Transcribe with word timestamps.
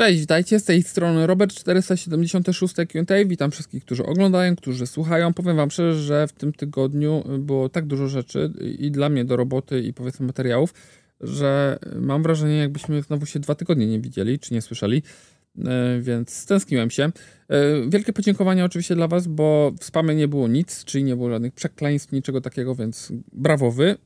Cześć, 0.00 0.20
witajcie 0.20 0.60
z 0.60 0.64
tej 0.64 0.82
strony 0.82 1.26
Robert 1.26 1.54
476 1.54 2.74
Q&A. 2.74 3.24
Witam 3.24 3.50
wszystkich, 3.50 3.84
którzy 3.84 4.06
oglądają, 4.06 4.56
którzy 4.56 4.86
słuchają. 4.86 5.34
Powiem 5.34 5.56
wam 5.56 5.70
szczerze, 5.70 6.02
że 6.02 6.26
w 6.26 6.32
tym 6.32 6.52
tygodniu 6.52 7.24
było 7.38 7.68
tak 7.68 7.86
dużo 7.86 8.08
rzeczy 8.08 8.52
i 8.78 8.90
dla 8.90 9.08
mnie 9.08 9.24
do 9.24 9.36
roboty 9.36 9.80
i 9.80 9.92
powiedzmy 9.92 10.26
materiałów, 10.26 10.74
że 11.20 11.78
mam 11.96 12.22
wrażenie, 12.22 12.56
jakbyśmy 12.56 13.02
znowu 13.02 13.26
się 13.26 13.40
dwa 13.40 13.54
tygodnie 13.54 13.86
nie 13.86 14.00
widzieli, 14.00 14.38
czy 14.38 14.54
nie 14.54 14.62
słyszeli. 14.62 15.02
E, 15.66 16.00
więc 16.00 16.34
stęskniłem 16.34 16.90
się. 16.90 17.02
E, 17.02 17.10
wielkie 17.88 18.12
podziękowania 18.12 18.64
oczywiście 18.64 18.94
dla 18.94 19.08
Was, 19.08 19.26
bo 19.26 19.72
w 19.80 19.84
spamie 19.84 20.14
nie 20.14 20.28
było 20.28 20.48
nic, 20.48 20.84
czyli 20.84 21.04
nie 21.04 21.16
było 21.16 21.30
żadnych 21.30 21.54
przekleństw, 21.54 22.12
niczego 22.12 22.40
takiego, 22.40 22.74
więc 22.74 23.12
brawo 23.32 23.70
Wy 23.70 23.90
e, 23.90 23.96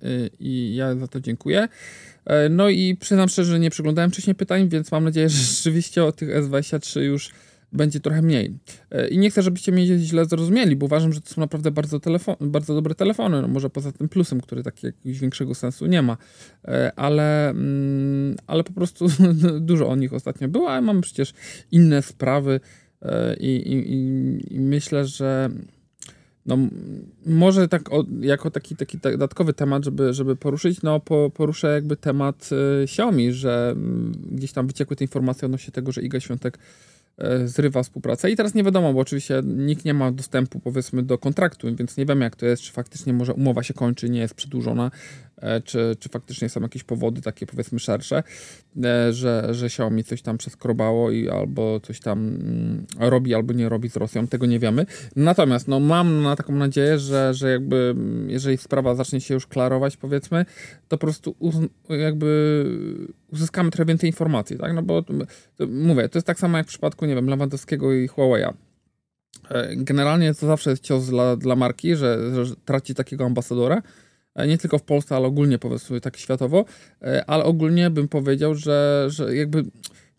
i 0.40 0.74
ja 0.74 0.96
za 0.96 1.08
to 1.08 1.20
dziękuję. 1.20 1.68
No 2.50 2.68
i 2.68 2.96
przyznam 3.00 3.28
szczerze, 3.28 3.50
że 3.50 3.60
nie 3.60 3.70
przyglądałem 3.70 4.10
wcześniej 4.10 4.34
pytań, 4.34 4.68
więc 4.68 4.92
mam 4.92 5.04
nadzieję, 5.04 5.28
że 5.28 5.38
rzeczywiście 5.38 6.04
o 6.04 6.12
tych 6.12 6.28
S23 6.28 7.00
już 7.00 7.30
będzie 7.74 8.00
trochę 8.00 8.22
mniej. 8.22 8.58
E, 8.90 9.08
I 9.08 9.18
nie 9.18 9.30
chcę, 9.30 9.42
żebyście 9.42 9.72
mnie 9.72 9.98
źle 9.98 10.24
zrozumieli, 10.24 10.76
bo 10.76 10.86
uważam, 10.86 11.12
że 11.12 11.20
to 11.20 11.28
są 11.28 11.40
naprawdę 11.40 11.70
bardzo, 11.70 12.00
telefon, 12.00 12.36
bardzo 12.40 12.74
dobre 12.74 12.94
telefony. 12.94 13.42
No 13.42 13.48
może 13.48 13.70
poza 13.70 13.92
tym 13.92 14.08
plusem, 14.08 14.40
który 14.40 14.62
taki 14.62 14.86
jakiegoś 14.86 15.20
większego 15.20 15.54
sensu 15.54 15.86
nie 15.86 16.02
ma. 16.02 16.16
E, 16.64 16.92
ale, 16.96 17.50
mm, 17.50 18.36
ale 18.46 18.64
po 18.64 18.72
prostu 18.72 19.06
dużo 19.60 19.88
o 19.88 19.96
nich 19.96 20.12
ostatnio 20.12 20.48
było, 20.48 20.70
ale 20.70 20.80
mamy 20.80 21.00
przecież 21.00 21.32
inne 21.72 22.02
sprawy 22.02 22.60
e, 23.02 23.36
i, 23.36 23.72
i, 23.72 24.54
i 24.54 24.60
myślę, 24.60 25.04
że 25.04 25.50
no, 26.46 26.58
może 27.26 27.68
tak 27.68 27.92
o, 27.92 28.04
jako 28.20 28.50
taki, 28.50 28.76
taki 28.76 28.98
dodatkowy 28.98 29.52
temat, 29.52 29.84
żeby, 29.84 30.14
żeby 30.14 30.36
poruszyć, 30.36 30.82
no 30.82 31.00
po, 31.00 31.30
poruszę 31.34 31.74
jakby 31.74 31.96
temat 31.96 32.50
y, 32.52 32.82
Xiaomi, 32.82 33.32
że 33.32 33.74
y, 34.30 34.34
gdzieś 34.36 34.52
tam 34.52 34.66
wyciekły 34.66 34.96
te 34.96 35.04
informacje 35.04 35.46
odnośnie 35.46 35.72
tego, 35.72 35.92
że 35.92 36.02
Iga 36.02 36.20
Świątek 36.20 36.58
zrywa 37.44 37.82
współpracę. 37.82 38.30
I 38.30 38.36
teraz 38.36 38.54
nie 38.54 38.64
wiadomo, 38.64 38.92
bo 38.92 39.00
oczywiście 39.00 39.42
nikt 39.44 39.84
nie 39.84 39.94
ma 39.94 40.12
dostępu 40.12 40.60
powiedzmy 40.60 41.02
do 41.02 41.18
kontraktu, 41.18 41.76
więc 41.76 41.96
nie 41.96 42.06
wiemy 42.06 42.24
jak 42.24 42.36
to 42.36 42.46
jest, 42.46 42.62
czy 42.62 42.72
faktycznie 42.72 43.12
może 43.12 43.34
umowa 43.34 43.62
się 43.62 43.74
kończy, 43.74 44.10
nie 44.10 44.20
jest 44.20 44.34
przedłużona, 44.34 44.90
e, 45.33 45.33
czy, 45.64 45.96
czy 45.98 46.08
faktycznie 46.08 46.48
są 46.48 46.60
jakieś 46.60 46.84
powody 46.84 47.22
takie 47.22 47.46
powiedzmy 47.46 47.78
szersze, 47.78 48.22
e, 48.84 49.12
że, 49.12 49.48
że 49.50 49.66
Xiaomi 49.66 50.04
coś 50.04 50.22
tam 50.22 50.38
przeskrobało 50.38 51.10
i 51.10 51.28
albo 51.28 51.80
coś 51.80 52.00
tam 52.00 52.18
mm, 52.28 52.86
robi, 52.98 53.34
albo 53.34 53.52
nie 53.52 53.68
robi 53.68 53.90
z 53.90 53.96
Rosją, 53.96 54.26
tego 54.26 54.46
nie 54.46 54.58
wiemy. 54.58 54.86
Natomiast 55.16 55.68
no, 55.68 55.80
mam 55.80 56.22
na 56.22 56.36
taką 56.36 56.54
nadzieję, 56.54 56.98
że, 56.98 57.34
że 57.34 57.50
jakby 57.50 57.94
jeżeli 58.26 58.56
sprawa 58.56 58.94
zacznie 58.94 59.20
się 59.20 59.34
już 59.34 59.46
klarować 59.46 59.96
powiedzmy, 59.96 60.44
to 60.88 60.98
po 60.98 61.06
prostu 61.06 61.36
jakby 61.88 62.64
uzyskamy 63.32 63.70
trochę 63.70 63.84
więcej 63.84 64.10
informacji, 64.10 64.58
tak? 64.58 64.74
No 64.74 64.82
bo 64.82 65.02
to, 65.02 65.12
mówię, 65.66 66.08
to 66.08 66.18
jest 66.18 66.26
tak 66.26 66.38
samo 66.38 66.58
jak 66.58 66.66
w 66.66 66.70
przypadku, 66.70 67.06
nie 67.06 67.14
wiem, 67.14 67.26
Lewandowskiego 67.26 67.92
i 67.92 68.08
Huawei'a. 68.08 68.52
E, 69.50 69.76
generalnie 69.76 70.34
to 70.34 70.46
zawsze 70.46 70.70
jest 70.70 70.82
cios 70.82 71.06
dla, 71.06 71.36
dla 71.36 71.56
marki, 71.56 71.96
że, 71.96 72.44
że 72.44 72.56
traci 72.64 72.94
takiego 72.94 73.24
ambasadora. 73.24 73.82
E, 74.34 74.46
nie 74.46 74.58
tylko 74.58 74.78
w 74.78 74.82
Polsce, 74.82 75.16
ale 75.16 75.26
ogólnie 75.26 75.58
powiedzmy 75.58 76.00
tak 76.00 76.16
światowo. 76.16 76.64
E, 77.02 77.24
ale 77.26 77.44
ogólnie 77.44 77.90
bym 77.90 78.08
powiedział, 78.08 78.54
że, 78.54 79.06
że 79.08 79.36
jakby 79.36 79.64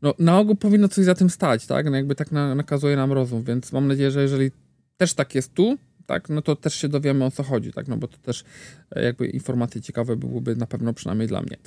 no, 0.02 0.14
na 0.20 0.40
ogół 0.40 0.56
powinno 0.56 0.88
coś 0.88 1.06
za 1.06 1.16
tym 1.16 1.30
stać, 1.30 1.66
tak? 1.66 1.86
No 1.86 1.96
jakby 1.96 2.16
tak 2.16 2.32
na, 2.32 2.56
nakazuje 2.56 2.96
nam 2.96 3.12
rozum, 3.12 3.44
więc 3.44 3.72
mam 3.72 3.88
nadzieję, 3.88 4.12
że 4.12 4.22
jeżeli 4.22 4.52
też 4.98 5.14
tak 5.14 5.36
jest 5.36 5.54
tu, 5.54 5.78
tak, 6.06 6.30
no 6.30 6.42
to 6.42 6.56
też 6.56 6.76
się 6.76 6.90
dowiemy 6.90 7.26
o 7.26 7.32
co 7.32 7.44
chodzi, 7.44 7.74
tak, 7.74 7.88
no 7.88 7.98
bo 7.98 8.08
to 8.08 8.18
też 8.18 8.44
e, 8.92 9.04
jakby 9.04 9.28
informacje 9.28 9.82
ciekawe 9.82 10.16
byłyby 10.16 10.56
na 10.56 10.68
pewno 10.68 10.94
przynajmniej 10.94 11.28
dla 11.28 11.42
mnie. 11.42 11.58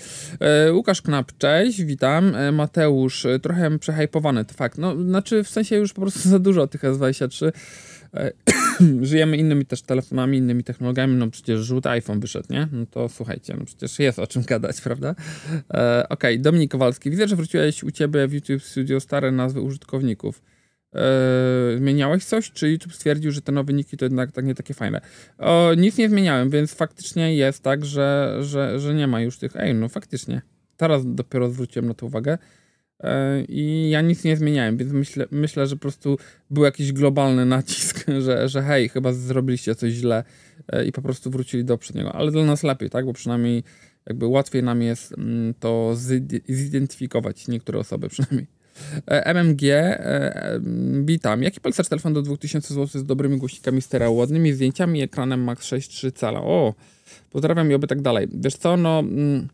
E, 0.41 0.73
Łukasz 0.73 1.03
Knap, 1.03 1.33
cześć, 1.39 1.83
witam. 1.83 2.35
E, 2.35 2.53
Mateusz, 2.53 3.27
trochę 3.43 3.79
przehypowany, 3.79 4.45
to 4.45 4.55
fakt, 4.55 4.79
no 4.79 4.97
znaczy 4.97 5.45
w 5.45 5.49
sensie 5.49 5.77
już 5.77 5.93
po 5.93 6.01
prostu 6.01 6.29
za 6.29 6.39
dużo 6.39 6.67
tych 6.67 6.83
S23. 6.83 7.53
E, 8.15 8.33
żyjemy 9.03 9.37
innymi 9.37 9.67
też 9.67 9.83
telefonami, 9.83 10.39
innymi 10.39 10.65
technologiami, 10.65 11.15
no 11.15 11.31
przecież 11.31 11.61
żółty 11.61 11.89
iPhone 11.89 12.21
wyszedł, 12.21 12.47
nie? 12.51 12.69
No 12.73 12.87
to 12.87 13.09
słuchajcie, 13.09 13.55
no 13.59 13.65
przecież 13.65 13.99
jest 13.99 14.19
o 14.19 14.27
czym 14.27 14.43
gadać, 14.43 14.81
prawda? 14.89 15.15
E, 15.75 16.09
Okej, 16.09 16.35
okay. 16.35 16.39
Dominik 16.39 16.71
Kowalski, 16.71 17.11
widzę, 17.11 17.29
że 17.29 17.37
wróciłeś 17.37 17.85
u 17.85 17.91
Ciebie 17.91 18.29
w 18.29 18.33
YouTube 18.33 18.63
Studio 18.63 19.01
stare 19.01 19.33
nazwy 19.33 19.61
użytkowników. 19.61 20.43
Yy, 20.95 21.79
zmieniałeś 21.79 22.25
coś, 22.25 22.51
czy 22.51 22.71
YouTube 22.71 22.95
stwierdził, 22.95 23.33
że 23.33 23.43
te 23.43 23.53
nowe 23.53 23.73
niki 23.73 23.97
to 23.97 24.05
jednak 24.05 24.33
tak 24.33 24.45
nie 24.45 24.55
takie 24.55 24.75
fajne? 24.75 25.01
O, 25.39 25.75
nic 25.77 25.99
nie 25.99 26.09
zmieniałem, 26.09 26.51
więc 26.51 26.75
faktycznie 26.75 27.37
jest 27.37 27.63
tak, 27.63 27.85
że, 27.85 28.39
że, 28.41 28.81
że 28.81 28.95
nie 28.95 29.07
ma 29.07 29.21
już 29.21 29.39
tych. 29.39 29.57
Ej, 29.57 29.75
no 29.75 29.89
faktycznie. 29.89 30.43
Teraz 30.77 31.15
dopiero 31.15 31.51
zwróciłem 31.51 31.89
na 31.89 31.95
to 31.95 32.07
uwagę. 32.07 32.39
Yy, 33.03 33.45
I 33.49 33.91
ja 33.91 34.01
nic 34.01 34.25
nie 34.25 34.37
zmieniałem, 34.37 34.77
więc 34.77 34.93
myślę, 34.93 35.27
myślę, 35.31 35.67
że 35.67 35.77
po 35.77 35.81
prostu 35.81 36.19
był 36.51 36.65
jakiś 36.65 36.93
globalny 36.93 37.47
nacisk, 37.47 38.05
że, 38.27 38.49
że 38.49 38.63
hej, 38.63 38.89
chyba 38.89 39.13
zrobiliście 39.13 39.75
coś 39.75 39.93
źle 39.93 40.25
yy, 40.73 40.85
i 40.85 40.93
po 40.93 41.03
prostu 41.03 41.31
wrócili 41.31 41.65
do 41.65 41.75
poprzedniego. 41.75 42.13
Ale 42.13 42.31
dla 42.31 42.45
nas 42.45 42.63
lepiej, 42.63 42.91
tak? 42.91 43.05
Bo 43.05 43.13
przynajmniej 43.13 43.63
jakby 44.07 44.27
łatwiej 44.27 44.63
nam 44.63 44.83
jest 44.83 45.13
mm, 45.19 45.55
to 45.61 45.97
zidentyfikować 46.49 47.49
niektóre 47.49 47.79
osoby 47.79 48.09
przynajmniej. 48.15 48.47
E, 49.07 49.27
MMG, 49.27 49.63
e, 49.63 50.61
witam. 51.05 51.43
Jaki 51.43 51.61
polecasz 51.61 51.89
telefon 51.89 52.13
do 52.13 52.23
2000 52.23 52.75
zł 52.75 53.01
z 53.01 53.05
dobrymi 53.05 53.39
głośnikami 53.39 53.83
stereo, 53.83 54.13
ładnymi 54.13 54.53
zdjęciami, 54.53 55.03
ekranem 55.03 55.45
Max 55.45 55.67
6,3 55.67 56.13
cala? 56.13 56.41
O, 56.41 56.75
pozdrawiam 57.31 57.71
i 57.71 57.75
oby 57.75 57.87
tak 57.87 58.03
dalej. 58.03 58.29
Wiesz 58.33 58.57
co, 58.57 58.77
no 58.77 58.99
mm, 58.99 59.49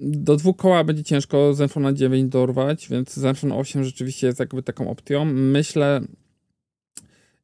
do 0.00 0.36
dwóch 0.36 0.56
koła 0.56 0.84
będzie 0.84 1.04
ciężko 1.04 1.54
Zenfona 1.54 1.92
9 1.92 2.32
dorwać, 2.32 2.88
więc 2.88 3.14
Zenfone 3.14 3.54
8 3.54 3.84
rzeczywiście 3.84 4.26
jest 4.26 4.40
jakby 4.40 4.62
taką 4.62 4.90
opcją. 4.90 5.24
Myślę, 5.24 6.00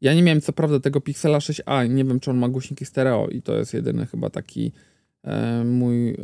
ja 0.01 0.15
nie 0.15 0.23
miałem 0.23 0.41
co 0.41 0.53
prawda 0.53 0.81
tego 0.81 1.01
Pixela 1.01 1.39
6a, 1.39 1.91
nie 1.91 2.05
wiem 2.05 2.21
czy 2.21 2.31
on 2.31 2.39
ma 2.39 2.49
głośniki 2.49 2.85
stereo 2.85 3.29
i 3.29 3.43
to 3.43 3.57
jest 3.57 3.75
jedyny 3.75 4.07
chyba 4.07 4.31
taki 4.31 4.73
mój, 5.65 6.11
e, 6.11 6.17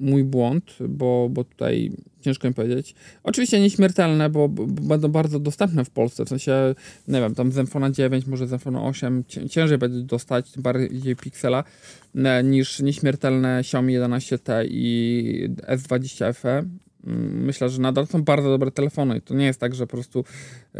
mój 0.00 0.24
błąd, 0.24 0.76
bo, 0.88 1.28
bo 1.30 1.44
tutaj 1.44 1.92
ciężko 2.20 2.48
mi 2.48 2.54
powiedzieć. 2.54 2.94
Oczywiście 3.22 3.60
nieśmiertelne, 3.60 4.30
bo, 4.30 4.48
bo 4.48 4.66
będą 4.66 5.08
bardzo 5.08 5.40
dostępne 5.40 5.84
w 5.84 5.90
Polsce, 5.90 6.24
w 6.24 6.28
sensie, 6.28 6.74
nie 7.08 7.20
wiem, 7.20 7.34
tam 7.34 7.52
Zenfona 7.52 7.90
9, 7.90 8.26
może 8.26 8.46
Zenfona 8.46 8.82
8, 8.82 9.24
ciężej 9.50 9.78
będzie 9.78 10.00
dostać, 10.00 10.52
bardziej 10.58 11.16
Pixela, 11.16 11.64
e, 12.14 12.44
niż 12.44 12.80
nieśmiertelne 12.80 13.58
Xiaomi 13.58 13.98
11T 13.98 14.64
i 14.70 15.48
S20 15.68 16.32
FE. 16.32 16.64
Myślę, 17.06 17.68
że 17.68 17.80
nadal 17.80 18.06
są 18.06 18.22
bardzo 18.22 18.48
dobre 18.48 18.70
telefony. 18.70 19.18
I 19.18 19.20
to 19.20 19.34
nie 19.34 19.44
jest 19.46 19.60
tak, 19.60 19.74
że 19.74 19.86
po 19.86 19.90
prostu 19.90 20.24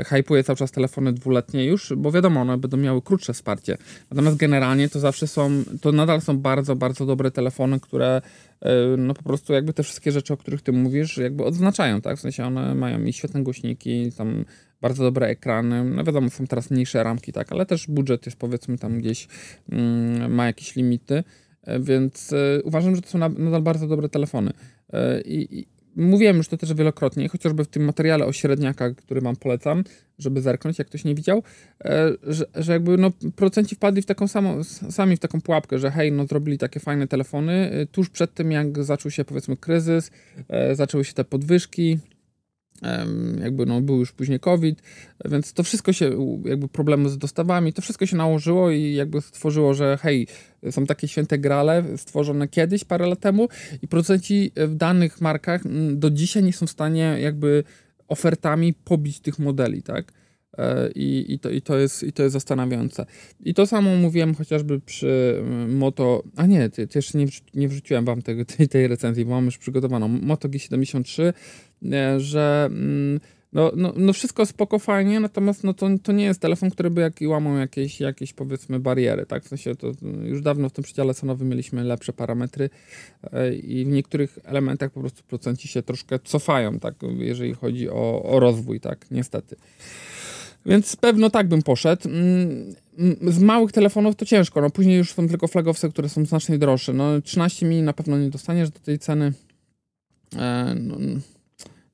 hypuje 0.06 0.44
cały 0.44 0.56
czas 0.56 0.70
telefony 0.70 1.12
dwuletnie 1.12 1.64
już, 1.64 1.92
bo 1.96 2.12
wiadomo, 2.12 2.40
one 2.40 2.58
będą 2.58 2.76
miały 2.76 3.02
krótsze 3.02 3.32
wsparcie. 3.32 3.76
Natomiast 4.10 4.36
generalnie 4.36 4.88
to 4.88 5.00
zawsze 5.00 5.26
są, 5.26 5.50
to 5.80 5.92
nadal 5.92 6.20
są 6.20 6.38
bardzo, 6.38 6.76
bardzo 6.76 7.06
dobre 7.06 7.30
telefony, 7.30 7.80
które 7.80 8.22
e, 8.60 8.72
no 8.98 9.14
po 9.14 9.22
prostu 9.22 9.52
jakby 9.52 9.72
te 9.72 9.82
wszystkie 9.82 10.12
rzeczy, 10.12 10.32
o 10.34 10.36
których 10.36 10.62
ty 10.62 10.72
mówisz, 10.72 11.16
jakby 11.16 11.44
odznaczają, 11.44 12.00
tak? 12.00 12.16
W 12.16 12.20
sensie 12.20 12.44
one 12.44 12.74
mają 12.74 13.04
i 13.04 13.12
świetne 13.12 13.42
głośniki, 13.42 14.12
tam 14.16 14.44
bardzo 14.80 15.04
dobre 15.04 15.26
ekrany, 15.26 15.84
no 15.84 16.04
wiadomo, 16.04 16.30
są 16.30 16.46
teraz 16.46 16.70
mniejsze 16.70 17.04
ramki, 17.04 17.32
tak? 17.32 17.52
Ale 17.52 17.66
też 17.66 17.86
budżet 17.86 18.26
jest 18.26 18.38
powiedzmy 18.38 18.78
tam 18.78 18.98
gdzieś, 18.98 19.28
mm, 19.68 20.34
ma 20.34 20.46
jakieś 20.46 20.76
limity, 20.76 21.24
e, 21.62 21.80
więc 21.80 22.34
uważam, 22.64 22.96
że 22.96 23.02
to 23.02 23.08
są 23.08 23.18
nadal 23.18 23.62
bardzo 23.62 23.86
dobre 23.86 24.08
telefony. 24.08 24.50
I, 25.24 25.66
Mówiłem 25.96 26.36
już 26.36 26.48
to 26.48 26.56
też 26.56 26.74
wielokrotnie, 26.74 27.28
chociażby 27.28 27.64
w 27.64 27.68
tym 27.68 27.84
materiale 27.84 28.26
o 28.26 28.32
średniakach, 28.32 28.94
który 28.94 29.20
wam 29.20 29.36
polecam, 29.36 29.84
żeby 30.18 30.40
zerknąć, 30.40 30.78
jak 30.78 30.88
ktoś 30.88 31.04
nie 31.04 31.14
widział, 31.14 31.42
e, 31.84 32.10
że, 32.22 32.44
że 32.54 32.72
jakby 32.72 32.96
no, 32.98 33.10
producenci 33.36 33.74
wpadli 33.74 34.02
w 34.02 34.06
taką 34.06 34.28
samą, 34.28 34.64
sami 34.64 35.16
w 35.16 35.20
taką 35.20 35.40
pułapkę, 35.40 35.78
że 35.78 35.90
hej, 35.90 36.12
no 36.12 36.26
zrobili 36.26 36.58
takie 36.58 36.80
fajne 36.80 37.06
telefony, 37.06 37.52
e, 37.52 37.86
tuż 37.86 38.10
przed 38.10 38.34
tym 38.34 38.52
jak 38.52 38.84
zaczął 38.84 39.10
się 39.10 39.24
powiedzmy 39.24 39.56
kryzys, 39.56 40.10
e, 40.48 40.74
zaczęły 40.74 41.04
się 41.04 41.12
te 41.12 41.24
podwyżki, 41.24 41.98
jakby 43.40 43.66
no, 43.66 43.80
był 43.80 43.98
już 43.98 44.12
później 44.12 44.40
COVID, 44.40 44.82
więc 45.24 45.52
to 45.52 45.62
wszystko 45.62 45.92
się, 45.92 46.38
jakby 46.44 46.68
problemy 46.68 47.08
z 47.08 47.18
dostawami, 47.18 47.72
to 47.72 47.82
wszystko 47.82 48.06
się 48.06 48.16
nałożyło 48.16 48.70
i 48.70 48.92
jakby 48.92 49.20
stworzyło, 49.20 49.74
że 49.74 49.98
hej, 50.02 50.26
są 50.70 50.86
takie 50.86 51.08
święte 51.08 51.38
grale 51.38 51.84
stworzone 51.96 52.48
kiedyś, 52.48 52.84
parę 52.84 53.06
lat 53.06 53.20
temu 53.20 53.48
i 53.82 53.88
producenci 53.88 54.52
w 54.56 54.74
danych 54.74 55.20
markach 55.20 55.66
mm, 55.66 55.98
do 55.98 56.10
dzisiaj 56.10 56.42
nie 56.42 56.52
są 56.52 56.66
w 56.66 56.70
stanie 56.70 57.16
jakby 57.20 57.64
ofertami 58.08 58.74
pobić 58.74 59.20
tych 59.20 59.38
modeli, 59.38 59.82
tak? 59.82 60.12
E, 60.58 60.90
I, 60.94 61.34
i, 61.34 61.38
to, 61.38 61.50
i, 61.50 61.62
to 61.62 61.78
jest, 61.78 62.02
I 62.02 62.12
to 62.12 62.22
jest 62.22 62.32
zastanawiające. 62.32 63.06
I 63.44 63.54
to 63.54 63.66
samo 63.66 63.96
mówiłem 63.96 64.34
chociażby 64.34 64.80
przy 64.80 65.36
mm, 65.40 65.76
Moto. 65.76 66.22
A 66.36 66.46
nie, 66.46 66.70
ty, 66.70 66.86
ty 66.86 66.98
jeszcze 66.98 67.18
nie, 67.18 67.26
nie 67.54 67.68
wrzuciłem 67.68 68.04
wam 68.04 68.22
tego, 68.22 68.44
tej, 68.56 68.68
tej 68.68 68.88
recenzji, 68.88 69.24
bo 69.24 69.30
mam 69.30 69.44
już 69.44 69.58
przygotowaną. 69.58 70.08
Moto 70.08 70.48
G73, 70.48 71.32
e, 71.92 72.20
że 72.20 72.64
mm, 72.70 73.20
no, 73.54 73.72
no, 73.76 73.92
no 73.96 74.12
wszystko 74.12 74.46
spoko, 74.46 74.78
fajnie, 74.78 75.20
natomiast 75.20 75.64
no 75.64 75.74
to, 75.74 75.88
to 76.02 76.12
nie 76.12 76.24
jest 76.24 76.40
telefon, 76.40 76.70
który 76.70 76.90
by 76.90 77.00
jak, 77.00 77.14
łamał 77.26 77.56
jakieś, 77.56 78.00
jakieś 78.00 78.32
powiedzmy 78.32 78.80
bariery, 78.80 79.26
tak? 79.26 79.44
W 79.44 79.48
sensie 79.48 79.74
to 79.74 79.92
już 80.24 80.42
dawno 80.42 80.68
w 80.68 80.72
tym 80.72 80.84
przedziale 80.84 81.14
cenowym 81.14 81.48
mieliśmy 81.48 81.84
lepsze 81.84 82.12
parametry 82.12 82.70
e, 83.32 83.54
i 83.54 83.84
w 83.84 83.88
niektórych 83.88 84.38
elementach 84.44 84.90
po 84.90 85.00
prostu 85.00 85.22
procenci 85.22 85.68
się 85.68 85.82
troszkę 85.82 86.18
cofają, 86.18 86.78
tak? 86.78 86.94
Jeżeli 87.18 87.54
chodzi 87.54 87.90
o, 87.90 88.22
o 88.22 88.40
rozwój, 88.40 88.80
tak? 88.80 89.06
Niestety. 89.10 89.56
Więc 90.66 90.96
pewno 90.96 91.30
tak 91.30 91.48
bym 91.48 91.62
poszedł. 91.62 92.08
Mm, 92.08 92.74
z 93.22 93.38
małych 93.38 93.72
telefonów 93.72 94.16
to 94.16 94.24
ciężko, 94.24 94.60
no 94.60 94.70
później 94.70 94.98
już 94.98 95.12
są 95.12 95.28
tylko 95.28 95.48
flagowce, 95.48 95.88
które 95.88 96.08
są 96.08 96.24
znacznie 96.24 96.58
droższe. 96.58 96.92
No 96.92 97.20
13 97.20 97.66
mini 97.66 97.82
na 97.82 97.92
pewno 97.92 98.18
nie 98.18 98.30
dostaniesz 98.30 98.70
do 98.70 98.80
tej 98.80 98.98
ceny. 98.98 99.32
E, 100.36 100.74
no, 100.80 100.96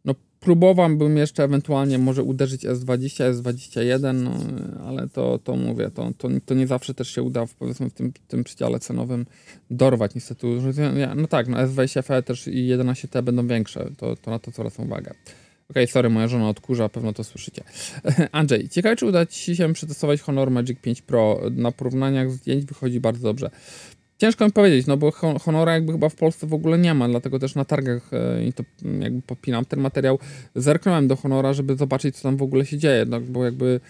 no 0.05 0.14
próbowałbym 0.40 1.17
jeszcze 1.17 1.44
ewentualnie 1.44 1.99
może 1.99 2.22
uderzyć 2.22 2.67
S20, 2.67 3.32
S21, 3.34 4.14
no, 4.14 4.34
ale 4.87 5.08
to, 5.08 5.38
to 5.38 5.56
mówię, 5.56 5.90
to, 5.90 6.11
to, 6.19 6.28
to 6.46 6.55
nie 6.55 6.66
zawsze 6.66 6.94
też 6.94 7.14
się 7.14 7.23
uda 7.23 7.46
w, 7.46 7.55
powiedzmy 7.55 7.90
w 7.90 7.93
tym, 7.93 8.12
tym 8.28 8.44
przedziale 8.44 8.81
cenowym 8.81 9.26
dorwać 9.70 10.14
niestety. 10.14 10.46
No 11.16 11.26
tak, 11.26 11.49
no 11.49 11.56
S20 11.56 12.02
FE 12.02 12.23
też 12.23 12.49
i 12.49 12.69
11T 12.69 13.23
będą 13.23 13.46
większe, 13.46 13.90
to, 13.96 14.16
to 14.16 14.31
na 14.31 14.38
to 14.38 14.50
zwracam 14.50 14.87
uwagę. 14.87 15.14
Okej, 15.70 15.84
okay, 15.84 15.93
sorry, 15.93 16.11
moja 16.11 16.28
żona 16.28 16.49
odkurza, 16.49 16.88
pewno 16.88 17.12
to 17.12 17.25
słyszycie. 17.25 17.62
Andrzej, 18.32 18.69
ciekawe, 18.69 18.96
czy 18.96 19.06
uda 19.06 19.26
Ci 19.26 19.56
się 19.56 19.72
przetestować 19.72 20.20
Honor 20.20 20.50
Magic 20.50 20.81
5 20.81 21.02
Pro. 21.02 21.40
Na 21.50 21.72
porównaniach 21.72 22.31
zdjęć 22.31 22.64
wychodzi 22.64 23.00
bardzo 23.00 23.22
dobrze. 23.22 23.50
Ciężko 24.19 24.44
mi 24.44 24.52
powiedzieć, 24.52 24.87
no 24.87 24.96
bo 24.96 25.12
Honora 25.40 25.75
jakby 25.75 25.93
chyba 25.93 26.08
w 26.08 26.14
Polsce 26.14 26.46
w 26.46 26.55
ogóle 26.55 26.78
nie 26.78 26.94
ma, 26.94 27.08
dlatego 27.08 27.38
też 27.38 27.55
na 27.55 27.64
targach 27.64 28.11
e, 28.12 28.44
i 28.44 28.52
to 28.52 28.64
mm, 28.84 29.02
jakby 29.02 29.22
popinam 29.22 29.64
ten 29.64 29.81
materiał. 29.81 30.19
Zerknąłem 30.55 31.08
do 31.08 31.17
Honora, 31.17 31.52
żeby 31.52 31.76
zobaczyć, 31.76 32.16
co 32.16 32.23
tam 32.23 32.37
w 32.37 32.43
ogóle 32.43 32.66
się 32.66 32.78
dzieje, 32.78 33.05
no 33.08 33.20
bo 33.20 33.44
jakby 33.44 33.81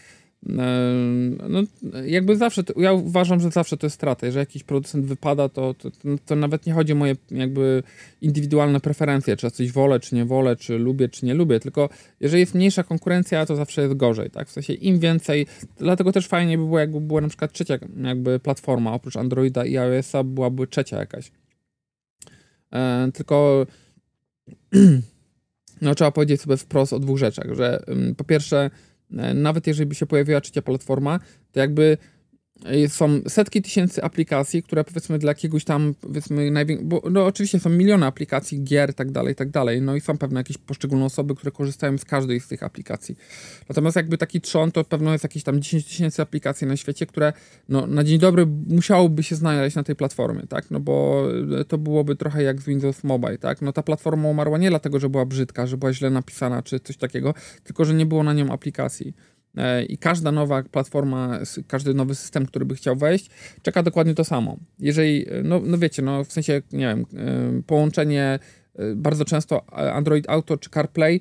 no, 0.42 1.62
jakby 2.06 2.36
zawsze, 2.36 2.64
to, 2.64 2.80
ja 2.80 2.92
uważam, 2.92 3.40
że 3.40 3.50
zawsze 3.50 3.76
to 3.76 3.86
jest 3.86 3.94
strata. 3.94 4.26
Jeżeli 4.26 4.40
jakiś 4.40 4.62
producent 4.62 5.06
wypada, 5.06 5.48
to, 5.48 5.74
to, 5.74 5.90
to, 6.26 6.36
nawet 6.36 6.66
nie 6.66 6.72
chodzi 6.72 6.92
o 6.92 6.96
moje 6.96 7.16
jakby 7.30 7.82
indywidualne 8.20 8.80
preferencje, 8.80 9.36
czy 9.36 9.46
ja 9.46 9.50
coś 9.50 9.72
wolę, 9.72 10.00
czy 10.00 10.14
nie 10.14 10.24
wolę, 10.24 10.56
czy 10.56 10.78
lubię, 10.78 11.08
czy 11.08 11.26
nie 11.26 11.34
lubię, 11.34 11.60
tylko 11.60 11.88
jeżeli 12.20 12.40
jest 12.40 12.54
mniejsza 12.54 12.82
konkurencja, 12.82 13.46
to 13.46 13.56
zawsze 13.56 13.82
jest 13.82 13.94
gorzej, 13.94 14.30
tak? 14.30 14.48
W 14.48 14.52
sensie 14.52 14.72
im 14.72 14.98
więcej, 14.98 15.46
dlatego 15.78 16.12
też 16.12 16.28
fajnie 16.28 16.58
by 16.58 16.64
było, 16.64 16.78
jakby 16.78 17.00
była 17.00 17.20
na 17.20 17.28
przykład 17.28 17.52
trzecia 17.52 17.78
jakby 17.96 18.38
platforma, 18.38 18.92
oprócz 18.92 19.16
Androida 19.16 19.64
i 19.64 19.78
iOS-a 19.78 20.24
byłaby 20.24 20.66
trzecia 20.66 20.98
jakaś. 20.98 21.32
E, 22.72 23.10
tylko 23.14 23.66
no 25.82 25.94
trzeba 25.94 26.10
powiedzieć 26.10 26.40
sobie 26.40 26.56
wprost 26.56 26.92
o 26.92 26.98
dwóch 26.98 27.18
rzeczach, 27.18 27.54
że 27.54 27.84
po 28.16 28.24
pierwsze 28.24 28.70
nawet 29.34 29.66
jeżeli 29.66 29.86
by 29.86 29.94
się 29.94 30.06
pojawiła 30.06 30.40
trzecia 30.40 30.62
platforma, 30.62 31.20
to 31.52 31.60
jakby 31.60 31.98
są 32.88 33.20
setki 33.28 33.62
tysięcy 33.62 34.02
aplikacji, 34.02 34.62
które 34.62 34.84
powiedzmy 34.84 35.18
dla 35.18 35.30
jakiegoś 35.30 35.64
tam, 35.64 35.94
powiedzmy, 36.00 36.52
bo 36.82 37.02
no 37.10 37.26
oczywiście 37.26 37.60
są 37.60 37.70
miliony 37.70 38.06
aplikacji, 38.06 38.64
gier, 38.64 38.94
tak 38.94 39.10
dalej, 39.10 39.34
tak 39.34 39.50
dalej, 39.50 39.82
no 39.82 39.96
i 39.96 40.00
są 40.00 40.18
pewne 40.18 40.40
jakieś 40.40 40.58
poszczególne 40.58 41.04
osoby, 41.04 41.34
które 41.34 41.52
korzystają 41.52 41.98
z 41.98 42.04
każdej 42.04 42.40
z 42.40 42.48
tych 42.48 42.62
aplikacji. 42.62 43.16
Natomiast 43.68 43.96
jakby 43.96 44.18
taki 44.18 44.40
trzon, 44.40 44.72
to 44.72 44.84
pewno 44.84 45.12
jest 45.12 45.24
jakieś 45.24 45.42
tam 45.42 45.62
10 45.62 45.84
tysięcy 45.84 46.22
aplikacji 46.22 46.66
na 46.66 46.76
świecie, 46.76 47.06
które 47.06 47.32
no 47.68 47.86
na 47.86 48.04
dzień 48.04 48.18
dobry 48.18 48.46
musiałoby 48.66 49.22
się 49.22 49.36
znaleźć 49.36 49.76
na 49.76 49.82
tej 49.82 49.96
platformie, 49.96 50.42
tak, 50.48 50.70
no 50.70 50.80
bo 50.80 51.26
to 51.68 51.78
byłoby 51.78 52.16
trochę 52.16 52.42
jak 52.42 52.60
z 52.60 52.64
Windows 52.64 53.04
Mobile, 53.04 53.38
tak, 53.38 53.62
no 53.62 53.72
ta 53.72 53.82
platforma 53.82 54.28
umarła 54.28 54.58
nie 54.58 54.70
dlatego, 54.70 55.00
że 55.00 55.08
była 55.08 55.26
brzydka, 55.26 55.66
że 55.66 55.76
była 55.76 55.92
źle 55.92 56.10
napisana, 56.10 56.62
czy 56.62 56.80
coś 56.80 56.96
takiego, 56.96 57.34
tylko, 57.64 57.84
że 57.84 57.94
nie 57.94 58.06
było 58.06 58.22
na 58.22 58.32
nią 58.32 58.52
aplikacji. 58.52 59.14
E, 59.56 59.84
i 59.84 59.98
każda 59.98 60.32
nowa 60.32 60.62
platforma, 60.62 61.38
każdy 61.66 61.94
nowy 61.94 62.14
system, 62.14 62.46
który 62.46 62.64
by 62.64 62.74
chciał 62.74 62.96
wejść, 62.96 63.30
czeka 63.62 63.82
dokładnie 63.82 64.14
to 64.14 64.24
samo. 64.24 64.56
Jeżeli, 64.78 65.28
e, 65.30 65.42
no, 65.42 65.60
no 65.64 65.78
wiecie, 65.78 66.02
no 66.02 66.24
w 66.24 66.32
sensie, 66.32 66.62
nie 66.72 66.86
wiem, 66.86 67.06
e, 67.16 67.62
połączenie 67.62 68.38
bardzo 68.96 69.24
często 69.24 69.72
Android 69.72 70.30
Auto 70.30 70.56
czy 70.56 70.70
CarPlay 70.70 71.20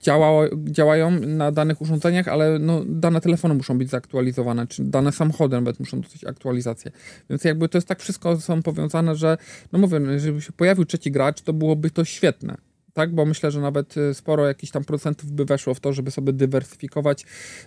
działało, 0.00 0.44
działają 0.64 1.10
na 1.10 1.52
danych 1.52 1.80
urządzeniach, 1.80 2.28
ale 2.28 2.58
no, 2.58 2.82
dane 2.86 3.20
telefony 3.20 3.54
muszą 3.54 3.78
być 3.78 3.90
zaktualizowane, 3.90 4.66
czy 4.66 4.84
dane 4.84 5.12
samochody 5.12 5.56
nawet 5.56 5.80
muszą 5.80 6.00
dostać 6.00 6.24
aktualizację. 6.24 6.90
Więc 7.30 7.44
jakby 7.44 7.68
to 7.68 7.78
jest 7.78 7.88
tak 7.88 8.00
wszystko 8.00 8.40
są 8.40 8.62
powiązane, 8.62 9.16
że 9.16 9.36
no 9.72 9.78
mówię, 9.78 10.00
no, 10.00 10.12
jeżeli 10.12 10.32
by 10.32 10.42
się 10.42 10.52
pojawił 10.52 10.84
trzeci 10.84 11.10
gracz, 11.10 11.42
to 11.42 11.52
byłoby 11.52 11.90
to 11.90 12.04
świetne 12.04 12.56
tak? 12.94 13.14
Bo 13.14 13.24
myślę, 13.24 13.50
że 13.50 13.60
nawet 13.60 13.96
y, 13.96 14.14
sporo 14.14 14.46
jakichś 14.46 14.72
tam 14.72 14.84
procentów 14.84 15.32
by 15.32 15.44
weszło 15.44 15.74
w 15.74 15.80
to, 15.80 15.92
żeby 15.92 16.10
sobie 16.10 16.32
dywersyfikować 16.32 17.24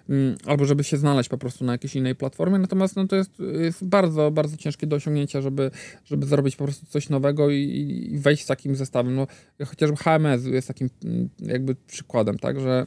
mm, 0.09 0.35
albo 0.45 0.65
żeby 0.65 0.83
się 0.83 0.97
znaleźć 0.97 1.29
po 1.29 1.37
prostu 1.37 1.65
na 1.65 1.71
jakiejś 1.71 1.95
innej 1.95 2.15
platformie. 2.15 2.59
Natomiast 2.59 2.95
no, 2.95 3.07
to 3.07 3.15
jest, 3.15 3.31
jest 3.39 3.85
bardzo, 3.85 4.31
bardzo 4.31 4.57
ciężkie 4.57 4.87
do 4.87 4.95
osiągnięcia, 4.95 5.41
żeby, 5.41 5.71
żeby 6.05 6.25
zrobić 6.25 6.55
po 6.55 6.63
prostu 6.63 6.85
coś 6.85 7.09
nowego 7.09 7.49
i, 7.49 8.09
i 8.11 8.19
wejść 8.19 8.43
z 8.43 8.47
takim 8.47 8.75
zestawem. 8.75 9.15
No, 9.15 9.27
chociażby 9.65 9.97
HMS 9.97 10.45
jest 10.45 10.67
takim 10.67 10.89
mm, 11.03 11.29
jakby 11.39 11.75
przykładem, 11.75 12.39
tak? 12.39 12.59
Że 12.59 12.85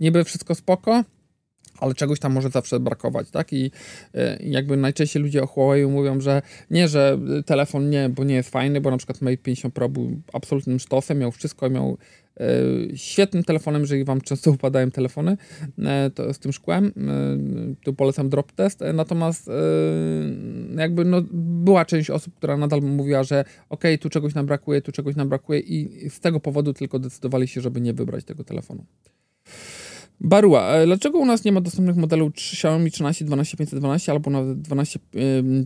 niby 0.00 0.24
wszystko 0.24 0.54
spoko, 0.54 1.04
ale 1.80 1.94
czegoś 1.94 2.20
tam 2.20 2.32
może 2.32 2.50
zawsze 2.50 2.80
brakować, 2.80 3.30
tak? 3.30 3.52
I 3.52 3.70
e, 4.14 4.38
jakby 4.42 4.76
najczęściej 4.76 5.22
ludzie 5.22 5.42
o 5.42 5.46
Huawei 5.46 5.86
mówią, 5.86 6.20
że 6.20 6.42
nie, 6.70 6.88
że 6.88 7.18
telefon 7.46 7.90
nie, 7.90 8.08
bo 8.08 8.24
nie 8.24 8.34
jest 8.34 8.50
fajny, 8.50 8.80
bo 8.80 8.90
na 8.90 8.96
przykład 8.96 9.22
Mate 9.22 9.36
50 9.36 9.74
Pro 9.74 9.88
był 9.88 10.20
absolutnym 10.32 10.78
sztosem, 10.78 11.18
miał 11.18 11.32
wszystko, 11.32 11.70
miał 11.70 11.98
e, 12.40 12.46
świetnym 12.96 13.44
telefonem, 13.44 13.82
jeżeli 13.82 14.04
wam 14.04 14.20
często 14.20 14.50
upadają 14.58 14.90
telefony 14.90 15.36
e, 15.78 16.10
to 16.14 16.34
z 16.34 16.38
tym 16.38 16.52
szkłem, 16.52 16.92
tu 17.84 17.94
polecam 17.94 18.28
drop 18.28 18.52
test, 18.52 18.80
natomiast 18.94 19.50
jakby 20.76 21.04
no, 21.04 21.22
była 21.32 21.84
część 21.84 22.10
osób, 22.10 22.34
która 22.34 22.56
nadal 22.56 22.80
mówiła, 22.82 23.24
że 23.24 23.44
ok, 23.68 23.84
tu 24.00 24.10
czegoś 24.10 24.34
nam 24.34 24.46
brakuje, 24.46 24.82
tu 24.82 24.92
czegoś 24.92 25.16
nam 25.16 25.28
brakuje 25.28 25.60
i 25.60 26.10
z 26.10 26.20
tego 26.20 26.40
powodu 26.40 26.72
tylko 26.72 26.98
decydowali 26.98 27.48
się, 27.48 27.60
żeby 27.60 27.80
nie 27.80 27.92
wybrać 27.92 28.24
tego 28.24 28.44
telefonu. 28.44 28.84
Barua. 30.20 30.72
E, 30.72 30.86
dlaczego 30.86 31.18
u 31.18 31.26
nas 31.26 31.44
nie 31.44 31.52
ma 31.52 31.60
dostępnych 31.60 31.96
modelu 31.96 32.26
Xiaomi 32.26 32.90
13, 32.90 33.24
12, 33.24 33.56
512 33.56 34.12
albo 34.12 34.30
nawet 34.30 34.60
12, 34.60 34.98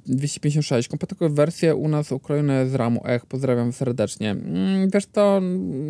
256? 0.07 0.89
Komputerowe 0.89 1.35
wersje 1.35 1.75
u 1.75 1.89
nas 1.89 2.13
ukrojone 2.13 2.69
z 2.69 2.75
ramu. 2.75 3.01
Ech, 3.05 3.27
pozdrawiam 3.27 3.73
serdecznie. 3.73 4.31
Mm, 4.31 4.91
wiesz 4.91 5.07
to, 5.07 5.41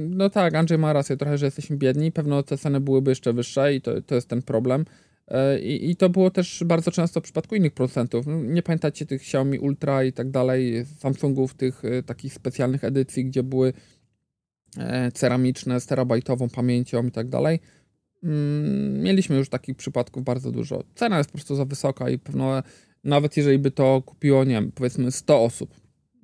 no 0.09 0.31
tak, 0.31 0.55
Andrzej 0.55 0.79
ma 0.79 0.93
rację 0.93 1.17
trochę, 1.17 1.39
że 1.39 1.47
jesteśmy 1.47 1.77
biedni. 1.77 2.13
Pewno 2.13 2.43
te 2.43 2.59
ceny 2.59 2.81
byłyby 2.81 3.11
jeszcze 3.11 3.33
wyższe 3.33 3.75
i 3.75 3.81
to, 3.81 4.03
to 4.03 4.15
jest 4.15 4.29
ten 4.29 4.43
problem. 4.43 4.85
E, 5.29 5.61
I, 5.61 5.91
I, 5.91 5.97
to 5.97 6.09
było 6.09 6.31
też 6.31 6.65
bardzo 6.67 6.91
często 6.91 7.21
w 7.21 7.23
przypadku 7.23 7.55
innych 7.55 7.73
producentów. 7.73 8.27
No, 8.27 8.43
nie 8.43 8.63
pamiętacie 8.63 9.07
tych 9.07 9.23
Xiaomi 9.23 9.59
Ultra 9.59 10.05
i 10.05 10.13
tak 10.13 10.31
dalej, 10.31 10.87
Samsungów, 10.99 11.55
tych 11.55 11.85
e, 11.85 12.03
takich 12.03 12.35
specjalnych 12.35 12.85
edycji, 12.85 13.25
gdzie 13.25 13.43
były 13.43 13.73
ceramiczne 15.15 15.81
z 15.81 15.87
terabajtową 15.87 16.49
pamięcią 16.49 17.07
i 17.07 17.11
tak 17.11 17.29
dalej 17.29 17.61
mieliśmy 19.03 19.37
już 19.37 19.49
takich 19.49 19.77
przypadków 19.77 20.25
bardzo 20.25 20.51
dużo. 20.51 20.85
Cena 20.95 21.19
jest 21.19 21.31
po 21.31 21.39
prostu 21.39 21.57
za 21.57 21.65
wysoka 21.65 22.11
i 22.11 22.19
pewno 22.19 22.63
nawet 23.05 23.37
jeżeli 23.37 23.59
by 23.59 23.71
to 23.71 24.03
kupiło, 24.07 24.45
nie 24.45 24.55
wiem, 24.55 24.73
powiedzmy 24.75 25.13
100 25.13 25.45
osób, 25.45 25.75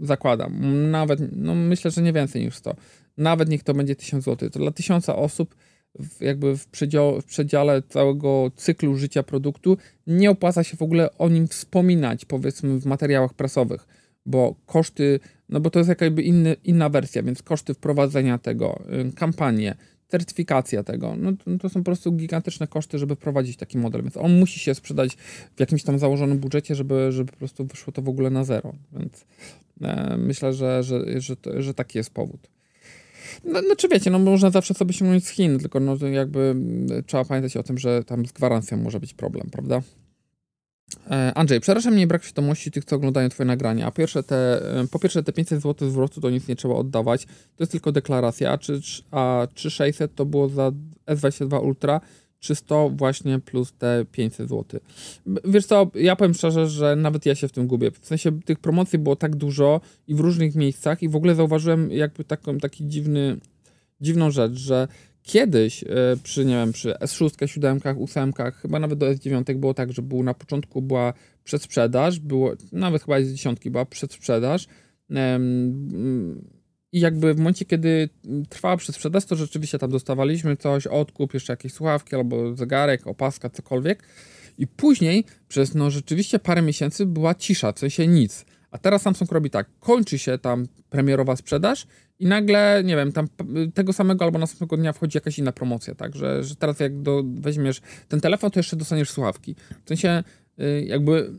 zakładam, 0.01 0.91
nawet, 0.91 1.21
no 1.33 1.55
myślę, 1.55 1.91
że 1.91 2.03
nie 2.03 2.13
więcej 2.13 2.45
niż 2.45 2.55
100, 2.55 2.77
nawet 3.17 3.49
niech 3.49 3.63
to 3.63 3.75
będzie 3.75 3.97
1000 3.97 4.25
zł, 4.25 4.51
to 4.51 4.59
dla 4.59 4.71
1000 4.71 5.09
osób 5.09 5.55
w, 5.99 6.23
jakby 6.23 6.57
w, 6.57 6.67
przedziale, 6.67 7.21
w 7.21 7.25
przedziale 7.25 7.83
całego 7.83 8.51
cyklu 8.57 8.97
życia 8.97 9.23
produktu 9.23 9.77
nie 10.07 10.31
opłaca 10.31 10.65
się 10.65 10.77
w 10.77 10.83
ogóle 10.83 11.19
o 11.19 11.29
nim 11.29 11.49
wspominać, 11.49 12.25
powiedzmy 12.25 12.79
w 12.79 12.87
materiałach 12.87 13.35
prasowych, 13.35 13.87
bo 14.27 14.55
koszty, 14.67 15.21
no 15.49 15.61
bo 15.61 15.71
to 15.71 15.79
jest 15.79 16.01
jakby 16.01 16.23
inny, 16.23 16.57
inna 16.65 16.89
wersja, 16.89 17.23
więc 17.23 17.43
koszty 17.43 17.75
wprowadzenia 17.75 18.39
tego, 18.39 18.83
y, 19.09 19.13
kampanie, 19.13 19.75
certyfikacja 20.09 20.83
tego. 20.83 21.17
No, 21.17 21.33
to, 21.61 21.69
są 21.69 21.81
po 21.81 21.85
prostu 21.85 22.13
gigantyczne 22.13 22.67
koszty, 22.67 22.99
żeby 22.99 23.17
prowadzić 23.17 23.57
taki 23.57 23.79
model, 23.79 24.03
więc 24.03 24.17
on 24.17 24.39
musi 24.39 24.61
się 24.61 24.75
sprzedać 24.75 25.17
w 25.57 25.61
jakimś 25.61 25.83
tam 25.83 25.99
założonym 25.99 26.39
budżecie, 26.39 26.75
żeby, 26.75 27.13
żeby 27.13 27.33
po 27.33 27.39
prostu 27.39 27.65
wyszło 27.65 27.93
to 27.93 28.03
w 28.03 28.09
ogóle 28.09 28.31
na 28.31 28.45
zero. 28.45 28.73
Więc 28.93 29.27
e, 29.83 30.17
myślę, 30.19 30.55
że, 30.55 30.83
że, 30.83 31.21
że, 31.21 31.37
że 31.59 31.75
taki 31.75 31.99
jest 31.99 32.11
powód. 32.11 32.49
No, 33.45 33.61
no 33.69 33.77
czy 33.77 33.89
wiecie, 33.89 34.11
no 34.11 34.19
można 34.19 34.51
zawsze 34.51 34.75
sobie 34.75 34.93
sięgnąć 34.93 35.27
z 35.27 35.29
Chin, 35.29 35.59
tylko 35.59 35.81
no 35.81 35.97
jakby 36.07 36.57
trzeba 37.07 37.25
pamiętać 37.25 37.57
o 37.57 37.63
tym, 37.63 37.79
że 37.79 38.05
tam 38.05 38.27
z 38.27 38.33
gwarancją 38.33 38.77
może 38.77 39.01
być 39.01 39.15
problem, 39.15 39.51
prawda? 39.51 39.83
E, 41.11 41.33
Andrzej, 41.35 41.61
przeraża 41.61 41.91
mnie 41.91 42.07
brak 42.07 42.25
świadomości 42.25 42.71
tych, 42.71 42.85
co 42.85 42.97
oglądają 42.97 43.29
Twoje 43.29 43.47
nagrania. 43.47 43.87
A 43.87 43.91
pierwsze 43.91 44.23
te, 44.23 44.63
e, 44.81 44.87
po 44.87 44.99
pierwsze, 44.99 45.23
te 45.23 45.33
500 45.33 45.63
zł 45.63 45.91
zwrotu 45.91 46.21
to 46.21 46.31
nic 46.31 46.49
nie 46.49 46.57
trzeba 46.57 46.75
oddawać. 46.75 47.25
To 47.27 47.63
jest 47.63 47.73
tylko 47.73 47.93
deklaracja. 47.93 48.53
A, 48.53 48.59
czy, 48.59 48.81
a 49.11 49.47
3600 49.55 50.15
to 50.15 50.27
było 50.27 50.49
za 50.49 50.73
S22 51.07 51.65
Ultra, 51.65 52.01
300 52.41 52.89
właśnie 52.89 53.39
plus 53.39 53.73
te 53.73 54.05
500 54.13 54.49
zł. 54.49 54.81
Wiesz 55.45 55.67
co, 55.67 55.91
ja 55.95 56.17
powiem 56.17 56.35
szczerze, 56.35 56.69
że 56.69 56.97
nawet 56.97 57.27
ja 57.27 57.35
się 57.35 57.49
w 57.49 57.53
tym 57.53 57.67
gubię. 57.67 57.91
W 57.91 58.07
sensie 58.07 58.43
tych 58.43 58.59
promocji 58.59 58.99
było 58.99 59.17
tak 59.17 59.37
dużo 59.37 59.81
i 60.07 60.15
w 60.15 60.21
różnych 60.21 60.55
miejscach 60.55 61.03
i 61.03 61.09
w 61.09 61.17
ogóle 61.17 61.35
zauważyłem 61.35 61.91
jakby 61.93 62.25
taką, 62.25 62.59
taki 62.59 62.87
dziwny, 62.87 63.37
dziwną 64.01 64.31
rzecz, 64.31 64.53
że 64.53 64.89
Kiedyś 65.29 65.85
przy, 66.23 66.45
nie 66.45 66.55
wiem, 66.55 66.73
przy 66.73 66.91
S6, 66.91 67.47
7, 67.47 67.81
8, 68.01 68.33
chyba 68.63 68.79
nawet 68.79 68.99
do 68.99 69.07
S9 69.07 69.55
było 69.55 69.75
tak, 69.75 69.93
że 69.93 70.03
był 70.03 70.23
na 70.23 70.35
początku 70.35 70.83
była 70.83 71.13
przedsprzedaż, 71.45 72.19
było, 72.19 72.53
nawet 72.73 73.03
chyba 73.03 73.21
z 73.21 73.33
dziesiątki 73.33 73.71
była 73.71 73.85
przedsprzedaż. 73.85 74.67
I 76.93 77.01
jakby 77.01 77.35
w 77.35 77.39
momencie, 77.39 77.65
kiedy 77.65 78.09
trwała 78.49 78.77
przedsprzedaż, 78.77 79.25
to 79.25 79.37
rzeczywiście 79.37 79.79
tam 79.79 79.91
dostawaliśmy 79.91 80.57
coś, 80.57 80.87
odkup, 80.87 81.35
jeszcze 81.35 81.53
jakieś 81.53 81.73
słuchawki 81.73 82.17
albo 82.17 82.57
zegarek, 82.57 83.07
opaska, 83.07 83.51
cokolwiek. 83.51 84.03
I 84.59 84.67
później 84.67 85.25
przez 85.49 85.75
no 85.75 85.91
rzeczywiście 85.91 86.39
parę 86.39 86.63
miesięcy 86.63 87.07
była 87.07 87.35
cisza, 87.35 87.73
w 87.73 87.79
sensie 87.79 88.07
nic. 88.07 88.45
A 88.71 88.79
teraz 88.79 89.03
Samsung 89.03 89.33
robi 89.33 89.51
tak, 89.51 89.69
kończy 89.81 90.19
się 90.19 90.39
tam 90.39 90.67
premierowa 90.91 91.37
sprzedaż 91.37 91.87
i 92.19 92.27
nagle, 92.27 92.83
nie 92.85 92.97
wiem, 92.97 93.13
tam 93.13 93.29
tego 93.75 93.93
samego 93.93 94.25
albo 94.25 94.39
następnego 94.39 94.77
dnia 94.77 94.93
wchodzi 94.93 95.17
jakaś 95.17 95.39
inna 95.39 95.53
promocja, 95.53 95.95
tak, 95.95 96.17
że, 96.17 96.45
że 96.45 96.57
teraz 96.57 96.81
jak 96.81 97.03
do, 97.03 97.23
weźmiesz 97.35 97.81
ten 98.09 98.21
telefon, 98.21 98.51
to 98.51 98.59
jeszcze 98.59 98.77
dostaniesz 98.77 99.11
słuchawki. 99.11 99.55
W 99.85 99.89
sensie 99.89 100.23
y, 100.61 100.85
jakby 100.87 101.31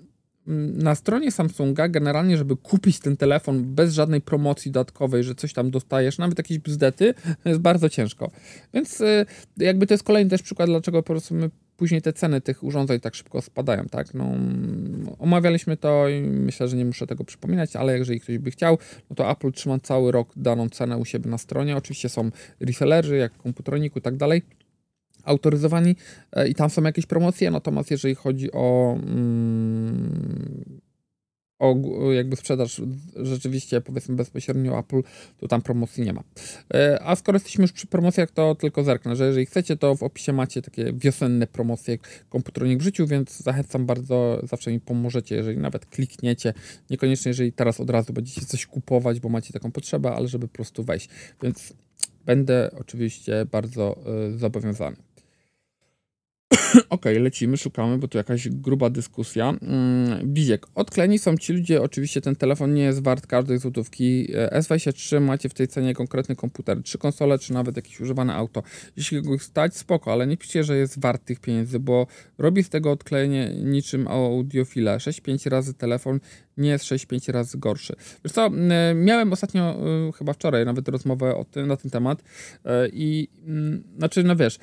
na 0.74 0.95
stronie 0.95 1.31
Samsunga 1.31 1.88
generalnie, 1.88 2.38
żeby 2.38 2.57
kupić 2.57 3.00
ten 3.00 3.17
telefon 3.17 3.75
bez 3.75 3.93
żadnej 3.93 4.21
promocji 4.21 4.71
dodatkowej, 4.71 5.24
że 5.24 5.36
coś 5.36 5.53
tam 5.53 5.71
dostajesz, 5.71 6.17
nawet 6.17 6.38
jakieś 6.38 6.59
bzdety, 6.59 7.13
jest 7.45 7.59
bardzo 7.59 7.89
ciężko. 7.89 8.31
Więc 8.74 9.01
y, 9.01 9.25
jakby 9.57 9.88
to 9.88 9.93
jest 9.93 10.03
kolejny 10.03 10.29
też 10.29 10.41
przykład, 10.41 10.69
dlaczego 10.69 11.03
po 11.03 11.13
prostu 11.13 11.36
my 11.36 11.50
później 11.79 12.01
te 12.01 12.13
ceny 12.13 12.41
tych 12.41 12.63
urządzeń 12.63 13.00
tak 13.00 13.15
szybko 13.15 13.41
spadają, 13.41 13.86
tak? 13.86 14.13
No, 14.13 14.31
omawialiśmy 15.19 15.77
to 15.77 16.09
i 16.09 16.21
myślę, 16.21 16.67
że 16.67 16.77
nie 16.77 16.86
muszę 16.86 17.07
tego 17.07 17.24
przypominać, 17.24 17.75
ale 17.75 17.98
jeżeli 17.98 18.19
ktoś 18.19 18.38
by 18.38 18.51
chciał, 18.51 18.77
no 19.09 19.15
to 19.15 19.31
Apple 19.31 19.51
trzyma 19.51 19.79
cały 19.79 20.12
rok 20.12 20.29
daną 20.36 20.69
cenę 20.69 20.98
u 20.98 21.05
siebie 21.05 21.29
na 21.29 21.38
stronie. 21.38 21.77
Oczywiście 21.77 22.09
są 22.09 22.31
resellerzy, 22.59 23.17
jak 23.17 23.38
Komputroniku 23.38 24.00
i 24.00 24.01
tak 24.01 24.17
dalej, 24.17 24.41
autoryzowani 25.24 25.95
e, 26.31 26.48
i 26.48 26.55
tam 26.55 26.69
są 26.69 26.83
jakieś 26.83 27.05
promocje, 27.05 27.51
natomiast 27.51 27.91
jeżeli 27.91 28.15
chodzi 28.15 28.51
o, 28.51 28.93
mm, 28.93 30.79
jakby 32.11 32.35
sprzedaż 32.35 32.81
rzeczywiście 33.15 33.81
powiedzmy 33.81 34.15
bezpośrednio 34.15 34.79
Apple, 34.79 35.01
to 35.39 35.47
tam 35.47 35.61
promocji 35.61 36.03
nie 36.03 36.13
ma. 36.13 36.23
E, 36.73 36.99
a 37.03 37.15
skoro 37.15 37.35
jesteśmy 37.35 37.61
już 37.61 37.71
przy 37.71 37.87
promocjach, 37.87 38.31
to 38.31 38.55
tylko 38.55 38.83
zerknę, 38.83 39.15
że 39.15 39.27
jeżeli 39.27 39.45
chcecie, 39.45 39.77
to 39.77 39.95
w 39.95 40.03
opisie 40.03 40.33
macie 40.33 40.61
takie 40.61 40.93
wiosenne 40.93 41.47
promocje 41.47 41.97
Komputronik 42.29 42.79
w 42.79 42.81
życiu, 42.81 43.07
więc 43.07 43.37
zachęcam 43.37 43.85
bardzo, 43.85 44.39
zawsze 44.43 44.71
mi 44.71 44.79
pomożecie, 44.79 45.35
jeżeli 45.35 45.57
nawet 45.57 45.85
klikniecie, 45.85 46.53
niekoniecznie 46.89 47.29
jeżeli 47.29 47.51
teraz 47.51 47.79
od 47.79 47.89
razu 47.89 48.13
będziecie 48.13 48.45
coś 48.45 48.65
kupować, 48.65 49.19
bo 49.19 49.29
macie 49.29 49.53
taką 49.53 49.71
potrzebę, 49.71 50.11
ale 50.11 50.27
żeby 50.27 50.47
po 50.47 50.53
prostu 50.53 50.83
wejść. 50.83 51.09
Więc 51.43 51.73
będę 52.25 52.71
oczywiście 52.79 53.45
bardzo 53.51 53.99
y, 54.33 54.37
zobowiązany. 54.37 54.95
ok, 56.89 57.05
lecimy, 57.19 57.57
szukamy, 57.57 57.97
bo 57.97 58.07
tu 58.07 58.17
jakaś 58.17 58.49
gruba 58.49 58.89
dyskusja. 58.89 59.49
Mm, 59.61 60.33
Biziek. 60.33 60.67
Odkleni 60.75 61.19
są 61.19 61.37
ci 61.37 61.53
ludzie, 61.53 61.81
oczywiście 61.81 62.21
ten 62.21 62.35
telefon 62.35 62.73
nie 62.73 62.83
jest 62.83 63.03
wart 63.03 63.27
każdej 63.27 63.57
złotówki. 63.57 64.27
E, 64.35 64.59
S23 64.59 65.21
macie 65.21 65.49
w 65.49 65.53
tej 65.53 65.67
cenie 65.67 65.93
konkretny 65.93 66.35
komputer, 66.35 66.83
trzy 66.83 66.97
konsole, 66.97 67.39
czy 67.39 67.53
nawet 67.53 67.75
jakieś 67.75 68.01
używane 68.01 68.35
auto. 68.35 68.63
Jeśli 68.97 69.21
go 69.21 69.39
stać, 69.39 69.77
spoko, 69.77 70.11
ale 70.11 70.27
nie 70.27 70.37
piszcie, 70.37 70.63
że 70.63 70.77
jest 70.77 71.01
wart 71.01 71.25
tych 71.25 71.39
pieniędzy, 71.39 71.79
bo 71.79 72.07
robi 72.37 72.63
z 72.63 72.69
tego 72.69 72.91
odklejenie 72.91 73.53
niczym 73.63 74.07
audiofile. 74.07 74.97
6-5 74.97 75.49
razy 75.49 75.73
telefon 75.73 76.19
nie 76.57 76.69
jest 76.69 76.85
6-5 76.85 77.31
razy 77.31 77.57
gorszy. 77.57 77.95
Wiesz 78.23 78.33
co, 78.33 78.49
miałem 78.95 79.33
ostatnio, 79.33 79.77
y, 80.09 80.11
chyba 80.11 80.33
wczoraj 80.33 80.65
nawet 80.65 80.89
rozmowę 80.89 81.35
o 81.35 81.45
tym, 81.45 81.67
na 81.67 81.77
ten 81.77 81.91
temat 81.91 82.23
e, 82.65 82.89
i 82.89 83.27
mm, 83.47 83.83
znaczy, 83.97 84.23
no 84.23 84.35
wiesz, 84.35 84.59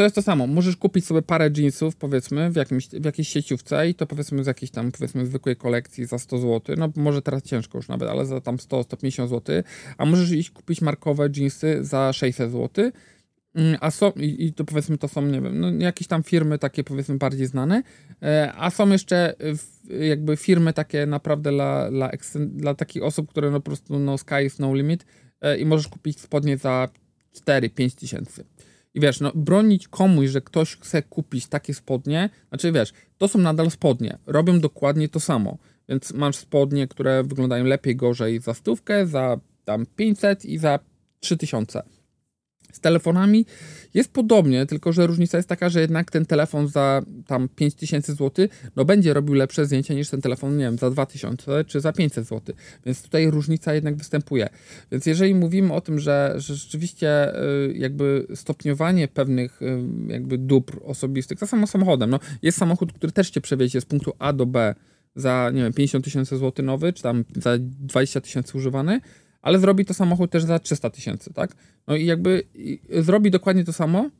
to 0.00 0.04
jest 0.04 0.14
to 0.14 0.22
samo. 0.22 0.46
Możesz 0.46 0.76
kupić 0.76 1.06
sobie 1.06 1.22
parę 1.22 1.50
jeansów, 1.56 1.96
powiedzmy, 1.96 2.50
w, 2.50 2.56
jakimś, 2.56 2.88
w 2.88 3.04
jakiejś 3.04 3.28
sieciówce 3.28 3.88
i 3.88 3.94
to 3.94 4.06
powiedzmy 4.06 4.44
z 4.44 4.46
jakiejś 4.46 4.70
tam, 4.70 4.92
powiedzmy, 4.92 5.26
zwykłej 5.26 5.56
kolekcji 5.56 6.06
za 6.06 6.18
100 6.18 6.38
zł. 6.38 6.76
No 6.78 6.92
może 6.96 7.22
teraz 7.22 7.42
ciężko 7.42 7.78
już 7.78 7.88
nawet, 7.88 8.08
ale 8.08 8.26
za 8.26 8.40
tam 8.40 8.56
100-150 8.56 9.28
zł. 9.28 9.62
A 9.98 10.04
możesz 10.04 10.30
iść 10.30 10.50
kupić 10.50 10.80
markowe 10.80 11.28
jeansy 11.36 11.78
za 11.84 12.12
600 12.12 12.52
zł. 12.52 12.90
Mm, 13.54 13.76
a 13.80 13.90
są, 13.90 14.10
i, 14.10 14.44
i 14.46 14.52
to 14.52 14.64
powiedzmy, 14.64 14.98
to 14.98 15.08
są, 15.08 15.22
nie 15.22 15.40
wiem, 15.40 15.60
no, 15.60 15.70
jakieś 15.70 16.06
tam 16.06 16.22
firmy 16.22 16.58
takie 16.58 16.84
powiedzmy 16.84 17.18
bardziej 17.18 17.46
znane, 17.46 17.82
e, 18.22 18.52
a 18.56 18.70
są 18.70 18.88
jeszcze 18.88 19.34
jakby 20.00 20.36
firmy 20.36 20.72
takie 20.72 21.06
naprawdę 21.06 21.50
dla, 21.50 21.90
dla, 21.90 22.10
dla 22.36 22.74
takich 22.74 23.02
osób, 23.02 23.30
które 23.30 23.50
no 23.50 23.60
po 23.60 23.70
prostu 23.70 23.98
no 23.98 24.18
sky 24.18 24.44
is 24.46 24.58
no 24.58 24.74
limit 24.74 25.06
e, 25.40 25.58
i 25.58 25.66
możesz 25.66 25.88
kupić 25.88 26.20
spodnie 26.20 26.56
za 26.56 26.88
4-5 27.46 27.98
tysięcy. 27.98 28.44
I 28.94 29.00
wiesz, 29.00 29.20
no, 29.20 29.32
bronić 29.34 29.88
komuś, 29.88 30.28
że 30.28 30.40
ktoś 30.40 30.76
chce 30.76 31.02
kupić 31.02 31.46
takie 31.46 31.74
spodnie, 31.74 32.30
znaczy 32.48 32.72
wiesz, 32.72 32.92
to 33.18 33.28
są 33.28 33.38
nadal 33.38 33.70
spodnie, 33.70 34.18
robią 34.26 34.60
dokładnie 34.60 35.08
to 35.08 35.20
samo. 35.20 35.58
Więc 35.88 36.12
masz 36.12 36.36
spodnie, 36.36 36.88
które 36.88 37.22
wyglądają 37.22 37.64
lepiej, 37.64 37.96
gorzej 37.96 38.40
za 38.40 38.54
stówkę, 38.54 39.06
za 39.06 39.40
tam 39.64 39.86
500 39.96 40.44
i 40.44 40.58
za 40.58 40.78
3000 41.20 41.82
z 42.72 42.80
telefonami 42.80 43.46
jest 43.94 44.12
podobnie, 44.12 44.66
tylko 44.66 44.92
że 44.92 45.06
różnica 45.06 45.36
jest 45.36 45.48
taka, 45.48 45.68
że 45.68 45.80
jednak 45.80 46.10
ten 46.10 46.26
telefon 46.26 46.68
za 46.68 47.02
tam 47.26 47.48
5000 47.48 48.14
zł 48.14 48.46
no 48.76 48.84
będzie 48.84 49.14
robił 49.14 49.34
lepsze 49.34 49.66
zdjęcia 49.66 49.94
niż 49.94 50.10
ten 50.10 50.20
telefon, 50.20 50.56
nie 50.56 50.64
wiem, 50.64 50.78
za 50.78 50.90
2000 50.90 51.64
czy 51.64 51.80
za 51.80 51.92
500 51.92 52.28
zł. 52.28 52.56
Więc 52.86 53.02
tutaj 53.02 53.30
różnica 53.30 53.74
jednak 53.74 53.96
występuje. 53.96 54.48
Więc 54.92 55.06
jeżeli 55.06 55.34
mówimy 55.34 55.72
o 55.72 55.80
tym, 55.80 55.98
że, 55.98 56.34
że 56.36 56.54
rzeczywiście 56.54 57.42
y, 57.42 57.74
jakby 57.76 58.26
stopniowanie 58.34 59.08
pewnych 59.08 59.62
y, 59.62 59.82
jakby 60.08 60.38
dóbr 60.38 60.80
osobistych, 60.84 61.38
tak 61.38 61.48
samo 61.48 61.66
samochodem, 61.66 62.10
no 62.10 62.20
jest 62.42 62.58
samochód, 62.58 62.92
który 62.92 63.12
też 63.12 63.30
cię 63.30 63.40
przewiezie 63.40 63.80
z 63.80 63.84
punktu 63.84 64.12
A 64.18 64.32
do 64.32 64.46
B 64.46 64.74
za, 65.14 65.50
nie 65.54 65.62
wiem, 65.62 65.72
50 65.72 66.04
tysięcy 66.04 66.36
złotych 66.36 66.64
nowy, 66.64 66.92
czy 66.92 67.02
tam 67.02 67.24
za 67.36 67.58
20 67.58 68.20
tysięcy 68.20 68.58
używany, 68.58 69.00
ale 69.42 69.58
zrobi 69.58 69.84
to 69.84 69.94
samochód 69.94 70.30
też 70.30 70.44
za 70.44 70.58
300 70.58 70.90
tysięcy, 70.90 71.32
tak? 71.32 71.54
No 71.86 71.96
i 71.96 72.06
jakby 72.06 72.42
zrobi 72.90 73.30
dokładnie 73.30 73.64
to 73.64 73.72
samo, 73.72 74.10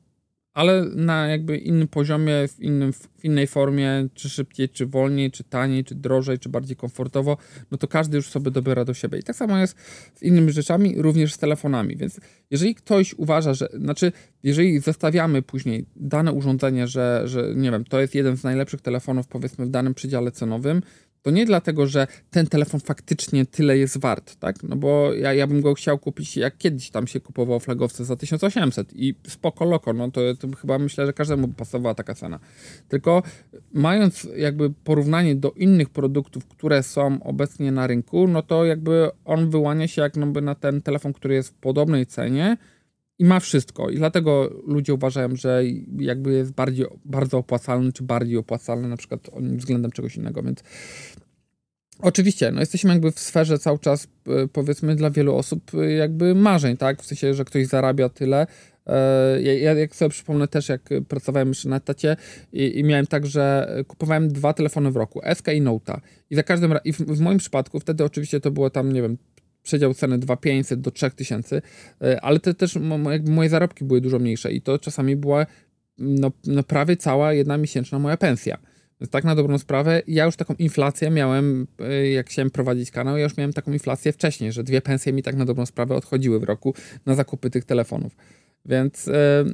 ale 0.54 0.84
na 0.84 1.28
jakby 1.28 1.58
innym 1.58 1.88
poziomie, 1.88 2.48
w, 2.48 2.60
innym, 2.60 2.92
w 2.92 3.24
innej 3.24 3.46
formie, 3.46 4.08
czy 4.14 4.28
szybciej, 4.28 4.68
czy 4.68 4.86
wolniej, 4.86 5.30
czy 5.30 5.44
taniej, 5.44 5.84
czy 5.84 5.94
drożej, 5.94 6.38
czy 6.38 6.48
bardziej 6.48 6.76
komfortowo, 6.76 7.36
no 7.70 7.78
to 7.78 7.88
każdy 7.88 8.16
już 8.16 8.28
sobie 8.28 8.50
dobiera 8.50 8.84
do 8.84 8.94
siebie. 8.94 9.18
I 9.18 9.22
tak 9.22 9.36
samo 9.36 9.58
jest 9.58 9.76
z 10.14 10.22
innymi 10.22 10.52
rzeczami, 10.52 10.94
również 11.02 11.34
z 11.34 11.38
telefonami. 11.38 11.96
Więc 11.96 12.20
jeżeli 12.50 12.74
ktoś 12.74 13.14
uważa, 13.14 13.54
że, 13.54 13.68
znaczy, 13.74 14.12
jeżeli 14.42 14.80
zestawiamy 14.80 15.42
później 15.42 15.86
dane 15.96 16.32
urządzenie, 16.32 16.86
że, 16.86 17.22
że 17.24 17.52
nie 17.56 17.70
wiem, 17.70 17.84
to 17.84 18.00
jest 18.00 18.14
jeden 18.14 18.36
z 18.36 18.44
najlepszych 18.44 18.80
telefonów, 18.80 19.26
powiedzmy, 19.28 19.66
w 19.66 19.70
danym 19.70 19.94
przedziale 19.94 20.32
cenowym, 20.32 20.82
to 21.22 21.30
nie 21.30 21.46
dlatego, 21.46 21.86
że 21.86 22.06
ten 22.30 22.46
telefon 22.46 22.80
faktycznie 22.80 23.46
tyle 23.46 23.78
jest 23.78 23.98
wart, 23.98 24.36
tak? 24.36 24.62
No 24.62 24.76
bo 24.76 25.12
ja, 25.14 25.34
ja 25.34 25.46
bym 25.46 25.60
go 25.60 25.74
chciał 25.74 25.98
kupić, 25.98 26.36
jak 26.36 26.58
kiedyś 26.58 26.90
tam 26.90 27.06
się 27.06 27.20
kupował 27.20 27.60
flagowce 27.60 28.04
za 28.04 28.16
1800 28.16 28.92
i 28.92 29.14
spoko 29.28 29.64
loko, 29.64 29.92
no 29.92 30.10
to, 30.10 30.20
to 30.38 30.48
chyba 30.56 30.78
myślę, 30.78 31.06
że 31.06 31.12
każdemu 31.12 31.48
pasowała 31.48 31.94
taka 31.94 32.14
cena. 32.14 32.38
Tylko 32.88 33.22
mając 33.72 34.28
jakby 34.36 34.70
porównanie 34.70 35.36
do 35.36 35.50
innych 35.50 35.90
produktów, 35.90 36.46
które 36.46 36.82
są 36.82 37.22
obecnie 37.22 37.72
na 37.72 37.86
rynku, 37.86 38.28
no 38.28 38.42
to 38.42 38.64
jakby 38.64 39.10
on 39.24 39.50
wyłania 39.50 39.88
się 39.88 40.02
jak 40.02 40.16
no 40.16 40.26
na 40.26 40.54
ten 40.54 40.82
telefon, 40.82 41.12
który 41.12 41.34
jest 41.34 41.48
w 41.48 41.54
podobnej 41.54 42.06
cenie, 42.06 42.56
i 43.20 43.24
ma 43.24 43.40
wszystko. 43.40 43.90
I 43.90 43.96
dlatego 43.96 44.50
ludzie 44.66 44.94
uważają, 44.94 45.36
że 45.36 45.62
jakby 45.98 46.32
jest 46.32 46.52
bardziej, 46.52 46.86
bardzo 47.04 47.38
opłacalny, 47.38 47.92
czy 47.92 48.02
bardziej 48.02 48.36
opłacalny 48.36 48.88
na 48.88 48.96
przykład 48.96 49.30
względem 49.40 49.90
czegoś 49.90 50.16
innego, 50.16 50.42
więc 50.42 50.62
Oczywiście, 52.02 52.50
no 52.50 52.60
jesteśmy 52.60 52.92
jakby 52.92 53.12
w 53.12 53.18
sferze 53.18 53.58
cały 53.58 53.78
czas, 53.78 54.08
e, 54.26 54.48
powiedzmy, 54.48 54.96
dla 54.96 55.10
wielu 55.10 55.36
osób 55.36 55.70
e, 55.74 55.92
jakby 55.92 56.34
marzeń, 56.34 56.76
tak? 56.76 57.02
W 57.02 57.06
sensie, 57.06 57.34
że 57.34 57.44
ktoś 57.44 57.66
zarabia 57.66 58.08
tyle. 58.08 58.46
E, 58.86 59.42
ja, 59.42 59.54
ja 59.54 59.74
jak 59.74 59.96
sobie 59.96 60.08
przypomnę 60.08 60.48
też, 60.48 60.68
jak 60.68 60.90
pracowałem 61.08 61.48
jeszcze 61.48 61.68
na 61.68 61.76
etacie 61.76 62.16
i, 62.52 62.78
i, 62.78 62.84
miałem 62.84 63.06
tak, 63.06 63.26
że 63.26 63.74
kupowałem 63.86 64.28
dwa 64.28 64.52
telefony 64.52 64.90
w 64.90 64.96
roku, 64.96 65.20
SK 65.34 65.48
i 65.48 65.62
Note'a. 65.62 66.00
I 66.30 66.34
za 66.34 66.42
każdym 66.42 66.74
i 66.84 66.92
w, 66.92 66.98
w, 66.98 67.20
moim 67.20 67.38
przypadku 67.38 67.80
wtedy 67.80 68.04
oczywiście 68.04 68.40
to 68.40 68.50
było 68.50 68.70
tam, 68.70 68.92
nie 68.92 69.02
wiem, 69.02 69.16
przedział 69.62 69.94
ceny 69.94 70.18
2500 70.18 70.80
do 70.80 70.90
3000, 70.90 71.62
e, 72.02 72.20
ale 72.20 72.40
te 72.40 72.54
też 72.54 72.78
moje 73.28 73.48
zarobki 73.48 73.84
były 73.84 74.00
dużo 74.00 74.18
mniejsze 74.18 74.52
i 74.52 74.62
to 74.62 74.78
czasami 74.78 75.16
była 75.16 75.46
no, 75.98 76.32
no 76.46 76.62
prawie 76.62 76.96
cała 76.96 77.32
jedna 77.32 77.58
miesięczna 77.58 77.98
moja 77.98 78.16
pensja. 78.16 78.58
Więc 79.00 79.10
tak 79.10 79.24
na 79.24 79.34
dobrą 79.34 79.58
sprawę, 79.58 80.02
ja 80.06 80.24
już 80.24 80.36
taką 80.36 80.54
inflację 80.54 81.10
miałem, 81.10 81.66
e, 81.78 82.10
jak 82.10 82.28
chciałem 82.28 82.50
prowadzić 82.50 82.90
kanał, 82.90 83.16
ja 83.16 83.24
już 83.24 83.36
miałem 83.36 83.52
taką 83.52 83.72
inflację 83.72 84.12
wcześniej, 84.12 84.52
że 84.52 84.64
dwie 84.64 84.80
pensje 84.80 85.12
mi 85.12 85.22
tak 85.22 85.36
na 85.36 85.44
dobrą 85.44 85.66
sprawę 85.66 85.94
odchodziły 85.94 86.40
w 86.40 86.42
roku 86.42 86.74
na 87.06 87.14
zakupy 87.14 87.50
tych 87.50 87.64
telefonów. 87.64 88.16
Więc 88.66 89.08
e, 89.08 89.44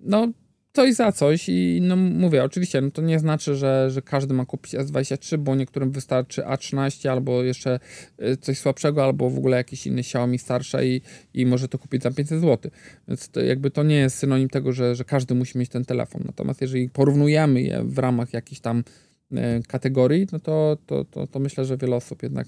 no 0.00 0.28
coś 0.76 0.94
za 0.94 1.12
coś 1.12 1.48
i 1.48 1.78
no 1.82 1.96
mówię, 1.96 2.44
oczywiście, 2.44 2.80
no 2.80 2.90
to 2.90 3.02
nie 3.02 3.18
znaczy, 3.18 3.54
że, 3.54 3.90
że 3.90 4.02
każdy 4.02 4.34
ma 4.34 4.46
kupić 4.46 4.74
S23, 4.74 5.38
bo 5.38 5.54
niektórym 5.54 5.90
wystarczy 5.90 6.42
A13 6.42 7.08
albo 7.08 7.42
jeszcze 7.42 7.80
y, 8.22 8.36
coś 8.36 8.58
słabszego, 8.58 9.04
albo 9.04 9.30
w 9.30 9.38
ogóle 9.38 9.56
jakiś 9.56 9.86
inny 9.86 10.00
Xiaomi 10.00 10.38
starsze 10.38 10.86
i, 10.86 11.00
i 11.34 11.46
może 11.46 11.68
to 11.68 11.78
kupić 11.78 12.02
za 12.02 12.10
500 12.10 12.40
zł. 12.40 12.70
Więc 13.08 13.28
to 13.28 13.40
jakby 13.40 13.70
to 13.70 13.82
nie 13.82 13.96
jest 13.96 14.18
synonim 14.18 14.48
tego, 14.48 14.72
że, 14.72 14.94
że 14.94 15.04
każdy 15.04 15.34
musi 15.34 15.58
mieć 15.58 15.68
ten 15.68 15.84
telefon. 15.84 16.22
Natomiast 16.26 16.60
jeżeli 16.60 16.88
porównujemy 16.88 17.62
je 17.62 17.82
w 17.84 17.98
ramach 17.98 18.32
jakichś 18.32 18.60
tam 18.60 18.84
y, 19.32 19.36
kategorii, 19.68 20.26
no 20.32 20.38
to, 20.38 20.76
to, 20.86 21.04
to, 21.04 21.26
to 21.26 21.38
myślę, 21.38 21.64
że 21.64 21.76
wiele 21.76 21.96
osób 21.96 22.22
jednak 22.22 22.46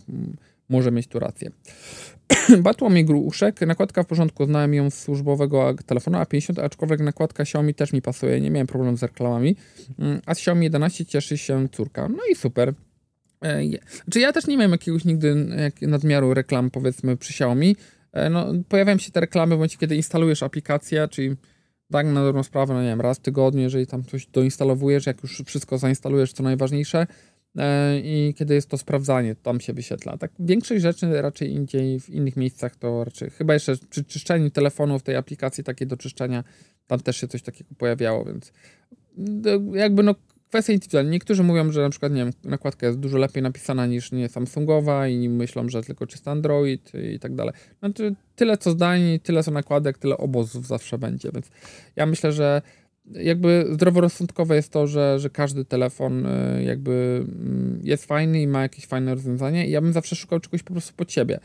może 0.68 0.90
mieć 0.90 1.06
tu 1.06 1.18
rację. 1.18 1.50
Bartłomiej 2.62 3.04
Gruszek, 3.04 3.60
nakładka 3.60 4.02
w 4.02 4.06
porządku, 4.06 4.44
znałem 4.44 4.74
ją 4.74 4.90
z 4.90 4.94
służbowego 4.94 5.74
telefonu 5.86 6.18
A50, 6.18 6.60
aczkolwiek 6.60 7.00
nakładka 7.00 7.42
Xiaomi 7.42 7.74
też 7.74 7.92
mi 7.92 8.02
pasuje, 8.02 8.40
nie 8.40 8.50
miałem 8.50 8.66
problemu 8.66 8.96
z 8.96 9.02
reklamami, 9.02 9.56
mm, 9.98 10.20
a 10.26 10.34
z 10.34 10.38
Xiaomi 10.38 10.64
11 10.64 11.06
cieszy 11.06 11.38
się 11.38 11.68
córka, 11.68 12.08
no 12.08 12.18
i 12.32 12.34
super. 12.34 12.74
E, 13.44 13.62
znaczy 14.04 14.20
ja 14.20 14.32
też 14.32 14.46
nie 14.46 14.56
miałem 14.56 14.72
jakiegoś 14.72 15.04
nigdy 15.04 15.46
nadmiaru 15.82 16.34
reklam, 16.34 16.70
powiedzmy, 16.70 17.16
przy 17.16 17.30
Xiaomi. 17.32 17.76
E, 18.12 18.30
no, 18.30 18.46
pojawiają 18.68 18.98
się 18.98 19.10
te 19.10 19.20
reklamy 19.20 19.54
w 19.54 19.58
momencie, 19.58 19.78
kiedy 19.78 19.96
instalujesz 19.96 20.42
aplikację, 20.42 21.08
czyli 21.08 21.36
tak 21.92 22.06
na 22.06 22.24
dobrą 22.24 22.42
sprawę, 22.42 22.74
no 22.74 22.82
nie 22.82 22.88
wiem, 22.88 23.00
raz 23.00 23.18
w 23.18 23.20
tygodniu, 23.20 23.60
jeżeli 23.60 23.86
tam 23.86 24.04
coś 24.04 24.26
doinstalowujesz, 24.26 25.06
jak 25.06 25.22
już 25.22 25.42
wszystko 25.46 25.78
zainstalujesz, 25.78 26.32
co 26.32 26.42
najważniejsze, 26.42 27.06
i 28.02 28.34
kiedy 28.36 28.54
jest 28.54 28.70
to 28.70 28.78
sprawdzanie, 28.78 29.34
tam 29.34 29.60
się 29.60 29.72
wyświetla. 29.72 30.18
Tak 30.18 30.30
większość 30.38 30.82
rzeczy 30.82 31.22
raczej 31.22 31.52
indziej, 31.52 32.00
w 32.00 32.10
innych 32.10 32.36
miejscach 32.36 32.76
to 32.76 33.04
raczej, 33.04 33.30
chyba 33.30 33.54
jeszcze 33.54 33.76
przy 33.90 34.04
czyszczeniu 34.04 34.50
telefonu 34.50 34.98
w 34.98 35.02
tej 35.02 35.16
aplikacji 35.16 35.64
takiej 35.64 35.86
do 35.86 35.96
czyszczenia, 35.96 36.44
tam 36.86 37.00
też 37.00 37.16
się 37.16 37.28
coś 37.28 37.42
takiego 37.42 37.70
pojawiało, 37.78 38.24
więc 38.24 38.52
jakby 39.72 40.02
no 40.02 40.14
kwestia 40.48 40.72
indywidualna. 40.72 41.10
Niektórzy 41.10 41.42
mówią, 41.42 41.72
że 41.72 41.82
na 41.82 41.90
przykład, 41.90 42.12
nie 42.12 42.24
wiem, 42.24 42.32
nakładka 42.44 42.86
jest 42.86 42.98
dużo 42.98 43.18
lepiej 43.18 43.42
napisana 43.42 43.86
niż 43.86 44.12
nie 44.12 44.28
Samsungowa 44.28 45.08
i 45.08 45.28
myślą, 45.28 45.68
że 45.68 45.82
tylko 45.82 46.06
czysty 46.06 46.30
Android 46.30 46.92
i 47.14 47.18
tak 47.18 47.34
dalej. 47.34 47.54
Znaczy, 47.78 48.14
tyle 48.36 48.56
co 48.56 48.70
zdań, 48.70 49.00
tyle 49.22 49.42
co 49.42 49.50
nakładek, 49.50 49.98
tyle 49.98 50.16
obozów 50.16 50.66
zawsze 50.66 50.98
będzie, 50.98 51.30
więc 51.34 51.50
ja 51.96 52.06
myślę, 52.06 52.32
że 52.32 52.62
jakby 53.12 53.66
zdroworozsądkowe 53.70 54.56
jest 54.56 54.72
to, 54.72 54.86
że, 54.86 55.18
że 55.18 55.30
każdy 55.30 55.64
telefon 55.64 56.26
y, 56.26 56.62
jakby 56.62 57.24
mm, 57.28 57.80
jest 57.82 58.04
fajny 58.04 58.42
i 58.42 58.46
ma 58.46 58.62
jakieś 58.62 58.86
fajne 58.86 59.14
rozwiązanie 59.14 59.68
i 59.68 59.70
ja 59.70 59.80
bym 59.80 59.92
zawsze 59.92 60.16
szukał 60.16 60.40
czegoś 60.40 60.62
po 60.62 60.72
prostu 60.72 60.92
pod 60.96 61.12
siebie. 61.12 61.40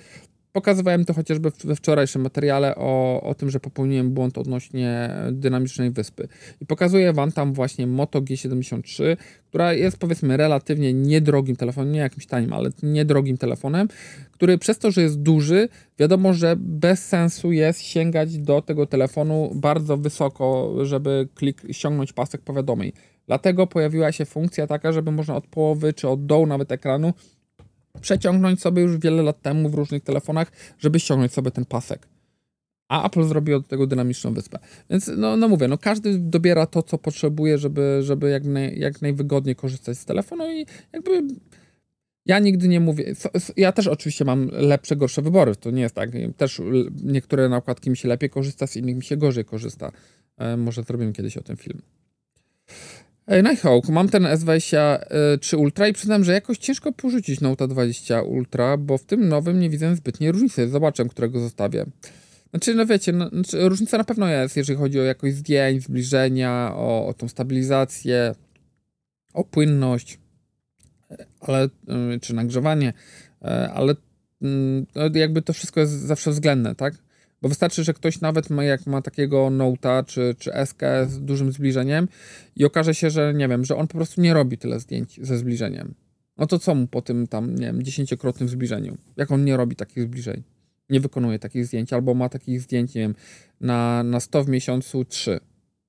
Pokazywałem 0.53 1.05
to 1.05 1.13
chociażby 1.13 1.51
we 1.63 1.75
wczorajszym 1.75 2.21
materiale 2.21 2.75
o, 2.75 3.21
o 3.21 3.35
tym, 3.35 3.49
że 3.49 3.59
popełniłem 3.59 4.11
błąd 4.11 4.37
odnośnie 4.37 5.09
dynamicznej 5.31 5.91
wyspy. 5.91 6.27
I 6.61 6.65
pokazuję 6.65 7.13
Wam 7.13 7.31
tam 7.31 7.53
właśnie 7.53 7.87
Moto 7.87 8.21
G73, 8.21 9.17
która 9.49 9.73
jest 9.73 9.97
powiedzmy 9.97 10.37
relatywnie 10.37 10.93
niedrogim 10.93 11.55
telefonem, 11.55 11.93
nie 11.93 11.99
jakimś 11.99 12.25
tanim, 12.25 12.53
ale 12.53 12.69
niedrogim 12.83 13.37
telefonem, 13.37 13.87
który 14.31 14.57
przez 14.57 14.79
to, 14.79 14.91
że 14.91 15.01
jest 15.01 15.21
duży, 15.21 15.69
wiadomo, 15.99 16.33
że 16.33 16.55
bez 16.57 17.07
sensu 17.07 17.51
jest 17.51 17.81
sięgać 17.81 18.37
do 18.37 18.61
tego 18.61 18.85
telefonu 18.85 19.51
bardzo 19.55 19.97
wysoko, 19.97 20.75
żeby 20.85 21.27
klik, 21.35 21.61
ściągnąć 21.71 22.13
pasek 22.13 22.41
powiadomień. 22.41 22.91
Dlatego 23.27 23.67
pojawiła 23.67 24.11
się 24.11 24.25
funkcja 24.25 24.67
taka, 24.67 24.91
żeby 24.91 25.11
można 25.11 25.35
od 25.35 25.47
połowy 25.47 25.93
czy 25.93 26.09
od 26.09 26.25
dołu 26.25 26.45
nawet 26.45 26.71
ekranu 26.71 27.13
przeciągnąć 28.01 28.61
sobie 28.61 28.81
już 28.81 28.97
wiele 28.97 29.23
lat 29.23 29.41
temu 29.41 29.69
w 29.69 29.73
różnych 29.73 30.03
telefonach, 30.03 30.51
żeby 30.79 30.99
ściągnąć 30.99 31.33
sobie 31.33 31.51
ten 31.51 31.65
pasek. 31.65 32.07
A 32.87 33.07
Apple 33.07 33.23
zrobił 33.23 33.57
od 33.57 33.67
tego 33.67 33.87
dynamiczną 33.87 34.33
wyspę. 34.33 34.59
Więc 34.89 35.11
no, 35.17 35.37
no 35.37 35.47
mówię, 35.47 35.67
no 35.67 35.77
każdy 35.77 36.19
dobiera 36.19 36.65
to, 36.65 36.83
co 36.83 36.97
potrzebuje, 36.97 37.57
żeby, 37.57 37.99
żeby 38.03 38.29
jak, 38.29 38.45
naj, 38.45 38.79
jak 38.79 39.01
najwygodniej 39.01 39.55
korzystać 39.55 39.97
z 39.97 40.05
telefonu 40.05 40.51
i 40.51 40.65
jakby 40.93 41.23
ja 42.25 42.39
nigdy 42.39 42.67
nie 42.67 42.79
mówię. 42.79 43.13
Ja 43.57 43.71
też 43.71 43.87
oczywiście 43.87 44.25
mam 44.25 44.49
lepsze, 44.51 44.95
gorsze 44.95 45.21
wybory. 45.21 45.55
To 45.55 45.71
nie 45.71 45.81
jest 45.81 45.95
tak. 45.95 46.09
Też 46.37 46.61
niektóre 47.03 47.49
nakładki 47.49 47.89
mi 47.89 47.97
się 47.97 48.07
lepiej 48.07 48.29
korzysta, 48.29 48.67
z 48.67 48.75
innych 48.75 48.95
mi 48.95 49.03
się 49.03 49.17
gorzej 49.17 49.45
korzysta. 49.45 49.91
E, 50.37 50.57
może 50.57 50.83
zrobimy 50.83 51.13
kiedyś 51.13 51.37
o 51.37 51.41
tym 51.41 51.57
film. 51.57 51.81
Nighthawk, 53.27 53.89
mam 53.89 54.09
ten 54.09 54.23
S23 54.23 55.57
Ultra 55.57 55.87
i 55.87 55.93
przyznam, 55.93 56.23
że 56.23 56.33
jakoś 56.33 56.57
ciężko 56.57 56.91
porzucić 56.91 57.41
Note 57.41 57.67
20 57.67 58.21
Ultra, 58.21 58.77
bo 58.77 58.97
w 58.97 59.05
tym 59.05 59.27
nowym 59.27 59.59
nie 59.59 59.69
widzę 59.69 59.95
zbytniej 59.95 60.31
różnicy. 60.31 60.69
Zobaczę, 60.69 61.05
którego 61.05 61.39
zostawię. 61.39 61.85
Znaczy, 62.49 62.75
no 62.75 62.85
wiecie, 62.85 63.11
no, 63.11 63.29
znaczy, 63.29 63.69
różnica 63.69 63.97
na 63.97 64.03
pewno 64.03 64.27
jest, 64.27 64.57
jeżeli 64.57 64.79
chodzi 64.79 64.99
o 64.99 65.03
jakość 65.03 65.35
zdjęć, 65.35 65.83
zbliżenia, 65.83 66.71
o, 66.75 67.07
o 67.07 67.13
tą 67.13 67.27
stabilizację, 67.27 68.35
o 69.33 69.43
płynność, 69.43 70.19
ale, 71.39 71.65
y, 72.15 72.19
czy 72.19 72.33
nagrzewanie, 72.33 72.93
e, 73.41 73.71
ale 73.73 73.95
mm, 74.41 74.85
no, 74.95 75.01
jakby 75.13 75.41
to 75.41 75.53
wszystko 75.53 75.79
jest 75.79 75.93
zawsze 75.93 76.31
względne, 76.31 76.75
tak? 76.75 76.93
Bo 77.43 77.49
wystarczy, 77.49 77.83
że 77.83 77.93
ktoś 77.93 78.21
nawet 78.21 78.49
ma, 78.49 78.63
jak 78.63 78.87
ma 78.87 79.01
takiego 79.01 79.47
Note'a 79.47 80.05
czy, 80.05 80.35
czy 80.39 80.51
SK 80.65 80.81
z 81.07 81.19
dużym 81.19 81.51
zbliżeniem 81.51 82.07
i 82.55 82.65
okaże 82.65 82.95
się, 82.95 83.09
że 83.09 83.33
nie 83.33 83.47
wiem, 83.47 83.65
że 83.65 83.75
on 83.75 83.87
po 83.87 83.93
prostu 83.93 84.21
nie 84.21 84.33
robi 84.33 84.57
tyle 84.57 84.79
zdjęć 84.79 85.19
ze 85.21 85.37
zbliżeniem. 85.37 85.93
No 86.37 86.47
to 86.47 86.59
co 86.59 86.75
mu 86.75 86.87
po 86.87 87.01
tym 87.01 87.27
tam, 87.27 87.55
nie 87.55 87.65
wiem, 87.65 87.83
dziesięciokrotnym 87.83 88.49
zbliżeniu? 88.49 88.97
Jak 89.17 89.31
on 89.31 89.45
nie 89.45 89.57
robi 89.57 89.75
takich 89.75 90.03
zbliżeń? 90.03 90.43
Nie 90.89 90.99
wykonuje 90.99 91.39
takich 91.39 91.65
zdjęć, 91.65 91.93
albo 91.93 92.13
ma 92.13 92.29
takich 92.29 92.61
zdjęć, 92.61 92.95
nie 92.95 93.01
wiem, 93.01 93.15
na, 93.61 94.03
na 94.03 94.19
100 94.19 94.43
w 94.43 94.47
miesiącu 94.47 95.05
3. 95.05 95.39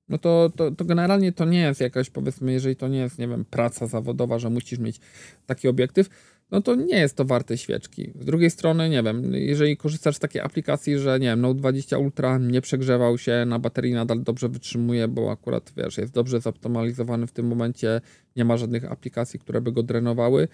No 0.09 0.17
to, 0.17 0.51
to, 0.55 0.71
to 0.71 0.85
generalnie 0.85 1.31
to 1.31 1.45
nie 1.45 1.59
jest 1.59 1.81
jakaś, 1.81 2.09
powiedzmy, 2.09 2.51
jeżeli 2.51 2.75
to 2.75 2.87
nie 2.87 2.99
jest, 2.99 3.19
nie 3.19 3.27
wiem, 3.27 3.45
praca 3.45 3.87
zawodowa, 3.87 4.39
że 4.39 4.49
musisz 4.49 4.79
mieć 4.79 4.99
taki 5.45 5.67
obiektyw, 5.67 6.09
no 6.51 6.61
to 6.61 6.75
nie 6.75 6.97
jest 6.97 7.17
to 7.17 7.25
warte 7.25 7.57
świeczki. 7.57 8.11
Z 8.19 8.25
drugiej 8.25 8.49
strony, 8.49 8.89
nie 8.89 9.03
wiem, 9.03 9.33
jeżeli 9.33 9.77
korzystasz 9.77 10.15
z 10.15 10.19
takiej 10.19 10.41
aplikacji, 10.41 10.97
że 10.99 11.19
nie 11.19 11.27
wiem, 11.27 11.41
Note 11.41 11.59
20 11.59 11.97
Ultra 11.97 12.37
nie 12.37 12.61
przegrzewał 12.61 13.17
się, 13.17 13.45
na 13.47 13.59
baterii 13.59 13.93
nadal 13.93 14.23
dobrze 14.23 14.49
wytrzymuje, 14.49 15.07
bo 15.07 15.31
akurat, 15.31 15.73
wiesz, 15.77 15.97
jest 15.97 16.13
dobrze 16.13 16.41
zoptymalizowany 16.41 17.27
w 17.27 17.31
tym 17.31 17.47
momencie, 17.47 18.01
nie 18.35 18.45
ma 18.45 18.57
żadnych 18.57 18.91
aplikacji, 18.91 19.39
które 19.39 19.61
by 19.61 19.71
go 19.71 19.83
drenowały, 19.83 20.47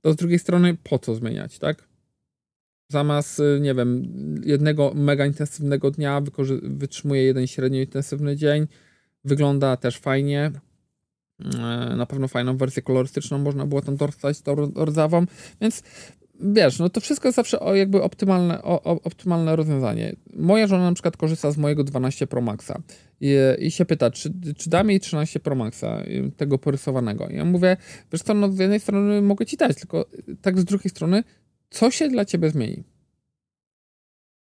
to 0.00 0.12
z 0.12 0.16
drugiej 0.16 0.38
strony 0.38 0.76
po 0.84 0.98
co 0.98 1.14
zmieniać, 1.14 1.58
tak? 1.58 1.88
Zamiast, 2.90 3.42
nie 3.60 3.74
wiem, 3.74 4.02
jednego 4.44 4.92
mega 4.94 5.26
intensywnego 5.26 5.90
dnia 5.90 6.22
wytrzymuje 6.62 7.22
jeden 7.22 7.46
średnio 7.46 7.80
intensywny 7.80 8.36
dzień, 8.36 8.66
wygląda 9.24 9.76
też 9.76 9.98
fajnie, 9.98 10.50
na 11.96 12.06
pewno 12.06 12.28
fajną 12.28 12.56
wersję 12.56 12.82
kolorystyczną 12.82 13.38
można 13.38 13.66
było 13.66 13.82
tam 13.82 13.96
dostać, 13.96 14.40
tą 14.40 14.54
rdzawą, 14.84 15.26
więc 15.60 15.82
wiesz, 16.40 16.78
no 16.78 16.90
to 16.90 17.00
wszystko 17.00 17.28
jest 17.28 17.36
zawsze 17.36 17.60
o, 17.60 17.74
jakby 17.74 18.02
optymalne, 18.02 18.62
o, 18.62 18.82
o, 18.82 19.02
optymalne 19.02 19.56
rozwiązanie. 19.56 20.16
Moja 20.36 20.66
żona 20.66 20.84
na 20.84 20.94
przykład 20.94 21.16
korzysta 21.16 21.50
z 21.50 21.58
mojego 21.58 21.84
12 21.84 22.26
Pro 22.26 22.40
Maxa 22.40 22.82
i, 23.20 23.36
i 23.58 23.70
się 23.70 23.84
pyta, 23.84 24.10
czy, 24.10 24.32
czy 24.56 24.70
dam 24.70 24.90
jej 24.90 25.00
13 25.00 25.40
Pro 25.40 25.54
Maxa, 25.54 26.02
tego 26.36 26.58
porysowanego. 26.58 27.28
I 27.28 27.36
ja 27.36 27.44
mówię, 27.44 27.76
wiesz 28.12 28.22
co, 28.22 28.34
no 28.34 28.52
z 28.52 28.58
jednej 28.58 28.80
strony 28.80 29.22
mogę 29.22 29.46
ci 29.46 29.56
dać, 29.56 29.76
tylko 29.76 30.06
tak 30.42 30.60
z 30.60 30.64
drugiej 30.64 30.90
strony, 30.90 31.24
co 31.70 31.90
się 31.90 32.08
dla 32.08 32.24
ciebie 32.24 32.50
zmieni? 32.50 32.84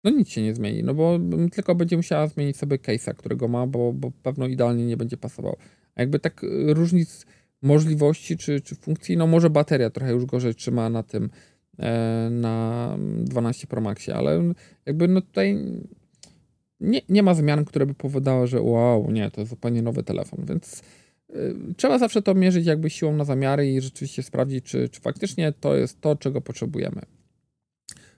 No 0.04 0.10
nic 0.10 0.28
się 0.28 0.42
nie 0.42 0.54
zmieni, 0.54 0.82
no 0.82 0.94
bo 0.94 1.18
tylko 1.52 1.74
będzie 1.74 1.96
musiała 1.96 2.26
zmienić 2.26 2.56
sobie 2.56 2.78
case'a, 2.78 3.14
którego 3.14 3.48
ma, 3.48 3.66
bo, 3.66 3.92
bo 3.92 4.10
pewno 4.22 4.46
idealnie 4.46 4.86
nie 4.86 4.96
będzie 4.96 5.16
pasował. 5.16 5.56
Jakby 5.96 6.18
tak 6.18 6.44
y, 6.44 6.74
różnic 6.74 7.26
możliwości 7.62 8.36
czy, 8.36 8.60
czy 8.60 8.74
funkcji, 8.74 9.16
no 9.16 9.26
może 9.26 9.50
bateria 9.50 9.90
trochę 9.90 10.12
już 10.12 10.26
gorzej 10.26 10.54
trzyma 10.54 10.90
na 10.90 11.02
tym 11.02 11.30
e, 11.78 12.28
na 12.30 12.96
12 12.98 13.66
Pro 13.66 13.80
Maxie, 13.80 14.14
ale 14.14 14.52
jakby 14.86 15.08
no 15.08 15.20
tutaj 15.20 15.58
nie, 16.80 17.00
nie 17.08 17.22
ma 17.22 17.34
zmian, 17.34 17.64
które 17.64 17.86
by 17.86 17.94
powodowały, 17.94 18.46
że 18.46 18.60
wow, 18.60 19.10
nie, 19.10 19.30
to 19.30 19.40
jest 19.40 19.50
zupełnie 19.50 19.82
nowy 19.82 20.02
telefon, 20.02 20.44
więc 20.48 20.82
y, 21.30 21.54
trzeba 21.76 21.98
zawsze 21.98 22.22
to 22.22 22.34
mierzyć 22.34 22.66
jakby 22.66 22.90
siłą 22.90 23.16
na 23.16 23.24
zamiary 23.24 23.70
i 23.70 23.80
rzeczywiście 23.80 24.22
sprawdzić, 24.22 24.64
czy, 24.64 24.88
czy 24.88 25.00
faktycznie 25.00 25.52
to 25.52 25.76
jest 25.76 26.00
to, 26.00 26.16
czego 26.16 26.40
potrzebujemy. 26.40 27.02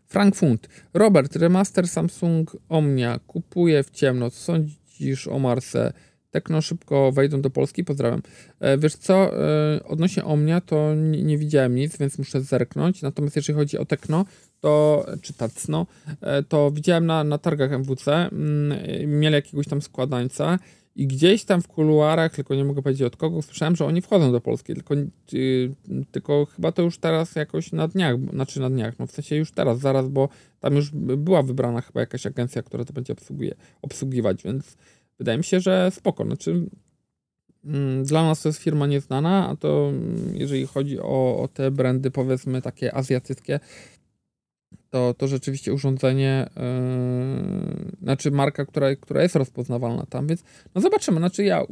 Frank 0.07 0.37
Fund. 0.37 0.69
Robert, 0.95 1.37
remaster 1.37 1.89
Samsung 1.89 2.57
Omnia. 2.69 3.21
Kupuje 3.27 3.83
w 3.83 3.91
ciemno. 3.91 4.31
Co 4.31 4.37
sądzisz 4.37 5.29
o 5.29 5.39
Marse? 5.39 5.93
Tekno 6.35 6.63
szybko 6.63 7.13
wejdą 7.13 7.41
do 7.41 7.51
Polski, 7.51 7.85
pozdrawiam. 7.85 8.23
E, 8.61 8.79
wiesz 8.79 8.95
co, 8.95 9.15
e, 9.15 9.85
odnośnie 9.85 10.25
Omnia 10.25 10.61
to 10.61 10.95
nie, 10.95 11.23
nie, 11.23 11.39
widziałem 11.39 11.75
nic, 11.75 11.97
więc 11.97 12.19
muszę 12.19 12.41
zerknąć. 12.41 13.03
Natomiast 13.03 13.37
jeżeli 13.37 13.57
chodzi 13.57 13.79
o 13.79 13.85
Tekno, 13.85 14.25
to, 14.61 15.07
czy 15.23 15.33
Tacno, 15.33 15.87
e, 16.21 16.43
to 16.43 16.71
widziałem 16.71 17.07
na, 17.07 17.25
na 17.25 17.39
targach 17.39 17.73
MWC, 17.73 18.13
mm, 18.13 18.79
mieli 19.21 19.35
jakiegoś 19.35 19.69
tam 19.69 19.83
składańca 19.83 20.59
i 20.97 21.07
gdzieś 21.07 21.45
tam 21.45 21.63
w 21.63 21.69
kuluarach, 21.69 22.35
tylko 22.35 22.55
nie 22.55 22.65
mogę 22.65 22.83
powiedzieć 22.83 23.03
od 23.03 23.17
kogo, 23.17 23.43
słyszałem, 23.43 23.77
że 23.77 23.87
oni 23.87 24.03
wchodzą 24.03 24.33
do 24.33 24.41
Polski, 24.41 24.75
tylko, 24.75 24.95
yy, 25.33 25.75
tylko 26.11 26.47
chyba 26.47 26.73
to 26.73 26.83
już 26.83 26.99
teraz 26.99 27.37
jakoś 27.37 27.73
na 27.73 27.89
dniach, 27.89 28.17
znaczy 28.33 28.61
na 28.61 28.71
dniach, 28.71 28.99
no 28.99 29.07
w 29.07 29.13
sensie 29.13 29.37
już 29.37 29.53
teraz, 29.53 29.79
zaraz, 29.79 30.09
bo 30.09 30.29
tam 30.61 30.77
już 30.77 30.91
była 30.93 31.43
wybrana 31.43 31.81
chyba 31.81 32.01
jakaś 32.01 32.27
agencja, 32.27 32.63
która 32.63 32.85
to 32.85 32.93
będzie 32.93 33.13
obsługuje, 33.13 33.55
obsługiwać, 33.83 34.43
więc 34.43 34.77
wydaje 35.19 35.39
mi 35.39 35.45
się, 35.45 35.61
że 35.61 35.91
spoko. 35.91 36.25
Znaczy, 36.25 36.67
mm, 37.65 38.05
dla 38.05 38.23
nas 38.23 38.43
to 38.43 38.49
jest 38.49 38.59
firma 38.59 38.87
nieznana, 38.87 39.49
a 39.49 39.57
to 39.57 39.89
mm, 39.89 40.37
jeżeli 40.37 40.67
chodzi 40.67 41.01
o, 41.01 41.39
o 41.43 41.49
te 41.49 41.71
brandy 41.71 42.11
powiedzmy 42.11 42.63
takie 42.63 42.95
azjatyckie, 42.95 43.61
to, 44.91 45.15
to 45.15 45.29
rzeczywiście 45.29 45.73
urządzenie, 45.73 46.51
yy, 46.57 47.97
znaczy 48.03 48.31
marka, 48.31 48.65
która, 48.65 48.97
która 48.97 49.23
jest 49.23 49.37
rozpoznawalna 49.37 50.07
tam, 50.07 50.27
więc 50.27 50.45
no 50.75 50.81
zobaczymy, 50.81 51.19
znaczy 51.19 51.45
ja, 51.45 51.63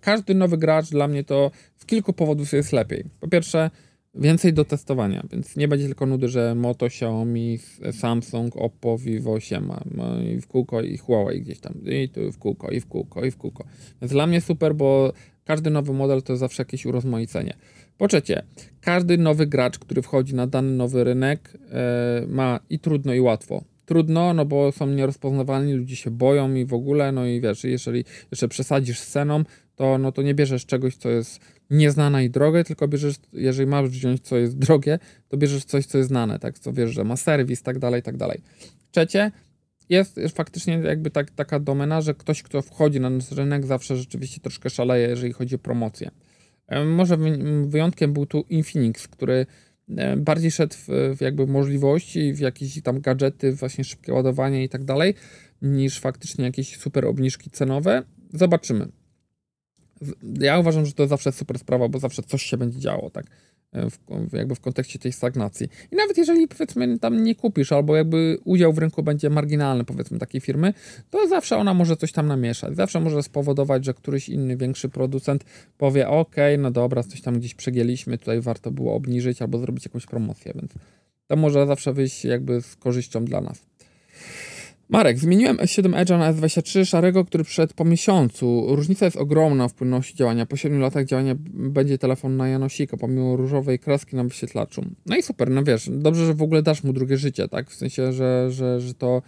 każdy 0.00 0.34
nowy 0.34 0.58
gracz 0.58 0.90
dla 0.90 1.08
mnie 1.08 1.24
to 1.24 1.50
z 1.76 1.86
kilku 1.86 2.12
powodów 2.12 2.52
jest 2.52 2.72
lepiej. 2.72 3.04
Po 3.20 3.28
pierwsze, 3.28 3.70
więcej 4.14 4.52
do 4.52 4.64
testowania, 4.64 5.26
więc 5.32 5.56
nie 5.56 5.68
będzie 5.68 5.86
tylko 5.86 6.06
nudy, 6.06 6.28
że 6.28 6.54
Moto, 6.54 6.86
Xiaomi, 6.86 7.58
Samsung, 7.92 8.56
Oppo, 8.56 8.98
Vivo, 8.98 9.40
Siema 9.40 9.84
no 9.90 10.22
i 10.22 10.40
w 10.40 10.46
kółko 10.46 10.82
i 10.82 10.96
Huawei 10.96 11.42
gdzieś 11.42 11.60
tam, 11.60 11.74
i 11.84 12.08
tu 12.08 12.32
w 12.32 12.38
kółko, 12.38 12.70
i 12.70 12.80
w 12.80 12.86
kółko, 12.86 13.24
i 13.24 13.30
w 13.30 13.36
kółko. 13.36 13.64
Więc 14.02 14.12
dla 14.12 14.26
mnie 14.26 14.40
super, 14.40 14.74
bo 14.74 15.12
każdy 15.44 15.70
nowy 15.70 15.92
model 15.92 16.22
to 16.22 16.36
zawsze 16.36 16.60
jakieś 16.60 16.86
urozmaicenie. 16.86 17.56
Po 17.98 18.08
trzecie, 18.08 18.42
każdy 18.80 19.18
nowy 19.18 19.46
gracz, 19.46 19.78
który 19.78 20.02
wchodzi 20.02 20.34
na 20.34 20.46
dany 20.46 20.70
nowy 20.70 21.04
rynek, 21.04 21.58
e, 21.70 22.24
ma 22.28 22.60
i 22.70 22.78
trudno, 22.78 23.14
i 23.14 23.20
łatwo. 23.20 23.64
Trudno, 23.86 24.34
no 24.34 24.44
bo 24.44 24.72
są 24.72 24.86
nierozpoznawalni, 24.86 25.72
ludzie 25.72 25.96
się 25.96 26.10
boją 26.10 26.54
i 26.54 26.64
w 26.64 26.74
ogóle, 26.74 27.12
no 27.12 27.26
i 27.26 27.40
wiesz, 27.40 27.64
jeżeli 27.64 28.04
jeszcze 28.30 28.48
przesadzisz 28.48 28.98
z 28.98 29.06
ceną, 29.06 29.44
to, 29.80 29.98
no 29.98 30.12
to 30.12 30.22
nie 30.22 30.34
bierzesz 30.34 30.66
czegoś, 30.66 30.96
co 30.96 31.08
jest 31.08 31.40
nieznane 31.70 32.24
i 32.24 32.30
drogie, 32.30 32.64
tylko 32.64 32.88
bierzesz, 32.88 33.16
jeżeli 33.32 33.66
masz 33.66 33.88
wziąć, 33.88 34.20
co 34.20 34.36
jest 34.36 34.58
drogie, 34.58 34.98
to 35.28 35.36
bierzesz 35.36 35.64
coś, 35.64 35.86
co 35.86 35.98
jest 35.98 36.08
znane, 36.08 36.38
tak, 36.38 36.58
co 36.58 36.72
wiesz, 36.72 36.90
że 36.90 37.04
ma 37.04 37.16
serwis, 37.16 37.62
tak 37.62 37.78
dalej, 37.78 38.02
tak 38.02 38.16
dalej. 38.16 38.40
Trzecie, 38.90 39.30
jest 39.88 40.20
faktycznie 40.34 40.74
jakby 40.74 41.10
tak, 41.10 41.30
taka 41.30 41.60
domena, 41.60 42.00
że 42.00 42.14
ktoś, 42.14 42.42
kto 42.42 42.62
wchodzi 42.62 43.00
na 43.00 43.10
nasz 43.10 43.32
rynek, 43.32 43.66
zawsze 43.66 43.96
rzeczywiście 43.96 44.40
troszkę 44.40 44.70
szaleje, 44.70 45.08
jeżeli 45.08 45.32
chodzi 45.32 45.54
o 45.54 45.58
promocję. 45.58 46.10
Może 46.86 47.18
wyjątkiem 47.66 48.12
był 48.12 48.26
tu 48.26 48.44
Infinix, 48.48 49.08
który 49.08 49.46
bardziej 50.16 50.50
szedł 50.50 50.74
w, 50.74 51.16
w 51.16 51.20
jakby 51.20 51.46
możliwości, 51.46 52.32
w 52.32 52.38
jakieś 52.38 52.82
tam 52.82 53.00
gadżety, 53.00 53.52
właśnie 53.52 53.84
szybkie 53.84 54.12
ładowanie 54.12 54.64
i 54.64 54.68
tak 54.68 54.84
dalej, 54.84 55.14
niż 55.62 56.00
faktycznie 56.00 56.44
jakieś 56.44 56.76
super 56.76 57.06
obniżki 57.06 57.50
cenowe. 57.50 58.02
Zobaczymy. 58.32 58.99
Ja 60.40 60.58
uważam, 60.58 60.86
że 60.86 60.92
to 60.92 61.06
zawsze 61.06 61.32
super 61.32 61.58
sprawa, 61.58 61.88
bo 61.88 61.98
zawsze 61.98 62.22
coś 62.22 62.42
się 62.42 62.56
będzie 62.56 62.78
działo, 62.78 63.10
tak? 63.10 63.26
w, 63.72 64.32
jakby 64.32 64.54
w 64.54 64.60
kontekście 64.60 64.98
tej 64.98 65.12
stagnacji. 65.12 65.68
I 65.92 65.96
nawet 65.96 66.18
jeżeli 66.18 66.48
powiedzmy 66.48 66.98
tam 66.98 67.22
nie 67.22 67.34
kupisz, 67.34 67.72
albo 67.72 67.96
jakby 67.96 68.38
udział 68.44 68.72
w 68.72 68.78
rynku 68.78 69.02
będzie 69.02 69.30
marginalny 69.30 69.84
powiedzmy 69.84 70.18
takiej 70.18 70.40
firmy, 70.40 70.74
to 71.10 71.28
zawsze 71.28 71.56
ona 71.56 71.74
może 71.74 71.96
coś 71.96 72.12
tam 72.12 72.26
namieszać. 72.26 72.76
Zawsze 72.76 73.00
może 73.00 73.22
spowodować, 73.22 73.84
że 73.84 73.94
któryś 73.94 74.28
inny 74.28 74.56
większy 74.56 74.88
producent 74.88 75.44
powie 75.78 76.08
ok, 76.08 76.36
no 76.58 76.70
dobra, 76.70 77.02
coś 77.02 77.20
tam 77.20 77.38
gdzieś 77.38 77.54
przegięliśmy, 77.54 78.18
tutaj 78.18 78.40
warto 78.40 78.70
było 78.70 78.94
obniżyć 78.94 79.42
albo 79.42 79.58
zrobić 79.58 79.84
jakąś 79.84 80.06
promocję, 80.06 80.52
więc 80.54 80.72
to 81.26 81.36
może 81.36 81.66
zawsze 81.66 81.92
wyjść 81.92 82.24
jakby 82.24 82.60
z 82.62 82.76
korzyścią 82.76 83.24
dla 83.24 83.40
nas. 83.40 83.69
Marek, 84.90 85.18
zmieniłem 85.18 85.56
S7 85.56 85.96
Edge 85.96 86.10
na 86.10 86.32
S23 86.32 86.84
szarego, 86.84 87.24
który 87.24 87.44
przyszedł 87.44 87.74
po 87.74 87.84
miesiącu. 87.84 88.66
Różnica 88.68 89.04
jest 89.04 89.16
ogromna 89.16 89.68
w 89.68 89.74
płynności 89.74 90.16
działania. 90.16 90.46
Po 90.46 90.56
7 90.56 90.80
latach 90.80 91.04
działania 91.04 91.34
będzie 91.52 91.98
telefon 91.98 92.36
na 92.36 92.48
Janosika, 92.48 92.96
pomimo 92.96 93.36
różowej 93.36 93.78
kreski 93.78 94.16
na 94.16 94.24
wyświetlaczu. 94.24 94.82
No 95.06 95.16
i 95.16 95.22
super, 95.22 95.50
no 95.50 95.62
wiesz, 95.64 95.90
dobrze, 95.92 96.26
że 96.26 96.34
w 96.34 96.42
ogóle 96.42 96.62
dasz 96.62 96.84
mu 96.84 96.92
drugie 96.92 97.16
życie, 97.16 97.48
tak? 97.48 97.70
W 97.70 97.74
sensie, 97.74 98.12
że, 98.12 98.50
że, 98.50 98.80
że 98.80 98.94
to 98.94 99.22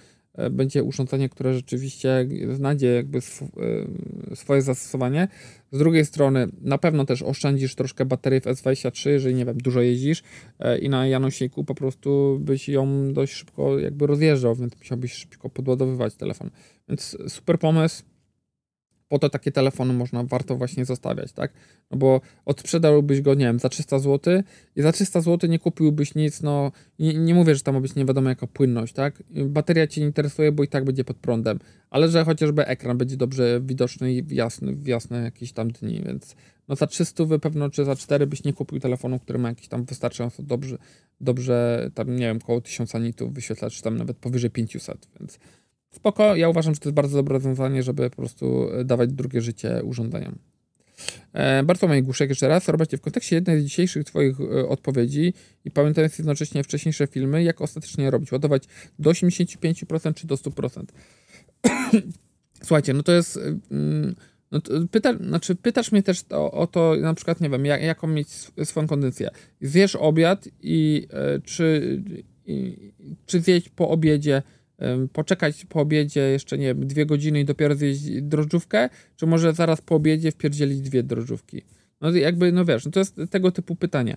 będzie 0.50 0.82
urządzenie, 0.82 1.28
które 1.28 1.54
rzeczywiście 1.54 2.28
znajdzie 2.52 2.86
jakby 2.86 3.18
e, 3.18 4.36
swoje 4.36 4.62
zastosowanie. 4.62 5.28
Z 5.72 5.78
drugiej 5.78 6.04
strony 6.04 6.48
na 6.60 6.78
pewno 6.78 7.04
też 7.04 7.22
oszczędzisz 7.22 7.74
troszkę 7.74 8.04
baterii 8.04 8.40
w 8.40 8.44
S23, 8.44 9.10
jeżeli 9.10 9.34
nie 9.34 9.44
wiem, 9.44 9.58
dużo 9.58 9.80
jeździsz 9.80 10.22
e, 10.58 10.78
i 10.78 10.88
na 10.88 11.06
Janosiku 11.06 11.64
po 11.64 11.74
prostu 11.74 12.38
byś 12.40 12.68
ją 12.68 13.12
dość 13.12 13.32
szybko 13.32 13.78
jakby 13.78 14.06
rozjeżdżał, 14.06 14.54
więc 14.54 14.78
musiałbyś 14.78 15.12
szybko 15.12 15.50
podładowywać 15.50 16.14
telefon. 16.14 16.50
Więc 16.88 17.16
super 17.28 17.58
pomysł 17.58 18.02
po 19.12 19.18
to 19.18 19.28
takie 19.28 19.52
telefony 19.52 19.92
można, 19.92 20.24
warto 20.24 20.56
właśnie 20.56 20.84
zostawiać, 20.84 21.32
tak? 21.32 21.52
No 21.90 21.98
bo 21.98 22.20
odsprzedałbyś 22.44 23.20
go, 23.20 23.34
nie 23.34 23.44
wiem, 23.44 23.58
za 23.58 23.68
300 23.68 23.98
zł 23.98 24.42
i 24.76 24.82
za 24.82 24.92
300 24.92 25.20
zł 25.20 25.50
nie 25.50 25.58
kupiłbyś 25.58 26.14
nic, 26.14 26.42
no 26.42 26.72
nie, 26.98 27.14
nie 27.14 27.34
mówię, 27.34 27.54
że 27.54 27.60
tam 27.60 27.74
ma 27.74 27.80
być 27.80 27.94
nie 27.94 28.04
wiadomo 28.04 28.28
jaka 28.28 28.46
płynność, 28.46 28.92
tak? 28.92 29.22
Bateria 29.30 29.86
Cię 29.86 30.00
interesuje, 30.00 30.52
bo 30.52 30.62
i 30.62 30.68
tak 30.68 30.84
będzie 30.84 31.04
pod 31.04 31.16
prądem, 31.16 31.58
ale 31.90 32.08
że 32.08 32.24
chociażby 32.24 32.66
ekran 32.66 32.98
będzie 32.98 33.16
dobrze 33.16 33.60
widoczny 33.60 34.12
i 34.12 34.34
jasny 34.34 34.72
w 34.76 34.86
jasne 34.86 35.22
jakieś 35.22 35.52
tam 35.52 35.70
dni, 35.70 36.02
więc 36.06 36.36
no 36.68 36.76
za 36.76 36.86
300 36.86 37.24
pewno, 37.42 37.70
czy 37.70 37.84
za 37.84 37.96
4 37.96 38.26
byś 38.26 38.44
nie 38.44 38.52
kupił 38.52 38.80
telefonu, 38.80 39.18
który 39.18 39.38
ma 39.38 39.48
jakiś 39.48 39.68
tam 39.68 39.84
wystarczająco 39.84 40.42
dobrze, 40.42 40.78
dobrze 41.20 41.90
tam 41.94 42.16
nie 42.16 42.26
wiem, 42.26 42.38
około 42.42 42.60
1000 42.60 42.94
nitów 42.94 43.34
wyświetlacz, 43.34 43.76
czy 43.76 43.82
tam 43.82 43.96
nawet 43.96 44.16
powyżej 44.16 44.50
500, 44.50 45.08
więc 45.20 45.38
spoko. 45.92 46.36
Ja 46.36 46.48
uważam, 46.48 46.74
że 46.74 46.80
to 46.80 46.88
jest 46.88 46.94
bardzo 46.94 47.16
dobre 47.16 47.32
rozwiązanie, 47.32 47.82
żeby 47.82 48.10
po 48.10 48.16
prostu 48.16 48.68
e, 48.72 48.84
dawać 48.84 49.12
drugie 49.12 49.40
życie 49.40 49.80
urządzeniom. 49.84 50.38
E, 51.32 51.62
Bartłomiej 51.62 52.02
Głuszek 52.02 52.28
jeszcze 52.28 52.48
raz. 52.48 52.68
Robercie, 52.68 52.96
w 52.96 53.00
kontekście 53.00 53.36
jednej 53.36 53.60
z 53.60 53.64
dzisiejszych 53.64 54.04
Twoich 54.04 54.40
e, 54.40 54.68
odpowiedzi 54.68 55.34
i 55.64 55.70
pamiętając 55.70 56.18
jednocześnie 56.18 56.64
wcześniejsze 56.64 57.06
filmy, 57.06 57.42
jak 57.42 57.60
ostatecznie 57.60 58.10
robić? 58.10 58.32
Ładować 58.32 58.64
do 58.98 59.10
85% 59.10 60.14
czy 60.14 60.26
do 60.26 60.34
100%? 60.34 60.84
Słuchajcie, 62.62 62.94
no 62.94 63.02
to 63.02 63.12
jest... 63.12 63.38
Mm, 63.70 64.14
no 64.50 64.60
pyta, 64.90 65.14
znaczy 65.16 65.54
pytasz 65.54 65.92
mnie 65.92 66.02
też 66.02 66.24
o, 66.30 66.52
o, 66.52 66.66
to, 66.66 66.96
na 66.96 67.14
przykład, 67.14 67.40
nie 67.40 67.50
wiem, 67.50 67.66
jak, 67.66 67.82
jaką 67.82 68.06
mieć 68.06 68.28
swoją 68.64 68.86
kondycję. 68.86 69.30
Zjesz 69.60 69.96
obiad 69.96 70.48
i 70.62 71.08
czy, 71.44 72.02
i, 72.46 72.78
czy 73.26 73.40
zjeść 73.40 73.68
po 73.68 73.88
obiedzie 73.88 74.42
poczekać 75.12 75.64
po 75.64 75.80
obiedzie 75.80 76.20
jeszcze, 76.20 76.58
nie 76.58 76.74
dwie 76.74 77.06
godziny 77.06 77.40
i 77.40 77.44
dopiero 77.44 77.74
zjeść 77.74 78.22
drożdżówkę, 78.22 78.88
czy 79.16 79.26
może 79.26 79.52
zaraz 79.52 79.80
po 79.80 79.94
obiedzie 79.94 80.30
wpierdzielić 80.30 80.80
dwie 80.80 81.02
drożdżówki? 81.02 81.62
No 82.00 82.10
jakby, 82.10 82.52
no 82.52 82.64
wiesz, 82.64 82.84
no 82.84 82.90
to 82.90 83.00
jest 83.00 83.20
tego 83.30 83.50
typu 83.50 83.76
pytanie. 83.76 84.16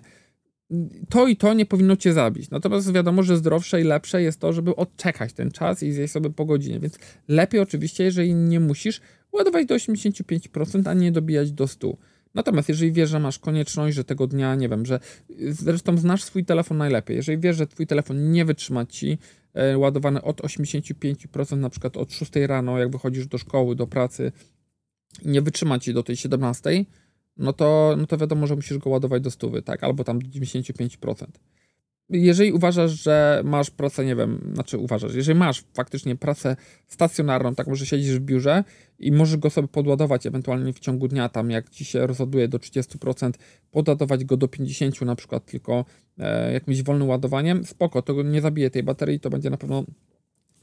To 1.08 1.26
i 1.26 1.36
to 1.36 1.54
nie 1.54 1.66
powinno 1.66 1.96
cię 1.96 2.12
zabić. 2.12 2.50
Natomiast 2.50 2.92
wiadomo, 2.92 3.22
że 3.22 3.36
zdrowsze 3.36 3.80
i 3.80 3.84
lepsze 3.84 4.22
jest 4.22 4.40
to, 4.40 4.52
żeby 4.52 4.76
odczekać 4.76 5.32
ten 5.32 5.50
czas 5.50 5.82
i 5.82 5.92
zjeść 5.92 6.12
sobie 6.12 6.30
po 6.30 6.44
godzinie. 6.44 6.80
Więc 6.80 6.98
lepiej 7.28 7.60
oczywiście, 7.60 8.04
jeżeli 8.04 8.34
nie 8.34 8.60
musisz, 8.60 9.00
ładować 9.32 9.66
do 9.66 9.74
85%, 9.74 10.88
a 10.88 10.94
nie 10.94 11.12
dobijać 11.12 11.52
do 11.52 11.64
100%. 11.64 11.96
Natomiast 12.34 12.68
jeżeli 12.68 12.92
wiesz, 12.92 13.10
że 13.10 13.20
masz 13.20 13.38
konieczność, 13.38 13.96
że 13.96 14.04
tego 14.04 14.26
dnia, 14.26 14.54
nie 14.54 14.68
wiem, 14.68 14.86
że 14.86 15.00
zresztą 15.48 15.98
znasz 15.98 16.24
swój 16.24 16.44
telefon 16.44 16.78
najlepiej, 16.78 17.16
jeżeli 17.16 17.38
wiesz, 17.38 17.56
że 17.56 17.66
twój 17.66 17.86
telefon 17.86 18.32
nie 18.32 18.44
wytrzyma 18.44 18.86
ci 18.86 19.18
ładowane 19.76 20.22
od 20.22 20.40
85%, 20.40 21.56
na 21.56 21.70
przykład 21.70 21.96
od 21.96 22.12
6 22.12 22.32
rano, 22.36 22.78
jak 22.78 22.90
wychodzisz 22.90 23.26
do 23.26 23.38
szkoły, 23.38 23.76
do 23.76 23.86
pracy 23.86 24.32
i 25.22 25.28
nie 25.28 25.42
wytrzyma 25.42 25.78
ci 25.78 25.94
do 25.94 26.02
tej 26.02 26.16
17, 26.16 26.84
no 27.36 27.52
to, 27.52 27.94
no 27.98 28.06
to 28.06 28.18
wiadomo, 28.18 28.46
że 28.46 28.56
musisz 28.56 28.78
go 28.78 28.90
ładować 28.90 29.22
do 29.22 29.30
100, 29.30 29.62
tak? 29.62 29.84
Albo 29.84 30.04
tam 30.04 30.18
do 30.18 30.28
95% 30.28 31.26
jeżeli 32.10 32.52
uważasz, 32.52 33.02
że 33.02 33.42
masz 33.44 33.70
pracę, 33.70 34.04
nie 34.04 34.16
wiem, 34.16 34.50
znaczy 34.54 34.78
uważasz, 34.78 35.14
jeżeli 35.14 35.38
masz 35.38 35.64
faktycznie 35.74 36.16
pracę 36.16 36.56
stacjonarną, 36.86 37.54
tak 37.54 37.66
może 37.66 37.86
siedzisz 37.86 38.18
w 38.18 38.20
biurze 38.20 38.64
i 38.98 39.12
możesz 39.12 39.36
go 39.36 39.50
sobie 39.50 39.68
podładować 39.68 40.26
ewentualnie 40.26 40.72
w 40.72 40.78
ciągu 40.78 41.08
dnia, 41.08 41.28
tam 41.28 41.50
jak 41.50 41.70
ci 41.70 41.84
się 41.84 42.06
rozładuje 42.06 42.48
do 42.48 42.58
30%, 42.58 43.30
podładować 43.70 44.24
go 44.24 44.36
do 44.36 44.46
50% 44.46 45.06
na 45.06 45.16
przykład 45.16 45.46
tylko 45.46 45.84
e, 46.18 46.52
jakimś 46.52 46.82
wolnym 46.82 47.08
ładowaniem, 47.08 47.64
spoko, 47.64 48.02
to 48.02 48.22
nie 48.22 48.40
zabije 48.40 48.70
tej 48.70 48.82
baterii, 48.82 49.20
to 49.20 49.30
będzie 49.30 49.50
na 49.50 49.56
pewno 49.56 49.84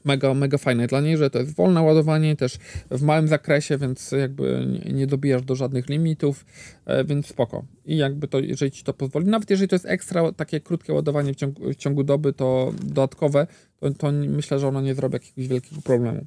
mega, 0.06 0.34
mega 0.34 0.58
fajne 0.58 0.88
dla 0.88 1.02
niej, 1.02 1.18
że 1.18 1.30
to 1.30 1.40
jest 1.40 1.56
wolne 1.56 1.82
ładowanie, 1.82 2.36
też 2.36 2.58
w 2.92 3.02
małym 3.02 3.28
zakresie, 3.28 3.78
więc 3.78 4.12
jakby 4.12 4.68
nie, 4.94 5.08
dobijasz 5.08 5.42
do 5.42 5.56
żadnych 5.56 5.90
limitów, 5.90 6.46
e, 6.86 7.04
więc 7.04 7.28
spoko. 7.28 7.66
I 7.86 7.98
jakby 7.98 8.28
to, 8.28 8.40
jeżeli 8.40 8.72
ci 8.72 8.84
to 8.84 8.94
pozwoli, 8.94 9.26
nawet 9.26 9.50
jeżeli 9.50 9.68
to 9.68 9.76
jest 9.76 9.86
ekstra 9.86 10.32
takie 10.32 10.60
krótkie 10.60 10.94
ładowanie 10.94 11.34
w 11.34 11.36
ciągu, 11.36 11.74
w 11.74 11.76
ciągu 11.76 12.04
doby, 12.04 12.34
to 12.34 12.74
dodatkowe, 12.84 13.48
to, 13.80 13.92
to 13.92 14.12
myślę, 14.12 14.60
że 14.60 14.68
ono 14.68 14.82
nie 14.82 14.96
zrobi 14.96 15.14
jakiegoś 15.14 15.48
wielkiego 15.48 15.82
problemu. 15.82 16.26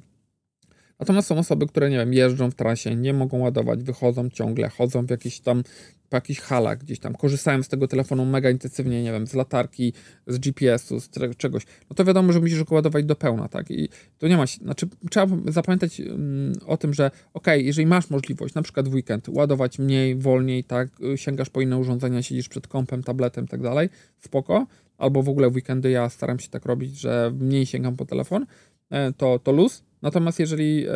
Natomiast 0.99 1.27
są 1.27 1.37
osoby, 1.37 1.67
które, 1.67 1.89
nie 1.89 1.97
wiem, 1.97 2.13
jeżdżą 2.13 2.51
w 2.51 2.55
trasie, 2.55 2.95
nie 2.95 3.13
mogą 3.13 3.39
ładować, 3.39 3.83
wychodzą 3.83 4.29
ciągle, 4.29 4.69
chodzą 4.69 5.05
w 5.05 5.09
jakieś 5.09 5.39
tam 5.39 5.63
po 6.09 6.17
jakichś 6.17 6.39
halach 6.39 6.77
gdzieś 6.77 6.99
tam, 6.99 7.15
korzystają 7.15 7.63
z 7.63 7.67
tego 7.67 7.87
telefonu 7.87 8.25
mega 8.25 8.49
intensywnie, 8.49 9.03
nie 9.03 9.11
wiem, 9.11 9.27
z 9.27 9.33
latarki, 9.33 9.93
z 10.27 10.39
GPS-u, 10.39 10.99
z 10.99 11.09
czegoś, 11.37 11.65
no 11.89 11.95
to 11.95 12.05
wiadomo, 12.05 12.33
że 12.33 12.39
musisz 12.39 12.63
go 12.63 12.75
ładować 12.75 13.05
do 13.05 13.15
pełna, 13.15 13.47
tak? 13.47 13.71
I 13.71 13.89
to 14.17 14.27
nie 14.27 14.37
ma, 14.37 14.45
znaczy 14.45 14.87
trzeba 15.09 15.37
zapamiętać 15.47 15.99
um, 15.99 16.53
o 16.65 16.77
tym, 16.77 16.93
że 16.93 17.11
ok, 17.33 17.47
jeżeli 17.55 17.85
masz 17.85 18.09
możliwość, 18.09 18.53
na 18.53 18.61
przykład 18.61 18.89
w 18.89 18.93
weekend, 18.93 19.29
ładować 19.29 19.79
mniej, 19.79 20.15
wolniej, 20.15 20.63
tak, 20.63 20.89
sięgasz 21.15 21.49
po 21.49 21.61
inne 21.61 21.77
urządzenia, 21.77 22.21
siedzisz 22.21 22.49
przed 22.49 22.67
kompem, 22.67 23.03
tabletem 23.03 23.45
i 23.45 23.47
tak 23.47 23.61
dalej, 23.61 23.89
spoko, 24.17 24.67
albo 24.97 25.23
w 25.23 25.29
ogóle 25.29 25.49
w 25.49 25.55
weekendy 25.55 25.89
ja 25.89 26.09
staram 26.09 26.39
się 26.39 26.49
tak 26.49 26.65
robić, 26.65 26.99
że 26.99 27.31
mniej 27.39 27.65
sięgam 27.65 27.95
po 27.95 28.05
telefon, 28.05 28.45
e, 28.89 29.13
to, 29.13 29.39
to 29.39 29.51
luz, 29.51 29.83
Natomiast 30.01 30.39
jeżeli 30.39 30.81
yy, 30.81 30.91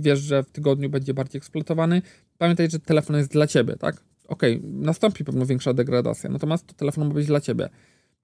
wiesz, 0.00 0.18
że 0.18 0.42
w 0.42 0.50
tygodniu 0.50 0.90
będzie 0.90 1.14
bardziej 1.14 1.38
eksploatowany, 1.38 2.02
pamiętaj, 2.38 2.70
że 2.70 2.78
telefon 2.78 3.16
jest 3.16 3.32
dla 3.32 3.46
ciebie, 3.46 3.76
tak? 3.76 4.02
Okej, 4.28 4.56
okay, 4.56 4.70
nastąpi 4.72 5.24
pewno 5.24 5.46
większa 5.46 5.74
degradacja, 5.74 6.30
natomiast 6.30 6.66
to 6.66 6.74
telefon 6.74 7.08
ma 7.08 7.14
być 7.14 7.26
dla 7.26 7.40
ciebie. 7.40 7.68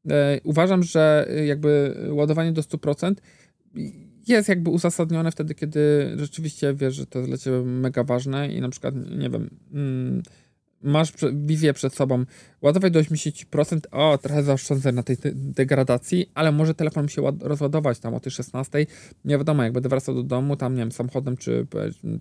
Yy, 0.05 0.13
uważam, 0.45 0.83
że 0.83 1.29
jakby 1.47 1.97
ładowanie 2.11 2.53
do 2.53 2.63
100% 2.63 3.15
jest 4.29 4.49
jakby 4.49 4.71
uzasadnione 4.71 5.31
wtedy, 5.31 5.55
kiedy 5.55 6.13
rzeczywiście 6.17 6.75
wiesz, 6.75 6.95
że 6.95 7.07
to 7.07 7.19
jest 7.19 7.31
dla 7.31 7.39
ciebie 7.39 7.63
mega 7.63 8.05
ważne 8.05 8.53
i 8.53 8.61
na 8.61 8.69
przykład, 8.69 8.95
nie 9.19 9.31
wiem, 9.31 9.51
mm, 9.73 10.23
masz 10.83 11.13
wizję 11.33 11.73
przed 11.73 11.95
sobą, 11.95 12.25
ładować 12.63 12.93
do 12.93 13.01
80%, 13.01 13.81
o, 13.91 14.19
trochę 14.19 14.43
zaoszczędzę 14.43 14.93
na 14.93 15.03
tej 15.03 15.17
degradacji, 15.35 16.31
ale 16.35 16.53
może 16.53 16.75
telefon 16.75 17.09
się 17.09 17.23
rozładować 17.41 17.99
tam 17.99 18.15
o 18.15 18.21
tej 18.21 18.33
16, 18.33 18.87
nie 19.25 19.39
wiadomo, 19.39 19.63
jak 19.63 19.73
będę 19.73 19.89
wracał 19.89 20.15
do 20.15 20.23
domu, 20.23 20.57
tam, 20.57 20.75
nie 20.75 20.81
wiem, 20.81 20.93
samochodem, 20.93 21.37
czy 21.37 21.67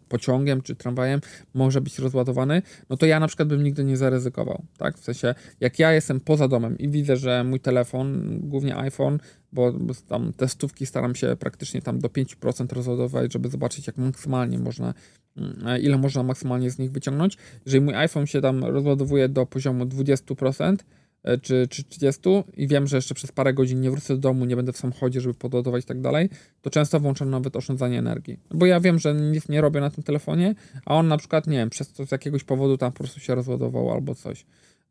pociągiem, 0.09 0.61
czy 0.61 0.75
tramwajem, 0.75 1.21
może 1.53 1.81
być 1.81 1.99
rozładowany, 1.99 2.61
no 2.89 2.97
to 2.97 3.05
ja 3.05 3.19
na 3.19 3.27
przykład 3.27 3.47
bym 3.47 3.63
nigdy 3.63 3.83
nie 3.83 3.97
zaryzykował, 3.97 4.63
tak, 4.77 4.97
w 4.97 5.03
sensie, 5.03 5.35
jak 5.59 5.79
ja 5.79 5.93
jestem 5.93 6.19
poza 6.19 6.47
domem 6.47 6.77
i 6.77 6.89
widzę, 6.89 7.17
że 7.17 7.43
mój 7.43 7.59
telefon, 7.59 8.39
głównie 8.39 8.77
iPhone, 8.77 9.19
bo 9.55 9.93
tam 10.07 10.33
testówki 10.33 10.85
staram 10.85 11.15
się 11.15 11.35
praktycznie 11.39 11.81
tam 11.81 11.99
do 11.99 12.07
5% 12.07 12.73
rozładować, 12.73 13.33
żeby 13.33 13.49
zobaczyć, 13.49 13.87
jak 13.87 13.97
maksymalnie 13.97 14.59
można 14.59 14.93
Mm, 15.37 15.81
ile 15.81 15.97
można 15.97 16.23
maksymalnie 16.23 16.71
z 16.71 16.79
nich 16.79 16.91
wyciągnąć. 16.91 17.37
Jeżeli 17.65 17.85
mój 17.85 17.95
iPhone 17.95 18.27
się 18.27 18.41
tam 18.41 18.63
rozładowuje 18.63 19.29
do 19.29 19.45
poziomu 19.45 19.85
20% 19.85 20.75
e, 21.23 21.37
czy, 21.37 21.67
czy 21.69 21.83
30% 21.83 22.43
i 22.57 22.67
wiem, 22.67 22.87
że 22.87 22.95
jeszcze 22.95 23.15
przez 23.15 23.31
parę 23.31 23.53
godzin 23.53 23.81
nie 23.81 23.91
wrócę 23.91 24.13
do 24.13 24.19
domu, 24.19 24.45
nie 24.45 24.55
będę 24.55 24.73
w 24.73 24.77
samochodzie, 24.77 25.21
żeby 25.21 25.33
podładować 25.33 25.83
i 25.83 25.87
tak 25.87 26.01
dalej, 26.01 26.29
to 26.61 26.69
często 26.69 26.99
włączam 26.99 27.29
nawet 27.29 27.55
oszczędzanie 27.55 27.99
energii. 27.99 28.39
Bo 28.51 28.65
ja 28.65 28.79
wiem, 28.79 28.99
że 28.99 29.13
nic 29.13 29.49
nie 29.49 29.61
robię 29.61 29.79
na 29.79 29.89
tym 29.89 30.03
telefonie, 30.03 30.55
a 30.85 30.95
on 30.95 31.07
na 31.07 31.17
przykład, 31.17 31.47
nie 31.47 31.57
wiem, 31.57 31.69
przez 31.69 31.93
to 31.93 32.05
z 32.05 32.11
jakiegoś 32.11 32.43
powodu 32.43 32.77
tam 32.77 32.91
po 32.91 32.97
prostu 32.97 33.19
się 33.19 33.35
rozładował 33.35 33.91
albo 33.91 34.15
coś, 34.15 34.45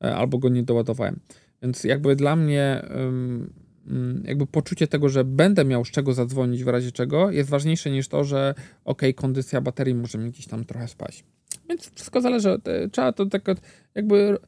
e, 0.05 0.17
albo 0.17 0.39
go 0.39 0.49
nie 0.49 0.63
doładowałem. 0.63 1.21
Więc 1.63 1.85
jakby 1.85 2.17
dla 2.17 2.37
mnie 2.37 2.83
jakby 4.25 4.47
poczucie 4.47 4.87
tego, 4.87 5.09
że 5.09 5.25
będę 5.25 5.65
miał 5.65 5.85
z 5.85 5.91
czego 5.91 6.15
zadzwonić 6.15 6.65
w 6.65 6.69
razie 6.69 6.93
czego, 6.93 7.31
jest 7.31 7.51
ważniejsze 7.51 7.91
niż 7.91 8.09
to, 8.09 8.25
że 8.25 8.55
ok, 8.85 9.03
kondycja 9.17 9.61
baterii 9.61 9.95
może 9.95 10.19
mi 10.19 10.31
gdzieś 10.31 10.47
tam 10.47 10.65
trochę 10.65 10.89
spaść. 10.89 11.25
Więc 11.69 11.91
wszystko 11.95 12.21
zależy, 12.21 12.61
trzeba 12.93 13.13
to 13.13 13.27
tak 13.27 13.43
jakby 13.95 14.39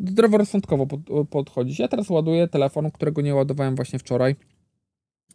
zdroworozsądkowo 0.00 0.86
podchodzić. 1.30 1.78
Ja 1.78 1.88
teraz 1.88 2.10
ładuję 2.10 2.48
telefon, 2.48 2.90
którego 2.90 3.22
nie 3.22 3.34
ładowałem 3.34 3.76
właśnie 3.76 3.98
wczoraj. 3.98 4.36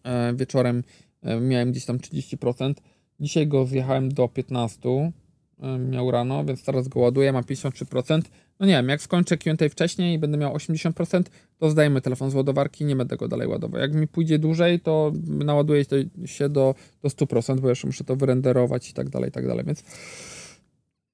E, 0.04 0.34
wieczorem 0.36 0.84
e, 1.22 1.40
miałem 1.40 1.72
gdzieś 1.72 1.86
tam 1.86 1.98
30%. 1.98 2.74
Dzisiaj 3.20 3.48
go 3.48 3.66
zjechałem 3.66 4.10
do 4.10 4.26
15%. 4.26 5.12
E, 5.60 5.80
miał 5.80 6.12
rano, 6.12 6.46
więc 6.46 6.64
teraz 6.64 6.88
go 6.88 7.00
ładuję, 7.00 7.34
ma 7.34 7.42
53%. 7.42 8.22
No 8.60 8.66
nie 8.66 8.74
wiem, 8.74 8.90
jak 8.90 9.02
skończę 9.02 9.38
Q&A 9.38 9.70
wcześniej 9.70 10.16
i 10.16 10.20
będę 10.20 10.38
miał 10.38 10.54
80%, 10.56 11.24
to 11.60 11.70
zdajemy 11.70 12.02
telefon 12.02 12.32
z 12.32 12.36
ładowarki 12.36 12.86
nie 12.86 12.96
będę 12.96 13.18
go 13.18 13.28
dalej 13.28 13.48
ładował. 13.48 13.82
Jak 13.82 13.94
mi 13.94 14.08
pójdzie 14.08 14.40
dłużej, 14.40 14.80
to 14.80 15.12
naładuję 15.28 15.86
się 16.26 16.50
do, 16.50 16.76
do 17.04 17.10
100%, 17.10 17.60
bo 17.60 17.70
jeszcze 17.70 17.88
muszę 17.88 18.04
to 18.04 18.16
wyrenderować 18.16 18.90
i 18.90 18.94
tak 18.94 19.10
dalej, 19.10 19.30
i 19.30 19.32
tak 19.32 19.48
dalej, 19.48 19.66
więc 19.66 19.84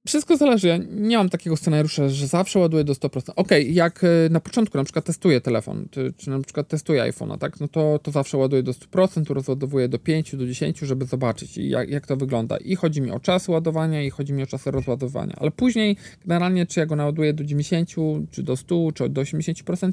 wszystko 0.07 0.37
zależy. 0.37 0.67
Ja 0.67 0.77
nie 0.91 1.17
mam 1.17 1.29
takiego 1.29 1.57
scenariusza, 1.57 2.09
że 2.09 2.27
zawsze 2.27 2.59
ładuję 2.59 2.83
do 2.83 2.93
100%. 2.93 3.31
Ok, 3.35 3.49
jak 3.67 4.03
e, 4.03 4.07
na 4.29 4.39
początku 4.39 4.77
na 4.77 4.83
przykład 4.83 5.05
testuję 5.05 5.41
telefon, 5.41 5.87
czy, 5.91 6.13
czy 6.17 6.29
na 6.29 6.39
przykład 6.39 6.67
testuję 6.67 7.01
iPhone'a, 7.01 7.37
tak, 7.37 7.59
no 7.59 7.67
to, 7.67 7.99
to 8.03 8.11
zawsze 8.11 8.37
ładuję 8.37 8.63
do 8.63 8.71
100%, 8.71 9.33
rozładowuję 9.33 9.87
do 9.87 9.99
5, 9.99 10.35
do 10.35 10.47
10, 10.47 10.79
żeby 10.79 11.05
zobaczyć 11.05 11.57
jak, 11.57 11.89
jak 11.89 12.07
to 12.07 12.17
wygląda. 12.17 12.57
I 12.57 12.75
chodzi 12.75 13.01
mi 13.01 13.11
o 13.11 13.19
czas 13.19 13.47
ładowania, 13.47 14.03
i 14.03 14.09
chodzi 14.09 14.33
mi 14.33 14.43
o 14.43 14.47
czas 14.47 14.65
rozładowania. 14.65 15.35
Ale 15.39 15.51
później, 15.51 15.97
generalnie, 16.25 16.65
czy 16.65 16.79
ja 16.79 16.85
go 16.85 16.95
naładuję 16.95 17.33
do 17.33 17.43
90, 17.43 17.89
czy 18.31 18.43
do 18.43 18.57
100, 18.57 18.91
czy 18.93 19.09
do 19.09 19.21
80%, 19.21 19.91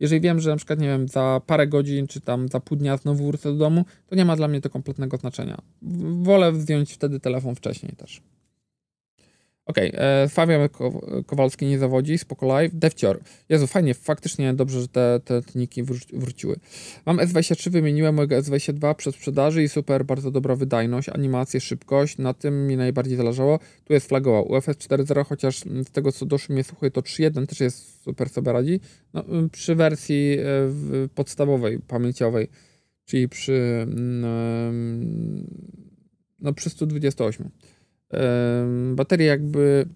jeżeli 0.00 0.20
wiem, 0.20 0.40
że 0.40 0.50
na 0.50 0.56
przykład, 0.56 0.80
nie 0.80 0.88
wiem, 0.88 1.08
za 1.08 1.40
parę 1.46 1.66
godzin, 1.66 2.06
czy 2.06 2.20
tam 2.20 2.48
za 2.48 2.60
pół 2.60 2.78
dnia 2.78 2.96
znowu 2.96 3.26
wrócę 3.26 3.52
do 3.52 3.58
domu, 3.58 3.84
to 4.06 4.16
nie 4.16 4.24
ma 4.24 4.36
dla 4.36 4.48
mnie 4.48 4.60
to 4.60 4.70
kompletnego 4.70 5.16
znaczenia. 5.16 5.58
Wolę 6.22 6.54
zdjąć 6.54 6.92
wtedy 6.92 7.20
telefon 7.20 7.54
wcześniej 7.54 7.92
też. 7.96 8.22
Okej, 9.66 9.88
okay, 9.92 10.00
e, 10.00 10.28
Fabian 10.28 10.68
Kowalski 11.26 11.66
nie 11.66 11.78
zawodzi, 11.78 12.18
spoko 12.18 12.46
live, 12.46 12.74
Devcior. 12.74 13.20
Jezu, 13.48 13.66
fajnie, 13.66 13.94
faktycznie 13.94 14.54
dobrze, 14.54 14.80
że 14.80 14.88
te, 14.88 15.20
te 15.24 15.42
niki 15.54 15.82
wróciły. 16.12 16.56
Mam 17.06 17.16
S23, 17.16 17.70
wymieniłem 17.70 18.14
mojego 18.14 18.36
S22 18.36 18.94
przed 18.94 19.14
sprzedaży 19.14 19.62
i 19.62 19.68
super, 19.68 20.04
bardzo 20.04 20.30
dobra 20.30 20.56
wydajność, 20.56 21.08
animacje, 21.08 21.60
szybkość, 21.60 22.18
na 22.18 22.34
tym 22.34 22.66
mi 22.66 22.76
najbardziej 22.76 23.16
zależało. 23.16 23.58
Tu 23.84 23.92
jest 23.92 24.08
flagowa 24.08 24.40
UFS 24.40 24.68
4.0, 24.68 25.26
chociaż 25.26 25.58
z 25.58 25.90
tego 25.90 26.12
co 26.12 26.26
doszło 26.26 26.52
mnie 26.52 26.64
słuchaj, 26.64 26.90
to 26.90 27.00
3.1 27.00 27.46
też 27.46 27.60
jest 27.60 28.02
super, 28.02 28.28
sobie 28.28 28.52
radzi. 28.52 28.80
No, 29.14 29.24
przy 29.52 29.74
wersji 29.74 30.36
e, 30.38 31.08
podstawowej, 31.14 31.78
pamięciowej, 31.78 32.48
czyli 33.04 33.28
przy 33.28 33.86
no 36.40 36.52
przy 36.52 36.70
128 36.70 37.50
bateria 38.94 39.26
jakby 39.26 39.86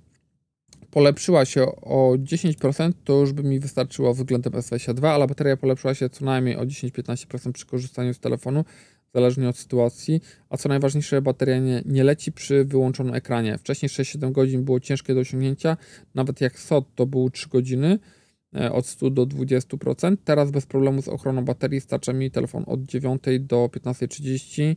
polepszyła 0.91 1.45
się 1.45 1.67
o 1.67 2.15
10%, 2.19 2.93
to 3.05 3.21
już 3.21 3.33
by 3.33 3.43
mi 3.43 3.61
wystarczyło 3.61 4.15
względem 4.15 4.53
S22, 4.53 5.07
ale 5.07 5.27
bateria 5.27 5.57
polepszyła 5.57 5.95
się 5.95 6.11
co 6.11 6.25
najmniej 6.25 6.57
o 6.57 6.63
10-15% 6.63 7.53
przy 7.53 7.67
korzystaniu 7.67 8.15
z 8.15 8.19
telefonu, 8.19 8.65
zależnie 9.15 9.49
od 9.49 9.57
sytuacji. 9.57 10.21
A 10.51 10.57
co 10.57 10.69
najważniejsze, 10.69 11.23
bateria 11.23 11.59
nie, 11.59 11.83
nie 11.87 12.05
leci 12.05 12.33
przy 12.33 12.65
wyłączonym 12.65 13.15
ekranie. 13.15 13.59
Wcześniej 13.59 13.89
6-7 13.89 14.33
godzin 14.33 14.65
było 14.65 14.81
ciężkie 14.81 15.15
do 15.15 15.21
osiągnięcia, 15.21 15.77
nawet 16.15 16.41
jak 16.41 16.59
SOT 16.59 16.95
to 16.95 17.07
było 17.07 17.31
3 17.31 17.49
godziny, 17.49 17.99
e, 18.55 18.73
od 18.73 18.87
100 18.87 19.11
do 19.11 19.27
20%. 19.27 20.17
Teraz 20.25 20.51
bez 20.51 20.67
problemu 20.67 21.03
z 21.03 21.09
ochroną 21.09 21.45
baterii 21.45 21.81
starcza 21.81 22.13
mi 22.13 22.31
telefon 22.31 22.65
od 22.67 22.83
9 22.83 23.23
do 23.41 23.69
15.30 23.77 24.63
E, 24.63 24.77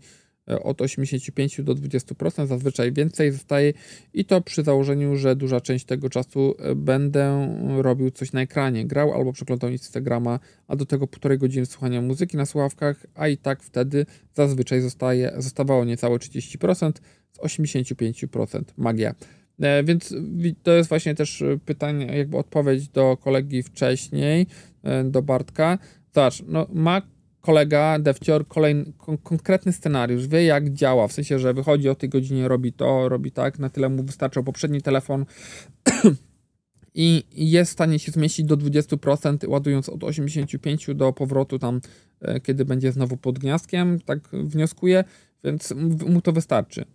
od 0.63 0.81
85 0.81 1.61
do 1.61 1.75
20%, 1.75 2.47
zazwyczaj 2.47 2.91
więcej 2.91 3.31
zostaje 3.31 3.73
i 4.13 4.25
to 4.25 4.41
przy 4.41 4.63
założeniu, 4.63 5.15
że 5.15 5.35
duża 5.35 5.61
część 5.61 5.85
tego 5.85 6.09
czasu 6.09 6.55
e, 6.59 6.75
będę 6.75 7.55
robił 7.77 8.11
coś 8.11 8.33
na 8.33 8.41
ekranie, 8.41 8.85
grał 8.85 9.13
albo 9.13 9.33
przeglądał 9.33 9.69
Instagrama, 9.69 10.39
a 10.67 10.75
do 10.75 10.85
tego 10.85 11.07
półtorej 11.07 11.37
godziny 11.37 11.65
słuchania 11.65 12.01
muzyki 12.01 12.37
na 12.37 12.45
słuchawkach, 12.45 13.05
a 13.15 13.27
i 13.27 13.37
tak 13.37 13.63
wtedy 13.63 14.05
zazwyczaj 14.33 14.81
zostaje, 14.81 15.31
zostawało 15.37 15.85
niecałe 15.85 16.17
30%, 16.17 16.91
z 17.31 17.39
85% 17.39 18.61
magia. 18.77 19.15
E, 19.59 19.83
więc 19.83 20.13
to 20.63 20.71
jest 20.71 20.89
właśnie 20.89 21.15
też 21.15 21.43
pytanie, 21.65 22.05
jakby 22.17 22.37
odpowiedź 22.37 22.87
do 22.87 23.17
kolegi 23.17 23.63
wcześniej, 23.63 24.47
do 25.03 25.21
Bartka. 25.21 25.77
Zobacz, 26.15 26.43
no 26.47 26.67
Mac 26.73 27.03
kolega, 27.41 27.99
devcior, 27.99 28.47
kolejny 28.47 28.93
kon 28.97 29.17
konkretny 29.17 29.73
scenariusz, 29.73 30.27
wie 30.27 30.45
jak 30.45 30.73
działa, 30.73 31.07
w 31.07 31.13
sensie, 31.13 31.39
że 31.39 31.53
wychodzi 31.53 31.89
o 31.89 31.95
tej 31.95 32.09
godzinie, 32.09 32.47
robi 32.47 32.73
to, 32.73 33.09
robi 33.09 33.31
tak, 33.31 33.59
na 33.59 33.69
tyle 33.69 33.89
mu 33.89 34.03
wystarczał 34.03 34.43
poprzedni 34.43 34.81
telefon 34.81 35.25
i 36.95 37.23
jest 37.31 37.71
w 37.71 37.73
stanie 37.73 37.99
się 37.99 38.11
zmieścić 38.11 38.45
do 38.45 38.57
20%, 38.57 39.47
ładując 39.47 39.89
od 39.89 40.03
85 40.03 40.87
do 40.95 41.13
powrotu 41.13 41.59
tam, 41.59 41.81
e, 42.21 42.39
kiedy 42.39 42.65
będzie 42.65 42.91
znowu 42.91 43.17
pod 43.17 43.39
gniazdkiem, 43.39 43.99
tak 43.99 44.19
wnioskuję, 44.33 45.03
więc 45.43 45.73
mu 46.07 46.21
to 46.21 46.31
wystarczy. 46.31 46.85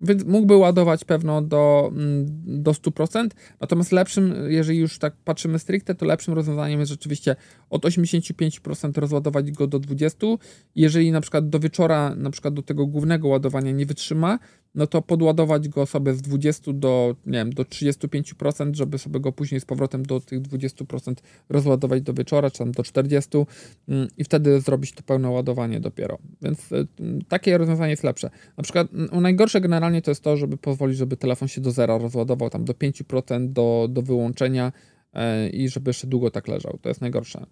Więc 0.00 0.24
mógłby 0.24 0.56
ładować 0.56 1.04
pewno 1.04 1.42
do, 1.42 1.90
mm, 1.92 2.26
do 2.62 2.74
100%, 2.74 3.34
natomiast 3.60 3.92
lepszym, 3.92 4.34
jeżeli 4.48 4.78
już 4.78 4.98
tak 4.98 5.16
patrzymy 5.24 5.58
stricte, 5.58 5.94
to 5.94 6.06
lepszym 6.06 6.34
rozwiązaniem 6.34 6.80
jest 6.80 6.90
rzeczywiście 6.90 7.36
od 7.70 7.84
85% 7.84 8.98
rozładować 8.98 9.50
go 9.50 9.66
do 9.66 9.80
20%. 9.80 10.38
Jeżeli 10.74 11.12
na 11.12 11.20
przykład 11.20 11.48
do 11.48 11.60
wieczora, 11.60 12.14
na 12.14 12.30
przykład 12.30 12.54
do 12.54 12.62
tego 12.62 12.86
głównego 12.86 13.28
ładowania 13.28 13.72
nie 13.72 13.86
wytrzyma, 13.86 14.38
no 14.74 14.86
to 14.86 15.02
podładować 15.02 15.68
go 15.68 15.86
sobie 15.86 16.14
z 16.14 16.22
20 16.22 16.72
do, 16.72 17.16
nie 17.26 17.38
wiem, 17.38 17.52
do 17.52 17.62
35%, 17.62 18.74
żeby 18.74 18.98
sobie 18.98 19.20
go 19.20 19.32
później 19.32 19.60
z 19.60 19.64
powrotem 19.64 20.02
do 20.06 20.20
tych 20.20 20.42
20% 20.42 21.14
rozładować 21.48 22.02
do 22.02 22.14
wieczora, 22.14 22.50
czy 22.50 22.58
tam 22.58 22.72
do 22.72 22.82
40% 22.82 23.44
mm, 23.88 24.08
i 24.16 24.24
wtedy 24.24 24.60
zrobić 24.60 24.92
to 24.92 25.02
pełne 25.02 25.30
ładowanie 25.30 25.80
dopiero. 25.80 26.18
Więc 26.42 26.72
y, 26.72 26.86
takie 27.28 27.58
rozwiązanie 27.58 27.90
jest 27.90 28.04
lepsze. 28.04 28.30
Na 28.56 28.62
przykład 28.62 28.88
najgorsze 29.12 29.60
generalnie 29.60 30.02
to 30.02 30.10
jest 30.10 30.24
to, 30.24 30.36
żeby 30.36 30.56
pozwolić, 30.56 30.96
żeby 30.96 31.16
telefon 31.16 31.48
się 31.48 31.60
do 31.60 31.70
zera 31.70 31.98
rozładował, 31.98 32.50
tam 32.50 32.64
do 32.64 32.72
5% 32.72 33.52
do, 33.52 33.86
do 33.90 34.02
wyłączenia 34.02 34.72
e, 35.12 35.48
i 35.48 35.68
żeby 35.68 35.90
jeszcze 35.90 36.06
długo 36.06 36.30
tak 36.30 36.48
leżał. 36.48 36.78
To 36.82 36.88
jest 36.88 37.00
najgorsze. 37.00 37.46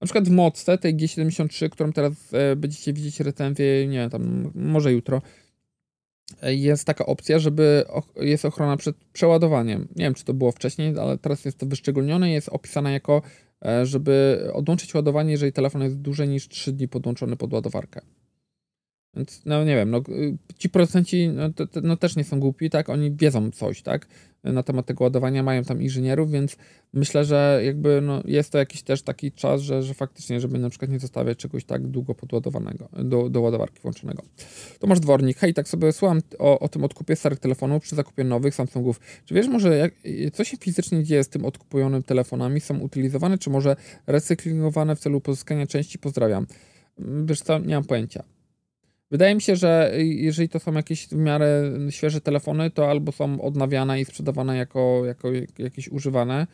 Na 0.00 0.04
przykład 0.04 0.28
w 0.28 0.30
Modce, 0.30 0.78
tej 0.78 0.96
G73, 0.96 1.68
którą 1.68 1.92
teraz 1.92 2.12
e, 2.32 2.56
będziecie 2.56 2.92
widzieć 2.92 3.20
recenzję, 3.20 3.88
nie 3.88 4.10
tam 4.10 4.52
może 4.54 4.92
jutro, 4.92 5.22
jest 6.42 6.84
taka 6.84 7.06
opcja, 7.06 7.38
żeby 7.38 7.84
jest 8.16 8.44
ochrona 8.44 8.76
przed 8.76 8.96
przeładowaniem. 9.12 9.88
Nie 9.96 10.04
wiem, 10.04 10.14
czy 10.14 10.24
to 10.24 10.34
było 10.34 10.52
wcześniej, 10.52 10.98
ale 10.98 11.18
teraz 11.18 11.44
jest 11.44 11.58
to 11.58 11.66
wyszczególnione 11.66 12.30
i 12.30 12.32
jest 12.32 12.48
opisane 12.48 12.92
jako, 12.92 13.22
e, 13.64 13.86
żeby 13.86 14.44
odłączyć 14.52 14.94
ładowanie, 14.94 15.30
jeżeli 15.30 15.52
telefon 15.52 15.82
jest 15.82 15.96
dłużej 15.96 16.28
niż 16.28 16.48
3 16.48 16.72
dni 16.72 16.88
podłączony 16.88 17.36
pod 17.36 17.52
ładowarkę. 17.52 18.00
Więc, 19.16 19.42
no 19.44 19.64
nie 19.64 19.76
wiem, 19.76 19.90
no, 19.90 20.02
ci 20.58 20.68
producenci 20.68 21.28
no, 21.28 21.52
to, 21.52 21.66
to, 21.66 21.80
no, 21.80 21.96
też 21.96 22.16
nie 22.16 22.24
są 22.24 22.40
głupi, 22.40 22.70
tak? 22.70 22.88
Oni 22.88 23.12
wiedzą 23.12 23.50
coś, 23.50 23.82
tak? 23.82 24.06
Na 24.44 24.62
temat 24.62 24.86
tego 24.86 25.04
ładowania, 25.04 25.42
mają 25.42 25.62
tam 25.64 25.82
inżynierów, 25.82 26.30
więc 26.30 26.56
myślę, 26.92 27.24
że 27.24 27.60
jakby 27.64 28.00
no, 28.00 28.22
jest 28.24 28.52
to 28.52 28.58
jakiś 28.58 28.82
też 28.82 29.02
taki 29.02 29.32
czas, 29.32 29.60
że, 29.60 29.82
że 29.82 29.94
faktycznie, 29.94 30.40
żeby 30.40 30.58
na 30.58 30.70
przykład 30.70 30.90
nie 30.90 30.98
zostawiać 30.98 31.38
czegoś 31.38 31.64
tak 31.64 31.86
długo 31.86 32.14
podładowanego, 32.14 32.88
do, 33.04 33.30
do 33.30 33.40
ładowarki 33.40 33.80
włączonego. 33.82 34.22
Tomasz 34.78 35.00
Dwornik, 35.00 35.38
hej, 35.38 35.54
tak 35.54 35.68
sobie 35.68 35.92
słucham 35.92 36.20
o, 36.38 36.58
o 36.58 36.68
tym 36.68 36.84
odkupie 36.84 37.16
starych 37.16 37.38
telefonów 37.38 37.82
przy 37.82 37.96
zakupie 37.96 38.24
nowych 38.24 38.54
Samsungów. 38.54 39.00
Czy 39.24 39.34
wiesz 39.34 39.48
może, 39.48 39.76
jak, 39.76 39.94
co 40.32 40.44
się 40.44 40.56
fizycznie 40.56 41.04
dzieje 41.04 41.24
z 41.24 41.28
tym 41.28 41.44
odkupowanym 41.44 42.02
telefonami? 42.02 42.60
Są 42.60 42.78
utylizowane, 42.78 43.38
czy 43.38 43.50
może 43.50 43.76
recyklingowane 44.06 44.96
w 44.96 44.98
celu 44.98 45.20
pozyskania 45.20 45.66
części? 45.66 45.98
Pozdrawiam. 45.98 46.46
Wiesz 47.24 47.40
co, 47.40 47.58
nie 47.58 47.74
mam 47.74 47.84
pojęcia. 47.84 48.24
Wydaje 49.10 49.34
mi 49.34 49.42
się, 49.42 49.56
że 49.56 49.92
jeżeli 49.98 50.48
to 50.48 50.58
są 50.58 50.72
jakieś 50.72 51.08
w 51.08 51.16
miarę 51.16 51.72
świeże 51.90 52.20
telefony, 52.20 52.70
to 52.70 52.90
albo 52.90 53.12
są 53.12 53.40
odnawiane 53.40 54.00
i 54.00 54.04
sprzedawane 54.04 54.56
jako, 54.56 55.02
jako 55.06 55.28
jakieś 55.58 55.88
używane. 55.88 56.46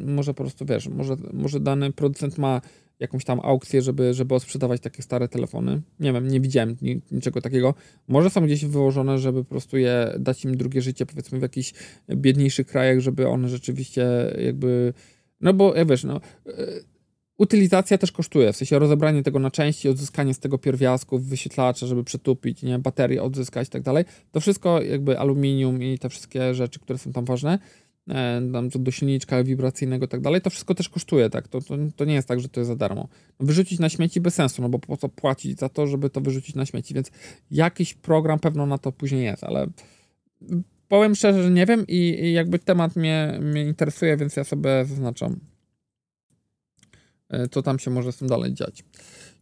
Może 0.00 0.34
po 0.34 0.42
prostu 0.42 0.66
wiesz, 0.66 0.88
może, 0.88 1.16
może 1.32 1.60
dany 1.60 1.92
producent 1.92 2.38
ma 2.38 2.60
jakąś 3.00 3.24
tam 3.24 3.40
aukcję, 3.42 3.82
żeby, 3.82 4.14
żeby 4.14 4.40
sprzedawać 4.40 4.80
takie 4.80 5.02
stare 5.02 5.28
telefony. 5.28 5.82
Nie 6.00 6.12
wiem, 6.12 6.28
nie 6.28 6.40
widziałem 6.40 6.76
niczego 7.12 7.40
takiego. 7.40 7.74
Może 8.08 8.30
są 8.30 8.46
gdzieś 8.46 8.64
wyłożone, 8.64 9.18
żeby 9.18 9.44
po 9.44 9.50
prostu 9.50 9.76
je 9.76 10.14
dać 10.18 10.44
im 10.44 10.56
drugie 10.56 10.82
życie, 10.82 11.06
powiedzmy 11.06 11.38
w 11.38 11.42
jakichś 11.42 11.72
biedniejszych 12.10 12.66
krajach, 12.66 13.00
żeby 13.00 13.28
one 13.28 13.48
rzeczywiście 13.48 14.06
jakby. 14.44 14.92
No 15.40 15.54
bo 15.54 15.74
jak 15.74 15.88
wiesz, 15.88 16.04
no 16.04 16.20
utylizacja 17.38 17.98
też 17.98 18.12
kosztuje, 18.12 18.52
w 18.52 18.56
sensie 18.56 18.78
rozebranie 18.78 19.22
tego 19.22 19.38
na 19.38 19.50
części, 19.50 19.88
odzyskanie 19.88 20.34
z 20.34 20.38
tego 20.38 20.58
pierwiastków, 20.58 21.26
wyświetlacza, 21.26 21.86
żeby 21.86 22.04
przetupić, 22.04 22.62
nie, 22.62 22.78
baterię 22.78 23.22
odzyskać 23.22 23.68
i 23.68 23.70
tak 23.70 23.82
dalej. 23.82 24.04
To 24.32 24.40
wszystko 24.40 24.82
jakby 24.82 25.18
aluminium 25.18 25.82
i 25.82 25.98
te 25.98 26.08
wszystkie 26.08 26.54
rzeczy, 26.54 26.80
które 26.80 26.98
są 26.98 27.12
tam 27.12 27.24
ważne, 27.24 27.58
e, 28.08 28.40
do 28.74 28.90
silniczka 28.90 29.44
wibracyjnego 29.44 30.06
i 30.06 30.08
tak 30.08 30.20
dalej, 30.20 30.40
to 30.40 30.50
wszystko 30.50 30.74
też 30.74 30.88
kosztuje, 30.88 31.30
tak, 31.30 31.48
to, 31.48 31.60
to, 31.60 31.74
to, 31.96 32.04
nie 32.04 32.14
jest 32.14 32.28
tak, 32.28 32.40
że 32.40 32.48
to 32.48 32.60
jest 32.60 32.68
za 32.68 32.76
darmo. 32.76 33.08
Wyrzucić 33.40 33.78
na 33.78 33.88
śmieci 33.88 34.20
bez 34.20 34.34
sensu, 34.34 34.62
no 34.62 34.68
bo 34.68 34.78
po 34.78 34.96
co 34.96 35.08
płacić 35.08 35.58
za 35.58 35.68
to, 35.68 35.86
żeby 35.86 36.10
to 36.10 36.20
wyrzucić 36.20 36.54
na 36.54 36.66
śmieci, 36.66 36.94
więc 36.94 37.10
jakiś 37.50 37.94
program 37.94 38.38
pewno 38.38 38.66
na 38.66 38.78
to 38.78 38.92
później 38.92 39.24
jest, 39.24 39.44
ale 39.44 39.66
powiem 40.88 41.14
szczerze, 41.14 41.42
że 41.42 41.50
nie 41.50 41.66
wiem 41.66 41.84
i, 41.88 41.98
i 41.98 42.32
jakby 42.32 42.58
temat 42.58 42.96
mnie, 42.96 43.38
mnie 43.40 43.64
interesuje, 43.64 44.16
więc 44.16 44.36
ja 44.36 44.44
sobie 44.44 44.84
zaznaczam. 44.84 45.53
E, 47.30 47.48
co 47.48 47.62
tam 47.62 47.78
się 47.78 47.90
może 47.90 48.12
z 48.12 48.16
tym 48.16 48.28
dalej 48.28 48.54
dziać. 48.54 48.84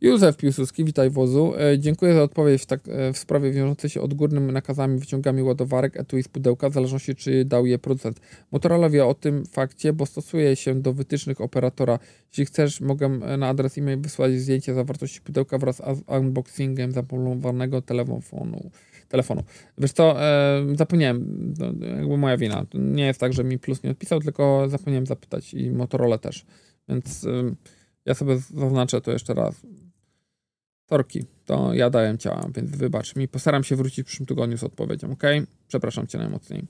Józef 0.00 0.36
Piłsudski, 0.36 0.84
witaj 0.84 1.10
wozu. 1.10 1.52
E, 1.58 1.78
dziękuję 1.78 2.14
za 2.14 2.22
odpowiedź 2.22 2.62
w, 2.62 2.66
tak, 2.66 2.80
e, 2.88 3.12
w 3.12 3.18
sprawie 3.18 3.52
wiążącej 3.52 3.90
się 3.90 4.00
odgórnymi 4.00 4.52
nakazami 4.52 4.98
wyciągami 4.98 5.42
ładowarek 5.42 5.96
etui 5.96 6.22
z 6.22 6.28
pudełka, 6.28 6.70
w 6.70 6.72
zależności 6.72 7.14
czy 7.14 7.44
dał 7.44 7.66
je 7.66 7.78
producent. 7.78 8.20
Motorola 8.52 8.90
wie 8.90 9.06
o 9.06 9.14
tym 9.14 9.46
fakcie, 9.46 9.92
bo 9.92 10.06
stosuje 10.06 10.56
się 10.56 10.80
do 10.80 10.92
wytycznych 10.92 11.40
operatora. 11.40 11.98
Jeśli 12.28 12.46
chcesz, 12.46 12.80
mogę 12.80 13.08
na 13.08 13.48
adres 13.48 13.78
e-mail 13.78 14.00
wysłać 14.00 14.40
zdjęcie 14.40 14.74
zawartości 14.74 15.20
pudełka 15.20 15.58
wraz 15.58 15.76
z 15.76 16.02
unboxingiem 16.20 16.92
zapolowanego 16.92 17.82
telefonu. 17.82 18.70
telefonu. 19.08 19.42
Wiesz 19.78 19.92
co, 19.92 20.22
e, 20.22 20.66
zapomniałem, 20.74 21.54
jakby 21.98 22.16
moja 22.16 22.36
wina. 22.36 22.66
Nie 22.74 23.06
jest 23.06 23.20
tak, 23.20 23.32
że 23.32 23.44
mi 23.44 23.58
plus 23.58 23.82
nie 23.82 23.90
odpisał, 23.90 24.20
tylko 24.20 24.68
zapomniałem 24.68 25.06
zapytać 25.06 25.54
i 25.54 25.70
Motorola 25.70 26.18
też. 26.18 26.44
Więc... 26.88 27.26
Ja 28.04 28.14
sobie 28.14 28.38
zaznaczę 28.38 29.00
to 29.00 29.12
jeszcze 29.12 29.34
raz. 29.34 29.66
Torki, 30.86 31.24
to 31.44 31.74
ja 31.74 31.90
dałem 31.90 32.18
ciała, 32.18 32.48
więc 32.54 32.70
wybacz 32.70 33.16
mi. 33.16 33.28
Postaram 33.28 33.64
się 33.64 33.76
wrócić 33.76 34.02
w 34.02 34.06
przyszłym 34.06 34.26
tygodniu 34.26 34.58
z 34.58 34.64
odpowiedzią, 34.64 35.12
ok? 35.12 35.22
Przepraszam 35.68 36.06
cię 36.06 36.18
najmocniej. 36.18 36.64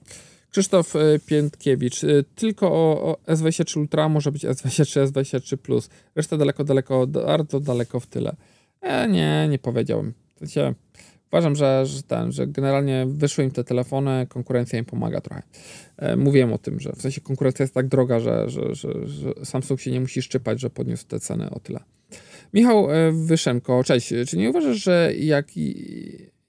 Krzysztof 0.51 0.97
y, 0.97 1.21
Piętkiewicz. 1.27 2.05
Y, 2.05 2.25
tylko 2.35 2.73
o, 2.73 3.03
o 3.03 3.17
S23 3.27 3.79
Ultra 3.79 4.09
może 4.09 4.33
być 4.33 4.45
S23, 4.45 5.07
S23 5.07 5.57
Plus. 5.57 5.89
Reszta 6.15 6.37
daleko, 6.37 6.65
daleko, 6.65 7.07
bardzo 7.07 7.61
daleko 7.61 8.01
w 8.01 8.07
tyle. 8.07 8.37
E, 8.81 9.09
nie, 9.09 9.49
nie 9.51 9.59
powiedziałbym. 9.59 10.15
W 10.35 10.39
sensie, 10.39 10.75
uważam, 11.33 11.57
że, 11.57 11.87
że, 11.87 12.03
ten, 12.03 12.33
że 12.33 12.47
generalnie 12.47 13.07
wyszły 13.09 13.45
im 13.45 13.51
te 13.51 13.65
telefony, 13.65 14.27
konkurencja 14.29 14.79
im 14.79 14.85
pomaga 14.85 15.21
trochę. 15.21 15.43
E, 15.97 16.17
mówiłem 16.17 16.53
o 16.53 16.59
tym, 16.59 16.81
że 16.81 16.93
w 16.93 17.03
sensie 17.03 17.21
konkurencja 17.21 17.63
jest 17.63 17.75
tak 17.75 17.89
droga, 17.89 18.21
że, 18.21 18.51
że, 18.51 18.75
że, 18.75 19.09
że 19.09 19.33
Samsung 19.45 19.81
się 19.81 19.91
nie 19.91 20.01
musi 20.01 20.23
szczypać, 20.23 20.61
że 20.61 20.71
podniósł 20.71 21.07
te 21.07 21.21
ceny 21.21 21.51
o 21.51 21.61
tyle. 21.61 21.81
Michał 22.55 22.91
e, 22.91 23.13
Wyszenko, 23.13 23.85
cześć. 23.85 24.15
Czy 24.29 24.37
nie 24.37 24.51
uważasz, 24.51 24.77
że 24.77 25.13
jak, 25.17 25.47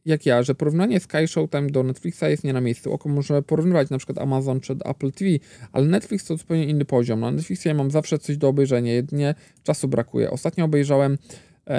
jak 0.05 0.25
ja, 0.25 0.43
że 0.43 0.55
porównanie 0.55 0.99
Sky 0.99 1.27
Showtime 1.27 1.69
do 1.69 1.83
Netflixa 1.83 2.23
jest 2.23 2.43
nie 2.43 2.53
na 2.53 2.61
miejscu? 2.61 2.93
Oko 2.93 3.09
może 3.09 3.41
porównywać 3.41 3.89
na 3.89 3.97
przykład 3.97 4.17
Amazon 4.17 4.59
czy 4.59 4.73
Apple 4.85 5.11
TV, 5.11 5.31
ale 5.71 5.85
Netflix 5.85 6.25
to 6.25 6.37
zupełnie 6.37 6.65
inny 6.65 6.85
poziom. 6.85 7.19
Na 7.19 7.31
Netflixie 7.31 7.73
mam 7.73 7.91
zawsze 7.91 8.19
coś 8.19 8.37
do 8.37 8.47
obejrzenia, 8.47 8.93
jedynie 8.93 9.35
czasu 9.63 9.87
brakuje. 9.87 10.31
Ostatnio 10.31 10.65
obejrzałem 10.65 11.17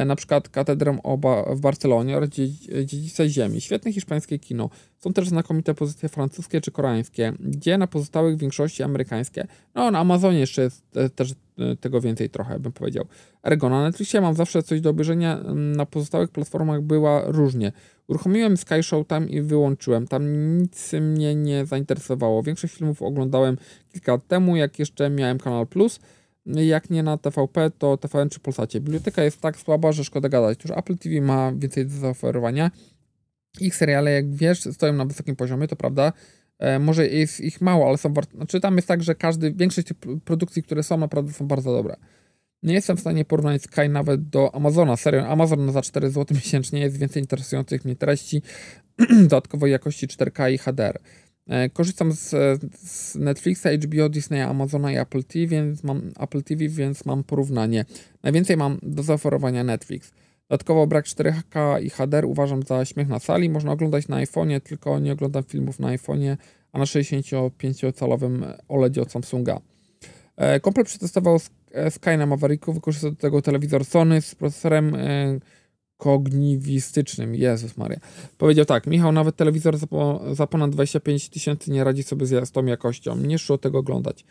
na 0.07 0.17
przykład 0.17 0.49
Katedrę 0.49 0.99
Oba 1.03 1.55
w 1.55 1.61
Barcelonie 1.61 2.17
oraz 2.17 2.29
Dziedzice 2.85 3.29
Ziemi. 3.29 3.61
Świetne 3.61 3.93
hiszpańskie 3.93 4.39
kino. 4.39 4.71
Są 4.99 5.13
też 5.13 5.29
znakomite 5.29 5.75
pozycje 5.75 6.09
francuskie 6.09 6.61
czy 6.61 6.71
koreańskie, 6.71 7.33
gdzie 7.41 7.79
na 7.79 7.87
pozostałych 7.87 8.37
większości 8.37 8.83
amerykańskie. 8.83 9.47
No, 9.75 9.91
na 9.91 9.99
Amazonie 9.99 10.39
jeszcze 10.39 10.63
jest 10.63 10.85
też 11.15 11.33
e, 11.59 11.77
tego 11.77 12.01
więcej 12.01 12.31
trochę, 12.31 12.59
bym 12.59 12.73
powiedział. 12.73 13.05
Ergo, 13.43 13.69
na 13.69 13.83
Netflixie 13.83 14.21
mam 14.21 14.35
zawsze 14.35 14.63
coś 14.63 14.81
do 14.81 14.91
obejrzenia, 14.91 15.41
na 15.55 15.87
pozostałych 15.87 16.31
platformach 16.31 16.83
była 16.83 17.23
różnie. 17.27 17.73
Uruchomiłem 18.09 18.57
Sky 18.57 18.83
Showtime 18.83 19.27
i 19.27 19.43
wyłączyłem. 19.43 20.07
Tam 20.07 20.57
nic 20.59 20.93
mnie 20.93 21.35
nie 21.35 21.67
zainteresowało. 21.67 22.43
Większość 22.43 22.75
filmów 22.75 23.03
oglądałem 23.03 23.57
kilka 23.93 24.13
lat 24.13 24.27
temu, 24.27 24.57
jak 24.57 24.79
jeszcze 24.79 25.11
miałem 25.11 25.39
Kanal 25.39 25.67
Plus, 25.67 26.01
jak 26.47 26.91
nie 26.91 27.03
na 27.03 27.19
TVP, 27.19 27.71
to 27.79 27.97
TVN 27.97 28.29
czy 28.29 28.41
Polsacie. 28.41 28.81
Biblioteka 28.81 29.23
jest 29.23 29.41
tak 29.41 29.57
słaba, 29.57 29.93
że 29.93 30.05
szkoda 30.05 30.29
gadać. 30.29 30.65
Już 30.65 30.79
Apple 30.79 30.97
TV 30.97 31.21
ma 31.21 31.53
więcej 31.57 31.87
do 31.87 31.97
zaoferowania. 31.97 32.71
Ich 33.61 33.77
seriale, 33.77 34.11
jak 34.11 34.35
wiesz, 34.35 34.61
stoją 34.61 34.93
na 34.93 35.05
wysokim 35.05 35.37
poziomie, 35.37 35.69
to 35.69 35.77
prawda. 35.77 36.13
E, 36.59 36.79
może 36.79 37.09
jest 37.09 37.41
ich 37.41 37.61
mało, 37.61 37.89
ale 37.89 37.99
są 37.99 38.13
warte. 38.13 38.37
Znaczy, 38.37 38.61
tam 38.61 38.77
jest 38.77 38.89
tak, 38.89 39.03
że 39.03 39.15
każdy, 39.15 39.53
większość 39.53 39.89
tych 39.89 39.97
produkcji, 40.25 40.63
które 40.63 40.83
są, 40.83 40.99
naprawdę 40.99 41.33
są 41.33 41.47
bardzo 41.47 41.73
dobre. 41.73 41.97
Nie 42.63 42.75
jestem 42.75 42.97
w 42.97 43.01
stanie 43.01 43.25
porównać 43.25 43.63
Sky 43.63 43.89
nawet 43.89 44.29
do 44.29 44.55
Amazona. 44.55 44.97
Serio, 44.97 45.29
Amazon 45.29 45.73
za 45.73 45.83
4 45.83 46.11
zł 46.11 46.37
miesięcznie 46.45 46.81
jest 46.81 46.99
więcej 46.99 47.23
interesujących 47.23 47.85
mnie 47.85 47.97
treści, 47.97 48.43
dodatkowej 49.23 49.73
jakości 49.73 50.09
4K 50.09 50.53
i 50.53 50.59
HDR. 50.59 51.01
E, 51.47 51.69
korzystam 51.69 52.13
z, 52.13 52.31
z, 52.75 53.15
Netflixa, 53.15 53.67
HBO, 53.67 54.09
Disneya, 54.09 54.43
Amazona 54.43 54.93
i 54.93 54.97
Apple 54.97 55.25
TV, 55.25 55.47
więc 55.47 55.85
mam 55.85 56.11
Apple 56.21 56.43
TV, 56.43 56.69
więc 56.69 57.05
mam 57.05 57.25
porównanie. 57.25 57.85
Najwięcej 58.23 58.57
mam 58.57 58.79
do 58.83 59.03
zaoferowania 59.03 59.65
Netflix. 59.65 60.13
Dodatkowo 60.49 60.87
brak 60.87 61.05
4K 61.05 61.83
i 61.83 61.91
HDR 61.91 62.25
uważam 62.25 62.63
za 62.63 62.85
śmiech 62.85 63.09
na 63.09 63.19
sali. 63.19 63.51
Można 63.51 63.73
oglądać 63.73 64.09
na 64.09 64.17
iPhone'ie, 64.17 64.61
tylko 64.61 64.99
nie 64.99 65.13
oglądam 65.13 65.43
filmów 65.43 65.81
na 65.81 65.89
iPhone'ie, 65.89 66.37
a 66.73 66.79
na 66.79 66.85
65-calowym 66.85 68.55
OLEDzie 68.69 69.03
od 69.03 69.13
Samsunga. 69.13 69.61
E, 70.37 70.61
Komplet 70.61 70.87
przetestował 70.87 71.39
Sky 71.91 72.17
na 72.19 72.27
Mavericku, 72.27 72.73
wykorzystał 72.73 73.11
do 73.11 73.17
tego 73.17 73.43
telewizor 73.43 73.85
Sony 73.85 74.21
z 74.21 74.35
procesorem 74.35 74.97
kognitywistycznym. 75.97 77.35
Jezus 77.35 77.77
Maria. 77.77 78.01
Powiedział 78.39 78.65
tak, 78.65 78.87
Michał, 78.87 79.13
nawet 79.13 79.37
telewizor 79.37 79.79
za, 79.79 79.87
po, 79.87 80.21
za 80.33 80.47
ponad 80.47 80.71
25 80.71 81.29
tysięcy 81.29 81.71
nie 81.71 81.85
radzi 81.85 82.03
sobie 82.03 82.27
z 82.27 82.51
tą 82.51 82.67
jakością. 82.67 83.17
Nie 83.17 83.39
szło 83.39 83.59
tego 83.59 83.79
oglądać. 83.79 84.25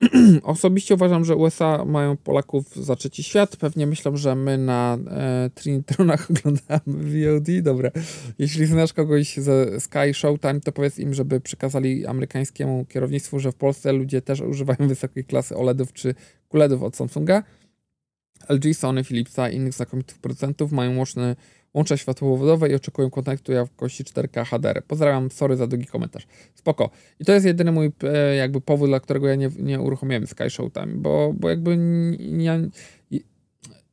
Osobiście 0.42 0.94
uważam, 0.94 1.24
że 1.24 1.36
USA 1.36 1.84
mają 1.84 2.16
Polaków 2.16 2.76
za 2.76 2.96
trzeci 2.96 3.22
świat. 3.22 3.56
Pewnie 3.56 3.86
myślą, 3.86 4.16
że 4.16 4.34
my 4.34 4.58
na 4.58 4.98
e, 5.10 5.50
Trinitronach 5.54 6.28
oglądamy 6.30 6.80
VOD. 6.86 7.62
Dobra. 7.62 7.90
Jeśli 8.38 8.66
znasz 8.66 8.92
kogoś 8.92 9.36
ze 9.36 9.80
Sky 9.80 10.14
Showtime, 10.14 10.60
to 10.60 10.72
powiedz 10.72 10.98
im, 10.98 11.14
żeby 11.14 11.40
przekazali 11.40 12.06
amerykańskiemu 12.06 12.84
kierownictwu, 12.84 13.38
że 13.38 13.52
w 13.52 13.54
Polsce 13.56 13.92
ludzie 13.92 14.22
też 14.22 14.40
używają 14.40 14.88
wysokiej 14.88 15.24
klasy 15.24 15.56
OLEDów 15.56 15.92
czy 15.92 16.14
QLEDów 16.48 16.82
od 16.82 16.96
Samsunga 16.96 17.42
LG, 18.48 18.74
Sony, 18.74 19.04
Philipsa 19.04 19.50
i 19.50 19.56
innych 19.56 19.72
znakomitych 19.72 20.18
producentów 20.18 20.72
mają 20.72 20.96
łączne, 20.96 21.36
łącze 21.74 21.98
światłowodowe 21.98 22.68
i 22.68 22.74
oczekują 22.74 23.10
kontaktu 23.10 23.52
jakości 23.52 24.04
4K 24.04 24.44
HDR. 24.44 24.82
Pozdrawiam, 24.88 25.30
sorry 25.30 25.56
za 25.56 25.66
długi 25.66 25.86
komentarz. 25.86 26.26
Spoko. 26.54 26.90
I 27.20 27.24
to 27.24 27.32
jest 27.32 27.46
jedyny 27.46 27.72
mój 27.72 27.92
e, 28.02 28.36
jakby 28.36 28.60
powód, 28.60 28.88
dla 28.88 29.00
którego 29.00 29.28
ja 29.28 29.34
nie, 29.34 29.50
nie 29.58 29.80
uruchomiłem 29.80 30.26
Sky 30.26 30.50
Showtime, 30.50 30.94
bo, 30.94 31.34
bo 31.40 31.50
jakby 31.50 31.76
nie, 32.18 32.60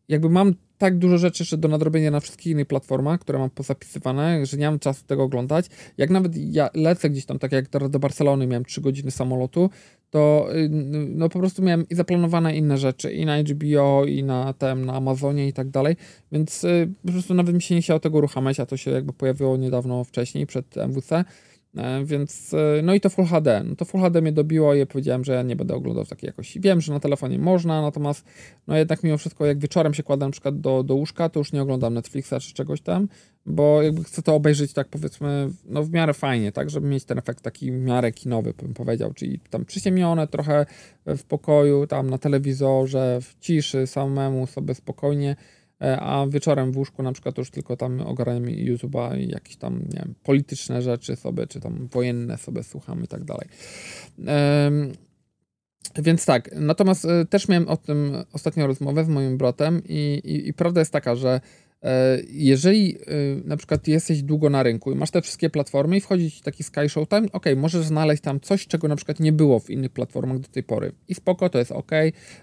jakby 0.09 0.29
mam 0.29 0.55
tak 0.83 0.97
dużo 0.97 1.17
rzeczy 1.17 1.43
jeszcze 1.43 1.57
do 1.57 1.67
nadrobienia 1.67 2.11
na 2.11 2.19
wszystkich 2.19 2.51
innych 2.51 2.67
platformach, 2.67 3.19
które 3.19 3.39
mam 3.39 3.49
pozapisywane, 3.49 4.45
że 4.45 4.57
nie 4.57 4.65
mam 4.65 4.79
czasu 4.79 5.05
tego 5.05 5.23
oglądać. 5.23 5.65
Jak 5.97 6.09
nawet 6.09 6.37
ja 6.37 6.69
lecę 6.73 7.09
gdzieś 7.09 7.25
tam, 7.25 7.39
tak 7.39 7.51
jak 7.51 7.67
teraz 7.67 7.89
do 7.89 7.99
Barcelony 7.99 8.47
miałem 8.47 8.65
3 8.65 8.81
godziny 8.81 9.11
samolotu, 9.11 9.69
to 10.09 10.47
y, 10.55 10.69
no 11.09 11.29
po 11.29 11.39
prostu 11.39 11.61
miałem 11.61 11.89
i 11.89 11.95
zaplanowane 11.95 12.55
inne 12.55 12.77
rzeczy 12.77 13.13
i 13.13 13.25
na 13.25 13.37
HBO, 13.37 14.05
i 14.05 14.23
na 14.23 14.53
tem, 14.53 14.85
na 14.85 14.93
Amazonie 14.93 15.47
i 15.47 15.53
tak 15.53 15.69
dalej, 15.69 15.95
więc 16.31 16.63
y, 16.63 16.89
po 17.05 17.11
prostu 17.11 17.33
nawet 17.33 17.55
mi 17.55 17.61
się 17.61 17.75
nie 17.75 17.81
chciało 17.81 17.99
tego 17.99 18.17
uruchamiać, 18.17 18.59
a 18.59 18.65
to 18.65 18.77
się 18.77 18.91
jakby 18.91 19.13
pojawiło 19.13 19.57
niedawno 19.57 20.03
wcześniej, 20.03 20.47
przed 20.47 20.77
MWC, 20.77 21.25
więc, 22.05 22.53
e, 22.53 22.81
no 22.83 22.93
i 22.93 23.01
to 23.01 23.09
Full 23.09 23.25
HD. 23.25 23.63
No 23.63 23.75
to 23.75 23.85
Full 23.85 24.01
HD 24.01 24.21
mnie 24.21 24.31
dobiło 24.31 24.75
i 24.75 24.85
powiedziałem, 24.85 25.23
że 25.23 25.33
ja 25.33 25.41
nie 25.41 25.55
będę 25.55 25.75
oglądał 25.75 26.05
takiej 26.05 26.27
jakości. 26.27 26.59
Wiem, 26.59 26.81
że 26.81 26.93
na 26.93 26.99
telefonie 26.99 27.39
można, 27.39 27.81
natomiast 27.81 28.25
no 28.67 28.77
jednak 28.77 29.03
mimo 29.03 29.17
wszystko, 29.17 29.45
jak 29.45 29.59
wieczorem 29.59 29.93
się 29.93 30.03
kładę 30.03 30.25
na 30.25 30.31
przykład 30.31 30.59
do, 30.59 30.83
do 30.83 30.95
łóżka, 30.95 31.29
to 31.29 31.39
już 31.39 31.53
nie 31.53 31.61
oglądam 31.61 31.93
Netflixa 31.93 32.33
czy 32.41 32.53
czegoś 32.53 32.81
tam, 32.81 33.07
bo 33.45 33.81
jakby 33.81 34.03
chcę 34.03 34.21
to 34.21 34.35
obejrzeć 34.35 34.73
tak 34.73 34.87
powiedzmy, 34.87 35.49
no 35.65 35.83
w 35.83 35.91
miarę 35.91 36.13
fajnie, 36.13 36.51
tak, 36.51 36.69
żeby 36.69 36.87
mieć 36.87 37.05
ten 37.05 37.17
efekt 37.17 37.43
taki 37.43 37.71
w 37.71 37.75
miarę 37.75 38.11
kinowy, 38.11 38.53
bym 38.61 38.73
powiedział, 38.73 39.13
czyli 39.13 39.39
tam 39.49 39.65
przyciemnione 39.65 40.27
trochę 40.27 40.65
w 41.05 41.23
pokoju, 41.23 41.87
tam 41.87 42.09
na 42.09 42.17
telewizorze, 42.17 43.19
w 43.21 43.39
ciszy, 43.39 43.87
samemu 43.87 44.47
sobie 44.47 44.75
spokojnie, 44.75 45.35
E, 45.35 45.62
a 45.83 46.25
wieczorem 46.29 46.71
w 46.71 46.77
łóżku 46.77 47.03
na 47.03 47.11
przykład 47.11 47.37
już 47.37 47.51
tylko 47.51 47.77
tam 47.77 48.01
ogarniam 48.01 48.43
YouTube'a 48.43 49.19
i 49.19 49.29
jakieś 49.29 49.55
tam, 49.55 49.79
nie 49.79 49.99
wiem, 49.99 50.15
polityczne 50.23 50.81
rzeczy 50.81 51.15
sobie, 51.15 51.47
czy 51.47 51.59
tam 51.59 51.87
wojenne 51.87 52.37
sobie 52.37 52.63
słucham 52.63 53.03
i 53.03 53.07
tak 53.07 53.23
dalej. 53.23 53.47
Więc 55.97 56.25
tak, 56.25 56.49
natomiast 56.55 57.05
e, 57.05 57.25
też 57.25 57.47
miałem 57.47 57.67
o 57.67 57.77
tym 57.77 58.13
ostatnią 58.33 58.67
rozmowę 58.67 59.05
z 59.05 59.07
moim 59.07 59.37
bratem 59.37 59.81
i, 59.85 60.21
i, 60.23 60.47
i 60.47 60.53
prawda 60.53 60.81
jest 60.81 60.91
taka, 60.91 61.15
że 61.15 61.41
e, 61.83 62.19
jeżeli 62.29 62.97
na 63.45 63.57
przykład 63.57 63.87
jesteś 63.87 64.23
długo 64.23 64.49
na 64.49 64.63
rynku 64.63 64.91
i 64.91 64.95
masz 64.95 65.11
te 65.11 65.21
wszystkie 65.21 65.49
platformy 65.49 65.97
i 65.97 66.01
wchodzi 66.01 66.31
ci 66.31 66.41
taki 66.41 66.63
Sky 66.63 66.89
Showtime, 66.89 67.27
ok, 67.31 67.45
możesz 67.55 67.85
znaleźć 67.85 68.23
tam 68.23 68.39
coś, 68.39 68.67
czego 68.67 68.87
na 68.87 68.95
przykład 68.95 69.19
nie 69.19 69.31
było 69.31 69.59
w 69.59 69.69
innych 69.69 69.91
platformach 69.91 70.39
do 70.39 70.47
tej 70.47 70.63
pory. 70.63 70.91
I 71.07 71.15
spoko, 71.15 71.49
to 71.49 71.59
jest 71.59 71.71
ok, 71.71 71.91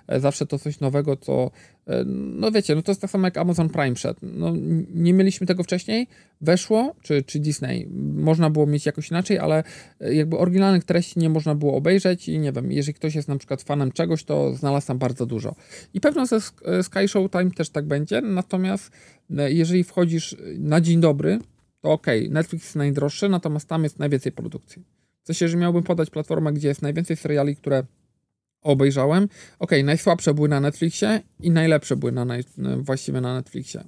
zawsze 0.09 0.47
to 0.47 0.59
coś 0.59 0.80
nowego, 0.80 1.16
co 1.16 1.51
E, 1.80 1.80
no 2.07 2.51
wiecie, 2.51 2.74
no 2.74 2.82
to 2.82 2.91
jest 2.91 3.01
tak 3.01 3.11
samo 3.11 3.26
jak 3.26 3.36
Amazon 3.36 3.68
Prime 3.68 3.97
szedł. 3.97 4.20
No, 4.22 4.53
nie 4.95 5.12
mieliśmy 5.12 5.47
tego 5.47 5.62
wcześniej, 5.62 6.07
weszło, 6.41 6.95
czy, 7.03 7.22
czy 7.22 7.38
Disney, 7.38 7.88
można 8.14 8.51
było 8.51 8.66
mieć 8.66 8.86
jakoś 8.86 9.11
inaczej, 9.11 9.38
ale 9.38 9.64
e, 10.01 10.14
jakby 10.14 10.38
oryginalnych 10.38 10.84
treści 10.84 11.18
nie 11.18 11.28
można 11.30 11.55
było 11.55 11.76
obejrzeć 11.76 12.28
i 12.28 12.38
nie 12.38 12.53
wiem, 12.53 12.72
jeżeli 12.72 12.95
ktoś 12.95 13.14
jest 13.14 13.28
na 13.28 13.36
przykład 13.36 13.62
fanem 13.62 13.93
czegoś, 13.93 14.24
to 14.24 14.55
znalazł 14.55 14.86
tam 14.86 14.99
bardzo 14.99 15.26
dużo. 15.26 15.55
I 15.95 16.01
pewno 16.01 16.26
ze 16.26 16.36
e, 16.36 16.82
Sky 16.82 17.09
Showtime 17.09 17.51
też 17.51 17.70
tak 17.70 17.86
będzie, 17.86 18.20
natomiast 18.20 18.91
jeżeli 19.49 19.84
wchodzisz 19.84 20.36
na 20.59 20.80
dzień 20.80 21.01
dobry, 21.01 21.38
to 21.80 21.93
ok, 21.93 22.07
Netflix 22.30 22.64
jest 22.64 22.76
najdroższy, 22.76 23.28
natomiast 23.28 23.68
tam 23.68 23.84
jest 23.84 23.99
najwięcej 23.99 24.32
produkcji. 24.32 24.82
W 25.22 25.26
sensie, 25.26 25.49
że 25.49 25.57
miałbym 25.57 25.82
podać 25.82 26.11
platformę, 26.11 26.53
gdzie 26.53 26.68
jest 26.68 26.82
najwięcej 26.82 27.16
seriali, 27.16 27.57
które 27.57 27.84
obejrzałem. 28.63 29.29
Ok, 29.59 29.71
najsłabsze 29.85 30.35
były 30.35 30.49
na 30.49 30.61
Netflixie 30.61 31.21
i 31.41 31.51
najlepsze 31.51 31.97
były 31.97 32.13
na, 32.13 32.27
właściwie 32.77 33.21
na 33.21 33.35
Netflixie. 33.35 33.85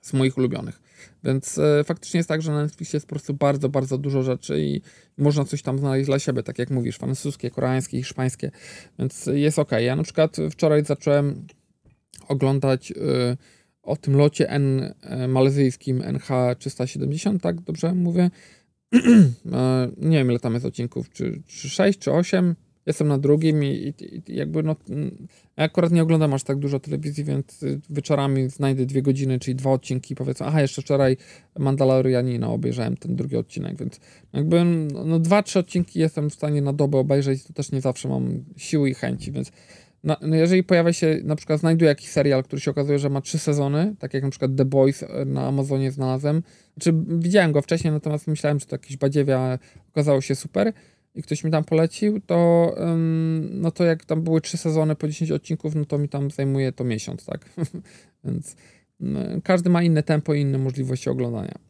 Z 0.00 0.12
moich 0.12 0.38
ulubionych. 0.38 0.80
Więc 1.24 1.58
e, 1.58 1.84
faktycznie 1.84 2.18
jest 2.18 2.28
tak, 2.28 2.42
że 2.42 2.52
na 2.52 2.62
Netflixie 2.62 2.96
jest 2.96 3.06
po 3.06 3.10
prostu 3.10 3.34
bardzo, 3.34 3.68
bardzo 3.68 3.98
dużo 3.98 4.22
rzeczy 4.22 4.60
i 4.60 4.82
można 5.18 5.44
coś 5.44 5.62
tam 5.62 5.78
znaleźć 5.78 6.06
dla 6.06 6.18
siebie, 6.18 6.42
tak 6.42 6.58
jak 6.58 6.70
mówisz, 6.70 6.96
francuskie, 6.96 7.50
koreańskie, 7.50 7.98
hiszpańskie, 7.98 8.50
więc 8.98 9.26
jest 9.26 9.58
ok. 9.58 9.70
Ja 9.80 9.96
na 9.96 10.02
przykład 10.02 10.36
wczoraj 10.50 10.84
zacząłem 10.84 11.46
oglądać 12.28 12.90
y, 12.90 12.94
o 13.82 13.96
tym 13.96 14.16
locie 14.16 14.50
N, 14.50 14.94
e, 15.02 15.28
malezyjskim 15.28 16.00
NH370, 16.00 17.40
tak 17.40 17.60
dobrze 17.60 17.94
mówię? 17.94 18.30
e, 19.52 19.88
nie 19.96 20.18
wiem 20.18 20.30
ile 20.30 20.40
tam 20.40 20.54
jest 20.54 20.66
odcinków, 20.66 21.10
czy, 21.10 21.42
czy 21.46 21.68
6, 21.68 21.98
czy 21.98 22.12
8, 22.12 22.54
jestem 22.88 23.08
na 23.08 23.18
drugim 23.18 23.64
i, 23.64 23.66
i, 23.66 24.22
i 24.32 24.36
jakby 24.36 24.62
no, 24.62 24.76
ja 25.56 25.64
akurat 25.64 25.92
nie 25.92 26.02
oglądam 26.02 26.34
aż 26.34 26.42
tak 26.42 26.58
dużo 26.58 26.80
telewizji, 26.80 27.24
więc 27.24 27.64
wieczorami 27.90 28.48
znajdę 28.48 28.86
dwie 28.86 29.02
godziny, 29.02 29.38
czyli 29.38 29.54
dwa 29.54 29.70
odcinki, 29.70 30.14
powiedzmy, 30.14 30.46
aha, 30.46 30.60
jeszcze 30.62 30.82
wczoraj 30.82 31.16
Mandalorianina 31.58 32.48
obejrzałem 32.48 32.96
ten 32.96 33.16
drugi 33.16 33.36
odcinek, 33.36 33.78
więc 33.78 34.00
jakby 34.32 34.64
no, 35.04 35.18
dwa, 35.18 35.42
trzy 35.42 35.58
odcinki 35.58 35.98
jestem 35.98 36.30
w 36.30 36.34
stanie 36.34 36.62
na 36.62 36.72
dobę 36.72 36.98
obejrzeć, 36.98 37.44
to 37.44 37.52
też 37.52 37.72
nie 37.72 37.80
zawsze 37.80 38.08
mam 38.08 38.44
siły 38.56 38.90
i 38.90 38.94
chęci, 38.94 39.32
więc 39.32 39.52
no, 40.04 40.16
jeżeli 40.32 40.64
pojawia 40.64 40.92
się, 40.92 41.20
na 41.24 41.36
przykład 41.36 41.60
znajduję 41.60 41.88
jakiś 41.88 42.08
serial, 42.08 42.44
który 42.44 42.60
się 42.60 42.70
okazuje, 42.70 42.98
że 42.98 43.10
ma 43.10 43.20
trzy 43.20 43.38
sezony, 43.38 43.94
tak 43.98 44.14
jak 44.14 44.22
na 44.22 44.30
przykład 44.30 44.50
The 44.56 44.64
Boys 44.64 45.02
e, 45.02 45.24
na 45.24 45.46
Amazonie 45.46 45.90
znalazłem, 45.90 46.42
znaczy 46.76 46.92
widziałem 47.08 47.52
go 47.52 47.62
wcześniej, 47.62 47.92
natomiast 47.92 48.26
myślałem, 48.26 48.60
że 48.60 48.66
to 48.66 48.74
jakieś 48.74 48.96
badziewia 48.96 49.58
okazało 49.92 50.20
się 50.20 50.34
super, 50.34 50.72
i 51.14 51.22
ktoś 51.22 51.44
mi 51.44 51.50
tam 51.50 51.64
polecił, 51.64 52.20
to 52.20 52.74
no 53.50 53.70
to 53.70 53.84
jak 53.84 54.04
tam 54.04 54.22
były 54.22 54.40
trzy 54.40 54.56
sezony 54.56 54.96
po 54.96 55.08
10 55.08 55.30
odcinków, 55.30 55.74
no 55.74 55.84
to 55.84 55.98
mi 55.98 56.08
tam 56.08 56.30
zajmuje 56.30 56.72
to 56.72 56.84
miesiąc, 56.84 57.24
tak? 57.24 57.50
Więc 58.24 58.56
no, 59.00 59.20
każdy 59.44 59.70
ma 59.70 59.82
inne 59.82 60.02
tempo 60.02 60.34
i 60.34 60.40
inne 60.40 60.58
możliwości 60.58 61.10
oglądania. 61.10 61.67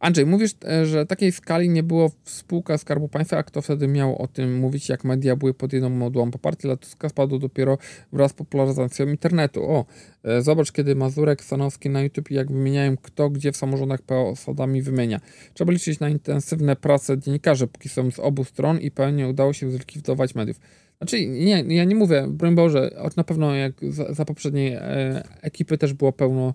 Andrzej, 0.00 0.26
mówisz, 0.26 0.50
e, 0.64 0.86
że 0.86 1.06
takiej 1.06 1.32
skali 1.32 1.68
nie 1.68 1.82
było 1.82 2.08
w 2.08 2.30
spółkach 2.30 2.80
Skarbu 2.80 3.08
Państwa, 3.08 3.38
a 3.38 3.42
kto 3.42 3.62
wtedy 3.62 3.88
miał 3.88 4.22
o 4.22 4.26
tym 4.28 4.58
mówić, 4.58 4.88
jak 4.88 5.04
media 5.04 5.36
były 5.36 5.54
pod 5.54 5.72
jedną 5.72 5.90
modułą? 5.90 6.30
Poparcie 6.30 6.68
dla 6.68 6.76
Tuska 6.76 7.08
spadło 7.08 7.38
dopiero 7.38 7.78
wraz 8.12 8.30
z 8.30 8.34
popularyzacją 8.34 9.08
internetu. 9.08 9.70
O, 9.70 9.84
e, 10.24 10.42
zobacz, 10.42 10.72
kiedy 10.72 10.94
Mazurek, 10.94 11.44
Stanowski 11.44 11.90
na 11.90 12.02
YouTube, 12.02 12.30
jak 12.30 12.52
wymieniają 12.52 12.96
kto 12.96 13.30
gdzie 13.30 13.52
w 13.52 13.56
samorządach 13.56 14.02
PO 14.02 14.28
osadami 14.28 14.82
wymienia. 14.82 15.20
Trzeba 15.54 15.72
liczyć 15.72 16.00
na 16.00 16.08
intensywne 16.08 16.76
prace 16.76 17.18
dziennikarzy, 17.18 17.66
póki 17.66 17.88
są 17.88 18.10
z 18.10 18.18
obu 18.18 18.44
stron 18.44 18.80
i 18.80 18.90
pewnie 18.90 19.28
udało 19.28 19.52
się 19.52 19.70
zlikwidować 19.70 20.34
mediów. 20.34 20.60
Znaczy, 20.98 21.26
nie, 21.26 21.64
ja 21.68 21.84
nie 21.84 21.94
mówię, 21.94 22.26
broń 22.28 22.54
Boże, 22.54 22.90
na 23.16 23.24
pewno 23.24 23.54
jak 23.54 23.72
za, 23.88 24.14
za 24.14 24.24
poprzedniej 24.24 24.72
e, 24.72 25.22
ekipy 25.42 25.78
też 25.78 25.92
było 25.92 26.12
pełno 26.12 26.54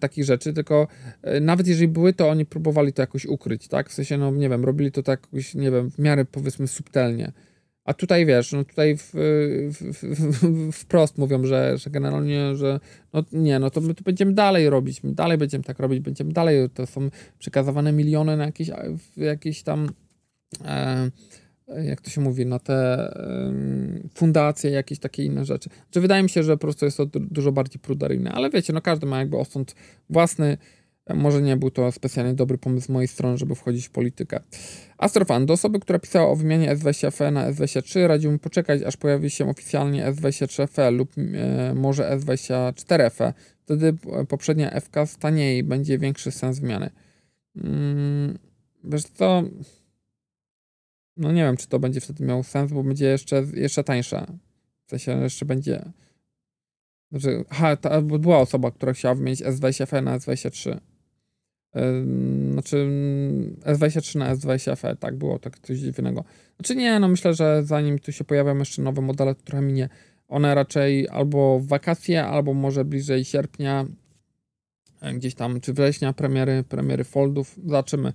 takich 0.00 0.24
rzeczy, 0.24 0.52
tylko 0.52 0.88
e, 1.22 1.40
nawet 1.40 1.66
jeżeli 1.66 1.88
były, 1.88 2.12
to 2.12 2.28
oni 2.28 2.46
próbowali 2.46 2.92
to 2.92 3.02
jakoś 3.02 3.26
ukryć, 3.26 3.68
tak? 3.68 3.90
W 3.90 3.92
sensie, 3.92 4.18
no 4.18 4.30
nie 4.30 4.48
wiem, 4.48 4.64
robili 4.64 4.92
to 4.92 5.02
tak 5.02 5.20
jakoś, 5.22 5.54
nie 5.54 5.70
wiem, 5.70 5.90
w 5.90 5.98
miarę 5.98 6.24
powiedzmy 6.24 6.68
subtelnie. 6.68 7.32
A 7.84 7.94
tutaj 7.94 8.26
wiesz, 8.26 8.52
no 8.52 8.64
tutaj 8.64 8.96
w, 8.96 9.10
w, 9.70 9.94
w, 10.02 10.72
wprost 10.72 11.18
mówią, 11.18 11.44
że, 11.44 11.78
że 11.78 11.90
generalnie, 11.90 12.56
że 12.56 12.80
no 13.12 13.24
nie, 13.32 13.58
no 13.58 13.70
to 13.70 13.80
my 13.80 13.94
tu 13.94 14.04
będziemy 14.04 14.32
dalej 14.32 14.70
robić, 14.70 15.02
my 15.02 15.12
dalej 15.12 15.38
będziemy 15.38 15.64
tak 15.64 15.78
robić, 15.78 16.00
będziemy 16.00 16.32
dalej, 16.32 16.70
to 16.70 16.86
są 16.86 17.10
przekazywane 17.38 17.92
miliony 17.92 18.36
na 18.36 18.44
jakieś, 18.44 18.70
jakieś 19.16 19.62
tam 19.62 19.88
e, 20.64 21.10
jak 21.68 22.00
to 22.00 22.10
się 22.10 22.20
mówi, 22.20 22.46
na 22.46 22.58
te 22.58 23.08
fundacje, 24.14 24.70
jakieś 24.70 24.98
takie 24.98 25.24
inne 25.24 25.44
rzeczy. 25.44 25.70
Czy 25.90 26.00
wydaje 26.00 26.22
mi 26.22 26.30
się, 26.30 26.42
że 26.42 26.52
po 26.52 26.60
prostu 26.60 26.84
jest 26.84 26.96
to 26.96 27.06
dużo 27.06 27.52
bardziej 27.52 27.80
pruderyjne, 27.80 28.32
ale 28.32 28.50
wiecie, 28.50 28.72
no 28.72 28.80
każdy 28.80 29.06
ma 29.06 29.18
jakby 29.18 29.36
osąd 29.36 29.74
własny. 30.10 30.58
Może 31.14 31.42
nie 31.42 31.56
był 31.56 31.70
to 31.70 31.92
specjalnie 31.92 32.34
dobry 32.34 32.58
pomysł 32.58 32.86
z 32.86 32.88
mojej 32.88 33.08
strony, 33.08 33.38
żeby 33.38 33.54
wchodzić 33.54 33.88
w 33.88 33.90
politykę. 33.90 34.40
Astrofan, 34.98 35.46
do 35.46 35.54
osoby, 35.54 35.80
która 35.80 35.98
pisała 35.98 36.30
o 36.30 36.36
wymianie 36.36 36.76
S23FE 36.76 37.32
na 37.32 37.52
S23, 37.52 38.06
radziłbym 38.06 38.38
poczekać, 38.38 38.82
aż 38.82 38.96
pojawi 38.96 39.30
się 39.30 39.50
oficjalnie 39.50 40.06
S23FE 40.12 40.92
lub 40.92 41.12
e, 41.18 41.74
może 41.74 42.18
S24FE. 42.18 43.32
Wtedy 43.64 43.96
poprzednia 44.28 44.80
FK 44.80 45.06
staniej, 45.06 45.64
będzie 45.64 45.98
większy 45.98 46.30
sens 46.30 46.58
wymiany. 46.58 46.90
Hmm, 47.54 48.38
wiesz 48.84 49.04
co 49.04 49.42
no 51.16 51.32
nie 51.32 51.42
wiem, 51.42 51.56
czy 51.56 51.68
to 51.68 51.78
będzie 51.78 52.00
wtedy 52.00 52.24
miało 52.24 52.42
sens, 52.42 52.72
bo 52.72 52.82
będzie 52.82 53.06
jeszcze, 53.06 53.44
jeszcze 53.54 53.84
tańsza. 53.84 54.26
W 54.86 54.90
sensie 54.90 55.22
jeszcze 55.22 55.46
będzie. 55.46 55.92
Znaczy, 57.10 57.44
aha, 57.50 57.76
ta, 57.76 58.02
była 58.02 58.38
osoba, 58.38 58.70
która 58.70 58.92
chciała 58.92 59.14
wymienić 59.14 59.42
S20FE 59.42 60.02
na 60.02 60.18
S23. 60.18 60.78
Znaczy 62.52 62.88
S23 63.60 64.18
na 64.18 64.36
S20FE, 64.36 64.96
tak 64.96 65.16
było, 65.16 65.38
tak 65.38 65.58
coś 65.58 65.78
dziwnego. 65.78 66.24
Znaczy 66.56 66.76
nie, 66.76 67.00
no 67.00 67.08
myślę, 67.08 67.34
że 67.34 67.62
zanim 67.64 67.98
tu 67.98 68.12
się 68.12 68.24
pojawią 68.24 68.58
jeszcze 68.58 68.82
nowe 68.82 69.02
modele, 69.02 69.34
które 69.34 69.60
minie, 69.60 69.88
one 70.28 70.54
raczej 70.54 71.08
albo 71.08 71.60
w 71.60 71.66
wakacje, 71.66 72.24
albo 72.24 72.54
może 72.54 72.84
bliżej 72.84 73.24
sierpnia, 73.24 73.86
e, 75.00 75.14
gdzieś 75.14 75.34
tam, 75.34 75.60
czy 75.60 75.72
września, 75.72 76.12
premiery, 76.12 76.64
premiery 76.68 77.04
Foldów, 77.04 77.60
zobaczymy 77.64 78.12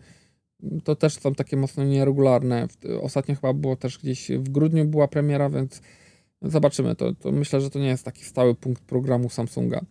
to 0.84 0.96
też 0.96 1.20
są 1.20 1.36
takie 1.36 1.58
mocno 1.58 1.84
nieregularne. 1.84 2.68
Ostatnio 3.02 3.36
chyba 3.36 3.54
było 3.54 3.76
też 3.76 3.98
gdzieś 3.98 4.32
w 4.32 4.50
grudniu 4.50 4.86
była 4.86 5.08
premiera, 5.08 5.50
więc 5.50 5.82
zobaczymy. 6.42 6.96
To, 6.96 7.14
to 7.16 7.32
myślę, 7.32 7.62
że 7.62 7.70
to 7.70 7.80
nie 7.80 7.88
jest 7.88 8.06
taki 8.06 8.24
stały 8.24 8.56
punkt 8.56 8.84
programu 8.84 9.30
Samsunga. 9.30 9.82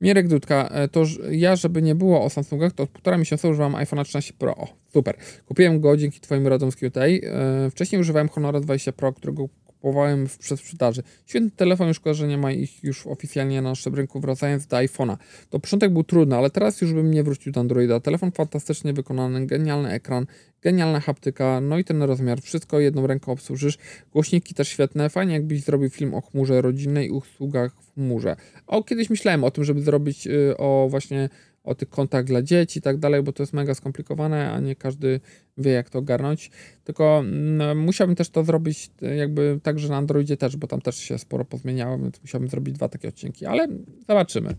Mirek 0.00 0.28
Dudka, 0.28 0.68
e, 0.68 0.88
to 0.88 1.04
ja, 1.30 1.56
żeby 1.56 1.82
nie 1.82 1.94
było 1.94 2.24
o 2.24 2.30
Samsungach, 2.30 2.72
to 2.72 2.82
od 2.82 2.90
półtora 2.90 3.18
miesiąca 3.18 3.48
używam 3.48 3.74
iPhone 3.74 4.04
13 4.04 4.32
Pro. 4.38 4.56
O, 4.56 4.68
super. 4.92 5.16
Kupiłem 5.46 5.80
go 5.80 5.96
dzięki 5.96 6.20
Twoim 6.20 6.46
radom 6.46 6.72
z 6.72 6.76
QT. 6.76 6.96
E, 6.96 7.70
wcześniej 7.70 8.00
używałem 8.00 8.28
Honora 8.28 8.60
20 8.60 8.92
Pro, 8.92 9.12
którego 9.12 9.48
kupowałem 9.82 10.28
w 10.28 10.38
przedsprzedaży. 10.38 11.02
Świetny 11.26 11.50
telefon, 11.50 11.88
już 11.88 11.96
szkoda, 11.96 12.14
że 12.14 12.28
nie 12.28 12.38
ma 12.38 12.52
ich 12.52 12.84
już 12.84 13.06
oficjalnie 13.06 13.62
na 13.62 13.68
naszym 13.68 13.94
rynku, 13.94 14.20
wracając 14.20 14.66
do 14.66 14.76
iPhone'a. 14.76 15.16
To 15.50 15.60
początek 15.60 15.92
był 15.92 16.04
trudny, 16.04 16.36
ale 16.36 16.50
teraz 16.50 16.80
już 16.80 16.92
bym 16.92 17.10
nie 17.10 17.22
wrócił 17.22 17.52
do 17.52 17.60
Androida. 17.60 18.00
Telefon 18.00 18.32
fantastycznie 18.32 18.92
wykonany, 18.92 19.46
genialny 19.46 19.90
ekran, 19.90 20.26
genialna 20.62 21.00
haptyka, 21.00 21.60
no 21.60 21.78
i 21.78 21.84
ten 21.84 22.02
rozmiar, 22.02 22.42
wszystko 22.42 22.80
jedną 22.80 23.06
ręką 23.06 23.32
obsłużysz. 23.32 23.78
Głośniki 24.12 24.54
też 24.54 24.68
świetne, 24.68 25.10
fajnie 25.10 25.34
jakbyś 25.34 25.62
zrobił 25.62 25.90
film 25.90 26.14
o 26.14 26.20
chmurze 26.20 26.62
rodzinnej 26.62 27.06
i 27.06 27.10
usługach 27.10 27.72
w 27.80 27.94
chmurze. 27.94 28.36
O, 28.66 28.82
kiedyś 28.82 29.10
myślałem 29.10 29.44
o 29.44 29.50
tym, 29.50 29.64
żeby 29.64 29.82
zrobić 29.82 30.26
y, 30.26 30.56
o 30.56 30.86
właśnie 30.90 31.28
o 31.64 31.74
tych 31.74 31.88
kontach 31.88 32.24
dla 32.24 32.42
dzieci 32.42 32.78
i 32.78 32.82
tak 32.82 32.98
dalej, 32.98 33.22
bo 33.22 33.32
to 33.32 33.42
jest 33.42 33.52
mega 33.52 33.74
skomplikowane, 33.74 34.52
a 34.52 34.60
nie 34.60 34.76
każdy 34.76 35.20
wie, 35.58 35.70
jak 35.70 35.90
to 35.90 35.98
ogarnąć. 35.98 36.50
Tylko 36.84 37.22
no, 37.32 37.74
musiałbym 37.74 38.16
też 38.16 38.30
to 38.30 38.44
zrobić 38.44 38.90
e, 39.02 39.16
jakby 39.16 39.60
także 39.62 39.88
na 39.88 39.96
Androidzie 39.96 40.36
też, 40.36 40.56
bo 40.56 40.66
tam 40.66 40.80
też 40.80 40.96
się 40.96 41.18
sporo 41.18 41.44
pozmieniało, 41.44 41.98
więc 41.98 42.22
musiałbym 42.22 42.50
zrobić 42.50 42.74
dwa 42.74 42.88
takie 42.88 43.08
odcinki, 43.08 43.46
ale 43.46 43.68
zobaczymy. 44.08 44.54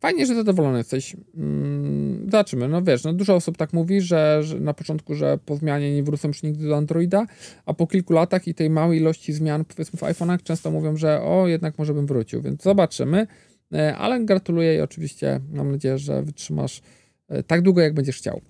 Fajnie, 0.00 0.26
że 0.26 0.34
zadowolony 0.34 0.78
jesteś. 0.78 1.16
Hmm, 1.34 2.24
zobaczymy. 2.24 2.68
No 2.68 2.82
wiesz, 2.82 3.04
no 3.04 3.12
dużo 3.12 3.34
osób 3.34 3.56
tak 3.56 3.72
mówi, 3.72 4.00
że, 4.00 4.40
że, 4.42 4.60
na 4.60 4.74
początku, 4.74 5.14
że 5.14 5.38
po 5.46 5.56
zmianie 5.56 5.94
nie 5.94 6.02
wrócą 6.02 6.28
już 6.28 6.42
nigdy 6.42 6.68
do 6.68 6.76
Androida, 6.76 7.26
a 7.66 7.74
po 7.74 7.86
kilku 7.86 8.12
latach 8.12 8.48
i 8.48 8.54
tej 8.54 8.70
małej 8.70 9.00
ilości 9.00 9.32
zmian, 9.32 9.64
powiedzmy 9.64 9.98
w 9.98 10.02
iPhone'ach, 10.02 10.42
często 10.42 10.70
mówią, 10.70 10.96
że 10.96 11.22
o, 11.22 11.48
jednak 11.48 11.78
może 11.78 11.94
bym 11.94 12.06
wrócił, 12.06 12.42
więc 12.42 12.62
zobaczymy. 12.62 13.26
E, 13.74 13.96
ale 13.96 14.20
gratuluję 14.20 14.76
i 14.76 14.80
oczywiście 14.80 15.40
mam 15.52 15.72
nadzieję, 15.72 15.98
że 15.98 16.22
wytrzymasz 16.22 16.82
e, 17.28 17.42
tak 17.42 17.62
długo, 17.62 17.80
jak 17.80 17.94
będziesz 17.94 18.16
chciał. 18.16 18.40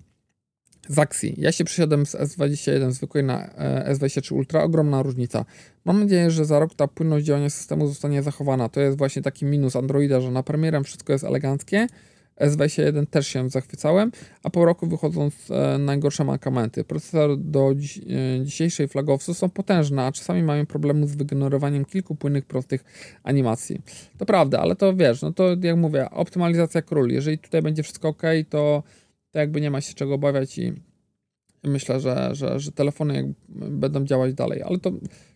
Zaxi. 0.87 1.35
Ja 1.37 1.51
się 1.51 1.63
przysiadłem 1.63 2.05
z 2.05 2.15
S21 2.15 2.91
zwykłej 2.91 3.23
na 3.23 3.53
e, 3.53 3.93
S23 3.93 4.35
Ultra. 4.35 4.63
Ogromna 4.63 5.03
różnica. 5.03 5.45
Mam 5.85 5.99
nadzieję, 5.99 6.31
że 6.31 6.45
za 6.45 6.59
rok 6.59 6.75
ta 6.75 6.87
płynność 6.87 7.25
działania 7.25 7.49
systemu 7.49 7.87
zostanie 7.87 8.23
zachowana. 8.23 8.69
To 8.69 8.81
jest 8.81 8.97
właśnie 8.97 9.21
taki 9.21 9.45
minus 9.45 9.75
Androida, 9.75 10.21
że 10.21 10.31
na 10.31 10.43
premierem 10.43 10.83
wszystko 10.83 11.13
jest 11.13 11.25
eleganckie, 11.25 11.87
S21 12.41 13.05
też 13.07 13.27
się 13.27 13.49
zachwycałem, 13.49 14.11
a 14.43 14.49
po 14.49 14.65
roku 14.65 14.87
wychodzą 14.87 15.29
e, 15.49 15.77
najgorsze 15.77 16.23
mankamenty. 16.23 16.83
Procesor 16.83 17.37
do 17.37 17.75
dziś, 17.75 17.97
e, 17.97 18.01
dzisiejszej 18.43 18.87
flagowcu 18.87 19.33
są 19.33 19.49
potężne, 19.49 20.03
a 20.03 20.11
czasami 20.11 20.43
mają 20.43 20.65
problemy 20.65 21.07
z 21.07 21.15
wygenerowaniem 21.15 21.85
kilku 21.85 22.15
płynnych, 22.15 22.45
prostych 22.45 22.83
animacji. 23.23 23.81
To 24.17 24.25
prawda, 24.25 24.59
ale 24.59 24.75
to 24.75 24.95
wiesz, 24.95 25.21
no 25.21 25.33
to 25.33 25.55
jak 25.61 25.77
mówię, 25.77 26.09
optymalizacja 26.09 26.81
król. 26.81 27.09
Jeżeli 27.09 27.37
tutaj 27.37 27.61
będzie 27.61 27.83
wszystko 27.83 28.07
ok, 28.07 28.21
to, 28.49 28.83
to 29.31 29.39
jakby 29.39 29.61
nie 29.61 29.71
ma 29.71 29.81
się 29.81 29.93
czego 29.93 30.13
obawiać 30.13 30.57
i 30.57 30.73
myślę, 31.63 31.99
że, 31.99 32.29
że, 32.31 32.59
że 32.59 32.71
telefony 32.71 33.33
będą 33.49 34.05
działać 34.05 34.33
dalej, 34.33 34.63
ale 34.63 34.79
to 34.79 34.91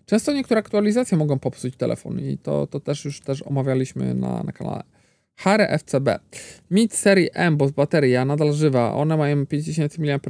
często 0.06 0.34
niektóre 0.34 0.60
aktualizacje 0.60 1.18
mogą 1.18 1.40
popsuć 1.40 1.76
telefon 1.76 2.20
i 2.20 2.38
to, 2.38 2.68
to 2.68 2.80
też 2.80 3.06
już 3.06 3.20
też 3.20 3.42
omawialiśmy 3.42 4.14
na, 4.14 4.44
na 4.44 4.52
kanale. 4.52 4.84
Hare 5.40 5.78
FCB. 5.78 6.20
Mid 6.72 6.94
serii 6.94 7.30
M, 7.34 7.58
bo 7.58 7.70
bateria 7.70 8.26
nadal 8.26 8.54
żywa. 8.54 8.94
One 8.94 9.18
mają 9.18 9.46
5000 9.46 10.02
mAh, 10.02 10.22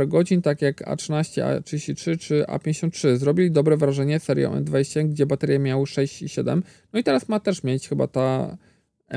tak 0.43 0.61
jak 0.61 0.81
A13, 0.81 1.41
A33 1.41 2.17
czy 2.17 2.43
A53. 2.47 3.15
Zrobili 3.17 3.51
dobre 3.51 3.77
wrażenie 3.77 4.19
serią 4.19 4.51
M20, 4.51 5.09
gdzie 5.09 5.25
baterie 5.25 5.59
miały 5.59 5.87
6 5.87 6.21
i 6.21 6.29
7. 6.29 6.63
No 6.93 6.99
i 6.99 7.03
teraz 7.03 7.29
ma 7.29 7.39
też 7.39 7.63
mieć 7.63 7.89
chyba 7.89 8.07
ta 8.07 8.57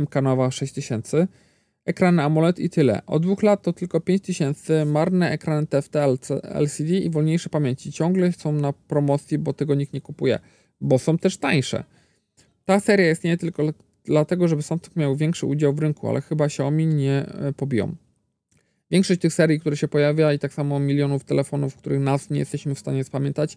MK 0.00 0.14
nowa 0.22 0.50
6000. 0.50 1.28
Ekrany 1.84 2.22
AMOLED 2.22 2.58
i 2.58 2.70
tyle. 2.70 3.02
Od 3.06 3.22
dwóch 3.22 3.42
lat 3.42 3.62
to 3.62 3.72
tylko 3.72 4.00
5000, 4.00 4.84
marne 4.84 5.30
ekrany 5.30 5.66
TFT 5.66 5.96
LCD 6.42 6.90
i 6.90 7.10
wolniejsze 7.10 7.50
pamięci. 7.50 7.92
Ciągle 7.92 8.32
są 8.32 8.52
na 8.52 8.72
promocji, 8.72 9.38
bo 9.38 9.52
tego 9.52 9.74
nikt 9.74 9.92
nie 9.92 10.00
kupuje, 10.00 10.38
bo 10.80 10.98
są 10.98 11.18
też 11.18 11.36
tańsze. 11.36 11.84
Ta 12.64 12.80
seria 12.80 13.06
jest 13.06 13.24
nie 13.24 13.36
tylko 13.36 13.62
dlatego, 14.04 14.48
żeby 14.48 14.62
Samsung 14.62 14.96
miał 14.96 15.16
większy 15.16 15.46
udział 15.46 15.72
w 15.72 15.78
rynku, 15.78 16.08
ale 16.08 16.20
chyba 16.20 16.44
Xiaomi 16.44 16.86
nie 16.86 17.26
e, 17.26 17.52
pobiją. 17.52 17.96
Większość 18.90 19.20
tych 19.20 19.32
serii, 19.32 19.60
które 19.60 19.76
się 19.76 19.88
pojawia 19.88 20.32
i 20.32 20.38
tak 20.38 20.52
samo 20.52 20.80
milionów 20.80 21.24
telefonów, 21.24 21.76
których 21.76 22.00
nazw 22.00 22.30
nie 22.30 22.38
jesteśmy 22.38 22.74
w 22.74 22.78
stanie 22.78 23.04
spamiętać, 23.04 23.56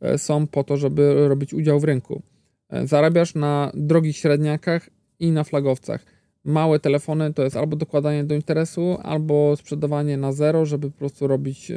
e, 0.00 0.18
są 0.18 0.46
po 0.46 0.64
to, 0.64 0.76
żeby 0.76 1.28
robić 1.28 1.54
udział 1.54 1.80
w 1.80 1.84
rynku. 1.84 2.22
E, 2.68 2.86
zarabiasz 2.86 3.34
na 3.34 3.72
drogich 3.74 4.16
średniakach 4.16 4.90
i 5.20 5.30
na 5.32 5.44
flagowcach. 5.44 6.04
Małe 6.44 6.80
telefony 6.80 7.34
to 7.34 7.42
jest 7.44 7.56
albo 7.56 7.76
dokładanie 7.76 8.24
do 8.24 8.34
interesu, 8.34 8.98
albo 9.02 9.56
sprzedawanie 9.56 10.16
na 10.16 10.32
zero, 10.32 10.66
żeby 10.66 10.90
po 10.90 10.98
prostu 10.98 11.26
robić, 11.26 11.72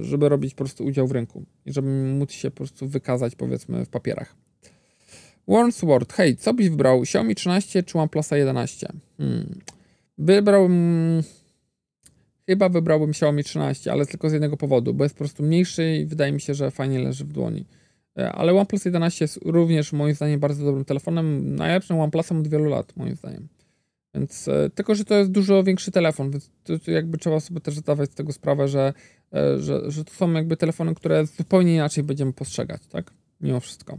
żeby 0.00 0.28
robić 0.28 0.54
po 0.54 0.64
prostu 0.64 0.84
udział 0.84 1.06
w 1.06 1.12
rynku 1.12 1.44
i 1.66 1.72
żeby 1.72 1.88
móc 1.88 2.32
się 2.32 2.50
po 2.50 2.56
prostu 2.56 2.88
wykazać 2.88 3.36
powiedzmy 3.36 3.84
w 3.84 3.88
papierach. 3.88 4.47
Wordsworth, 5.48 6.16
hej, 6.16 6.36
co 6.36 6.54
byś 6.54 6.68
wybrał? 6.68 7.02
Xiaomi 7.02 7.34
13 7.34 7.82
czy 7.82 7.98
OnePlusa 7.98 8.36
11? 8.36 8.88
Hmm. 9.18 9.60
Wybrałbym... 10.18 11.22
Chyba 12.46 12.68
wybrałbym 12.68 13.10
Xiaomi 13.10 13.44
13, 13.44 13.92
ale 13.92 14.06
tylko 14.06 14.30
z 14.30 14.32
jednego 14.32 14.56
powodu, 14.56 14.94
bo 14.94 15.04
jest 15.04 15.14
po 15.14 15.18
prostu 15.18 15.42
mniejszy 15.42 15.96
i 15.96 16.06
wydaje 16.06 16.32
mi 16.32 16.40
się, 16.40 16.54
że 16.54 16.70
fajnie 16.70 16.98
leży 16.98 17.24
w 17.24 17.32
dłoni. 17.32 17.64
E, 18.18 18.32
ale 18.32 18.52
OnePlus 18.52 18.84
11 18.84 19.24
jest 19.24 19.38
również 19.44 19.92
moim 19.92 20.14
zdaniem 20.14 20.40
bardzo 20.40 20.64
dobrym 20.64 20.84
telefonem, 20.84 21.56
najlepszym 21.56 22.00
OnePlusem 22.00 22.38
od 22.38 22.48
wielu 22.48 22.64
lat 22.64 22.96
moim 22.96 23.16
zdaniem. 23.16 23.48
Więc 24.14 24.48
e, 24.48 24.70
tylko, 24.74 24.94
że 24.94 25.04
to 25.04 25.14
jest 25.14 25.30
dużo 25.30 25.64
większy 25.64 25.90
telefon, 25.90 26.30
więc 26.30 26.50
to, 26.64 26.78
to 26.78 26.90
jakby 26.90 27.18
trzeba 27.18 27.40
sobie 27.40 27.60
też 27.60 27.76
zdawać 27.76 28.10
z 28.10 28.14
tego 28.14 28.32
sprawę, 28.32 28.68
że, 28.68 28.92
e, 29.34 29.58
że, 29.58 29.90
że 29.90 30.04
to 30.04 30.12
są 30.12 30.32
jakby 30.32 30.56
telefony, 30.56 30.94
które 30.94 31.26
zupełnie 31.26 31.74
inaczej 31.74 32.04
będziemy 32.04 32.32
postrzegać, 32.32 32.86
tak? 32.86 33.10
Mimo 33.40 33.60
wszystko. 33.60 33.98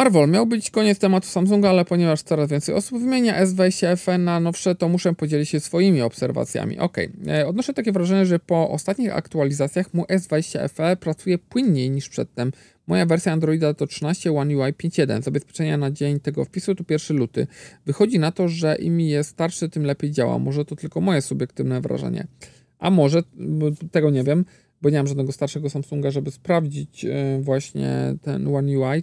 Marvel, 0.00 0.28
miał 0.28 0.46
być 0.46 0.70
koniec 0.70 0.98
tematu 0.98 1.28
Samsunga, 1.28 1.70
ale 1.70 1.84
ponieważ 1.84 2.22
coraz 2.22 2.50
więcej 2.50 2.74
osób 2.74 2.98
wymienia 2.98 3.44
S20 3.44 3.96
FE 3.96 4.18
na 4.18 4.40
nowsze, 4.40 4.74
to 4.74 4.88
muszę 4.88 5.14
podzielić 5.14 5.48
się 5.48 5.60
swoimi 5.60 6.02
obserwacjami. 6.02 6.78
Ok, 6.78 6.98
e, 7.28 7.46
odnoszę 7.46 7.74
takie 7.74 7.92
wrażenie, 7.92 8.26
że 8.26 8.38
po 8.38 8.70
ostatnich 8.70 9.16
aktualizacjach 9.16 9.94
mu 9.94 10.02
S20 10.02 10.68
FE 10.68 10.96
pracuje 10.96 11.38
płynniej 11.38 11.90
niż 11.90 12.08
przedtem. 12.08 12.52
Moja 12.86 13.06
wersja 13.06 13.32
Androida 13.32 13.74
to 13.74 13.86
13 13.86 14.32
One 14.32 14.56
UI 14.56 14.72
5.1. 14.72 15.22
Zabezpieczenia 15.22 15.76
na 15.76 15.90
dzień 15.90 16.20
tego 16.20 16.44
wpisu 16.44 16.74
to 16.74 16.84
1 16.88 17.16
luty. 17.16 17.46
Wychodzi 17.86 18.18
na 18.18 18.32
to, 18.32 18.48
że 18.48 18.76
im 18.76 19.00
jest 19.00 19.30
starszy, 19.30 19.68
tym 19.68 19.84
lepiej 19.84 20.10
działa. 20.10 20.38
Może 20.38 20.64
to 20.64 20.76
tylko 20.76 21.00
moje 21.00 21.22
subiektywne 21.22 21.80
wrażenie. 21.80 22.26
A 22.78 22.90
może, 22.90 23.22
tego 23.90 24.10
nie 24.10 24.24
wiem, 24.24 24.44
bo 24.82 24.90
nie 24.90 24.96
mam 24.96 25.06
żadnego 25.06 25.32
starszego 25.32 25.70
Samsunga, 25.70 26.10
żeby 26.10 26.30
sprawdzić 26.30 27.04
e, 27.04 27.40
właśnie 27.42 28.14
ten 28.22 28.54
One 28.54 28.78
UI 28.78 29.02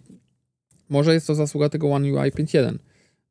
może 0.90 1.14
jest 1.14 1.28
to 1.28 1.36
zasługa 1.36 1.70
tego 1.70 1.92
One 1.92 2.08
UI 2.08 2.32
5.1, 2.32 2.78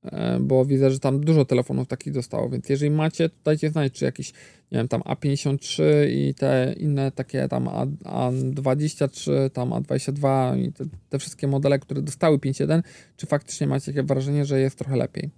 e, 0.04 0.38
bo 0.40 0.64
widzę, 0.64 0.90
że 0.90 0.98
tam 0.98 1.20
dużo 1.20 1.44
telefonów 1.44 1.88
takich 1.88 2.12
dostało, 2.12 2.48
więc 2.48 2.68
jeżeli 2.68 2.90
macie, 2.90 3.28
to 3.28 3.34
dajcie 3.44 3.70
znać, 3.70 3.92
czy 3.92 4.04
jakiś, 4.04 4.32
nie 4.72 4.78
wiem, 4.78 4.88
tam 4.88 5.00
A53 5.00 5.82
i 6.10 6.34
te 6.34 6.74
inne 6.78 7.12
takie 7.12 7.48
tam 7.48 7.64
A23, 8.04 9.50
tam 9.50 9.70
A22 9.70 10.58
i 10.60 10.72
te, 10.72 10.84
te 11.08 11.18
wszystkie 11.18 11.46
modele, 11.46 11.78
które 11.78 12.02
dostały 12.02 12.38
5.1, 12.38 12.82
czy 13.16 13.26
faktycznie 13.26 13.66
macie 13.66 13.86
takie 13.86 14.02
wrażenie, 14.02 14.44
że 14.44 14.60
jest 14.60 14.78
trochę 14.78 14.96
lepiej. 14.96 15.30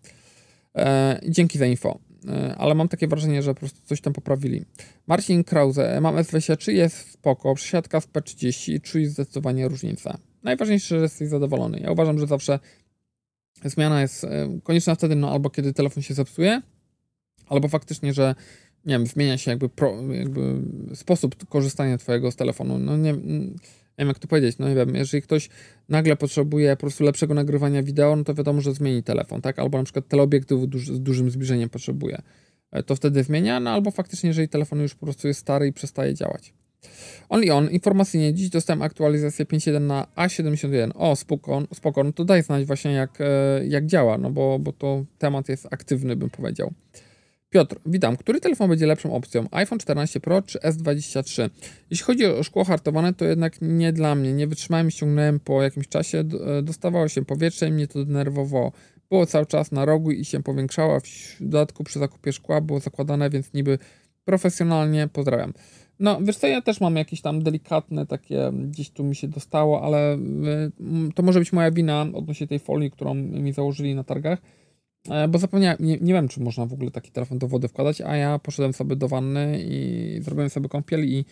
E, 0.76 1.20
dzięki 1.28 1.58
za 1.58 1.66
info 1.66 1.98
e, 2.28 2.54
ale 2.58 2.74
mam 2.74 2.88
takie 2.88 3.08
wrażenie, 3.08 3.42
że 3.42 3.54
po 3.54 3.60
prostu 3.60 3.80
coś 3.84 4.00
tam 4.00 4.12
poprawili. 4.12 4.64
Marcin 5.06 5.44
Krause, 5.44 6.00
mam 6.00 6.16
S23, 6.16 6.72
jest 6.72 7.10
spoko, 7.10 7.54
przesiadka 7.54 8.00
z 8.00 8.06
P30 8.06 8.72
i 8.72 8.80
czuję 8.80 9.10
zdecydowanie 9.10 9.68
różnicę 9.68 10.18
najważniejsze, 10.42 10.96
że 10.96 11.02
jesteś 11.02 11.28
zadowolony. 11.28 11.80
Ja 11.80 11.92
uważam, 11.92 12.18
że 12.18 12.26
zawsze 12.26 12.58
zmiana 13.64 14.02
jest 14.02 14.24
e, 14.24 14.60
konieczna 14.62 14.94
wtedy, 14.94 15.16
no 15.16 15.30
albo 15.30 15.50
kiedy 15.50 15.72
telefon 15.72 16.02
się 16.02 16.14
zepsuje, 16.14 16.62
albo 17.46 17.68
faktycznie, 17.68 18.12
że 18.12 18.34
nie 18.84 18.94
wiem, 18.94 19.06
zmienia 19.06 19.38
się 19.38 19.50
jakby, 19.50 19.68
pro, 19.68 20.02
jakby 20.12 20.54
sposób 20.94 21.48
korzystania 21.48 21.98
twojego 21.98 22.30
z 22.30 22.36
telefonu. 22.36 22.78
No 22.78 22.96
nie, 22.96 23.12
nie 23.12 24.02
wiem 24.02 24.08
jak 24.08 24.18
to 24.18 24.28
powiedzieć, 24.28 24.58
no 24.58 24.68
nie 24.68 24.74
wiem, 24.74 24.94
jeżeli 24.94 25.22
ktoś 25.22 25.48
nagle 25.88 26.16
potrzebuje 26.16 26.76
po 26.76 26.80
prostu 26.80 27.04
lepszego 27.04 27.34
nagrywania 27.34 27.82
wideo, 27.82 28.16
no 28.16 28.24
to 28.24 28.34
wiadomo, 28.34 28.60
że 28.60 28.74
zmieni 28.74 29.02
telefon, 29.02 29.40
tak? 29.40 29.58
Albo 29.58 29.78
na 29.78 29.84
przykład 29.84 30.08
teleobiektywu 30.08 30.66
duży, 30.66 30.94
z 30.94 31.00
dużym 31.00 31.30
zbliżeniem 31.30 31.68
potrzebuje. 31.68 32.22
E, 32.70 32.82
to 32.82 32.96
wtedy 32.96 33.22
zmienia, 33.22 33.60
no 33.60 33.70
albo 33.70 33.90
faktycznie, 33.90 34.28
jeżeli 34.28 34.48
telefon 34.48 34.80
już 34.80 34.94
po 34.94 35.06
prostu 35.06 35.28
jest 35.28 35.40
stary 35.40 35.66
i 35.66 35.72
przestaje 35.72 36.14
działać. 36.14 36.54
Only 37.28 37.52
on, 37.52 37.70
informacyjnie, 37.70 38.34
dziś 38.34 38.50
dostałem 38.50 38.82
aktualizację 38.82 39.44
5.1 39.44 39.80
na 39.80 40.06
A71. 40.16 40.90
O, 40.94 41.16
spoko, 41.16 42.04
no 42.04 42.12
to 42.12 42.24
daj 42.24 42.42
znać 42.42 42.64
właśnie 42.64 42.92
jak, 42.92 43.20
e, 43.20 43.26
jak 43.66 43.86
działa, 43.86 44.18
no 44.18 44.30
bo, 44.30 44.58
bo 44.58 44.72
to 44.72 45.04
temat 45.18 45.48
jest 45.48 45.68
aktywny, 45.70 46.16
bym 46.16 46.30
powiedział. 46.30 46.72
Piotr, 47.50 47.76
witam. 47.86 48.16
Który 48.16 48.40
telefon 48.40 48.68
będzie 48.68 48.86
lepszą 48.86 49.14
opcją? 49.14 49.46
iPhone 49.50 49.78
14 49.78 50.20
Pro 50.20 50.42
czy 50.42 50.58
S23? 50.58 51.50
Jeśli 51.90 52.04
chodzi 52.04 52.26
o 52.26 52.42
szkło 52.42 52.64
hartowane, 52.64 53.14
to 53.14 53.24
jednak 53.24 53.56
nie 53.62 53.92
dla 53.92 54.14
mnie. 54.14 54.32
Nie 54.32 54.46
wytrzymałem 54.46 54.90
ściągnąłem 54.90 55.40
po 55.40 55.62
jakimś 55.62 55.88
czasie. 55.88 56.24
E, 56.58 56.62
dostawało 56.62 57.08
się 57.08 57.24
powietrze 57.24 57.68
i 57.68 57.72
mnie 57.72 57.88
to 57.88 58.04
denerwowało. 58.04 58.72
Było 59.10 59.26
cały 59.26 59.46
czas 59.46 59.72
na 59.72 59.84
rogu 59.84 60.10
i 60.10 60.24
się 60.24 60.42
powiększało. 60.42 61.00
W 61.40 61.48
dodatku 61.48 61.84
przy 61.84 61.98
zakupie 61.98 62.32
szkła 62.32 62.60
było 62.60 62.80
zakładane, 62.80 63.30
więc 63.30 63.52
niby 63.54 63.78
profesjonalnie 64.24 65.08
pozdrawiam. 65.12 65.52
No, 66.00 66.18
wiesz 66.22 66.36
co, 66.36 66.46
ja 66.46 66.62
też 66.62 66.80
mam 66.80 66.96
jakieś 66.96 67.20
tam 67.20 67.42
delikatne 67.42 68.06
takie, 68.06 68.50
gdzieś 68.52 68.90
tu 68.90 69.04
mi 69.04 69.16
się 69.16 69.28
dostało, 69.28 69.82
ale 69.82 70.14
y, 70.14 71.12
to 71.14 71.22
może 71.22 71.38
być 71.38 71.52
moja 71.52 71.70
wina 71.70 72.06
odnośnie 72.14 72.46
tej 72.46 72.58
folii, 72.58 72.90
którą 72.90 73.14
mi 73.14 73.52
założyli 73.52 73.94
na 73.94 74.04
targach, 74.04 74.38
e, 75.10 75.28
bo 75.28 75.38
zapomniałem, 75.38 75.78
nie, 75.80 75.98
nie 76.00 76.12
wiem, 76.12 76.28
czy 76.28 76.40
można 76.40 76.66
w 76.66 76.72
ogóle 76.72 76.90
taki 76.90 77.10
telefon 77.10 77.38
do 77.38 77.48
wody 77.48 77.68
wkładać, 77.68 78.00
a 78.00 78.16
ja 78.16 78.38
poszedłem 78.38 78.72
sobie 78.72 78.96
do 78.96 79.08
wanny 79.08 79.58
i 79.62 80.18
zrobiłem 80.22 80.50
sobie 80.50 80.68
kąpiel 80.68 81.04
i, 81.08 81.24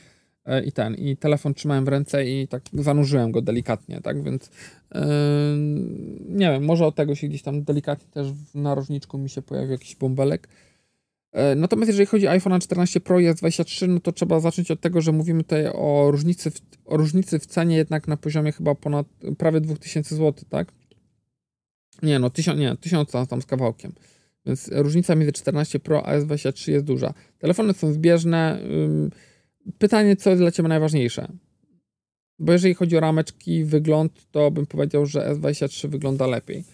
e, 0.45 0.65
i 0.65 0.73
ten, 0.73 0.95
i 0.95 1.17
telefon 1.17 1.55
trzymałem 1.55 1.85
w 1.85 1.89
ręce 1.89 2.27
i 2.27 2.49
tak 2.49 2.63
zanurzyłem 2.73 3.33
go 3.33 3.43
delikatnie, 3.43 4.01
tak, 4.01 4.23
więc 4.23 4.51
yy, 4.95 5.01
nie 6.29 6.51
wiem, 6.51 6.65
może 6.65 6.87
od 6.87 6.95
tego 6.95 7.15
się 7.15 7.29
gdzieś 7.29 7.43
tam 7.43 7.65
delikatnie 7.65 8.09
też 8.11 8.33
w 8.33 8.55
narożniczku 8.55 9.19
mi 9.19 9.31
się 9.31 9.43
pojawił 9.43 9.73
jakiś 9.73 9.97
bąbelek, 9.97 10.49
natomiast 11.57 11.89
jeżeli 11.89 12.07
chodzi 12.07 12.27
o 12.27 12.31
iPhone 12.31 12.61
14 12.61 13.01
Pro 13.01 13.21
i 13.21 13.27
S23, 13.27 13.89
no 13.89 14.01
to 14.01 14.13
trzeba 14.13 14.41
zacząć 14.41 14.71
od 14.71 14.81
tego, 14.81 15.01
że 15.01 15.13
mówimy 15.13 15.43
tutaj 15.43 15.67
o 15.67 16.09
różnicy 16.11 16.51
w, 16.51 16.61
o 16.85 16.97
różnicy 16.97 17.39
w 17.39 17.47
cenie 17.47 17.77
jednak 17.77 18.09
na 18.09 18.17
poziomie 18.17 18.53
chyba 18.53 18.75
ponad 18.75 19.07
prawie 19.39 19.61
2000 19.61 20.17
zł, 20.17 20.45
tak? 20.49 20.73
Nie, 22.03 22.19
no 22.19 22.31
1000, 22.31 22.59
nie, 22.59 22.77
1000 22.77 23.11
tam 23.29 23.43
z 23.43 23.47
kawałkiem. 23.47 23.93
Więc 24.47 24.71
różnica 24.73 25.15
między 25.15 25.33
14 25.33 25.81
Pro 25.81 26.07
a 26.07 26.19
S23 26.19 26.71
jest 26.71 26.85
duża. 26.85 27.15
Telefony 27.39 27.75
są 27.75 27.93
zbieżne. 27.93 28.59
Pytanie, 29.79 30.17
co 30.17 30.31
jest 30.31 30.43
dla 30.43 30.51
Ciebie 30.51 30.69
najważniejsze? 30.69 31.29
Bo 32.39 32.53
jeżeli 32.53 32.75
chodzi 32.75 32.97
o 32.97 33.01
rameczki, 33.01 33.65
wygląd, 33.65 34.31
to 34.31 34.51
bym 34.51 34.67
powiedział, 34.67 35.07
że 35.07 35.21
S23 35.21 35.89
wygląda 35.89 36.27
lepiej. 36.27 36.65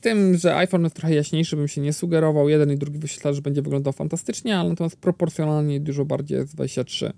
Tym, 0.00 0.36
że 0.36 0.56
iPhone 0.56 0.84
jest 0.84 0.96
trochę 0.96 1.14
jaśniejszy, 1.14 1.56
bym 1.56 1.68
się 1.68 1.80
nie 1.80 1.92
sugerował. 1.92 2.48
Jeden 2.48 2.72
i 2.72 2.76
drugi 2.76 2.98
wyświetlacz 2.98 3.40
będzie 3.40 3.62
wyglądał 3.62 3.92
fantastycznie, 3.92 4.58
ale 4.58 4.68
natomiast 4.68 4.96
proporcjonalnie 4.96 5.80
dużo 5.80 6.04
bardziej 6.04 6.38
jest 6.38 6.54
23. 6.54 7.12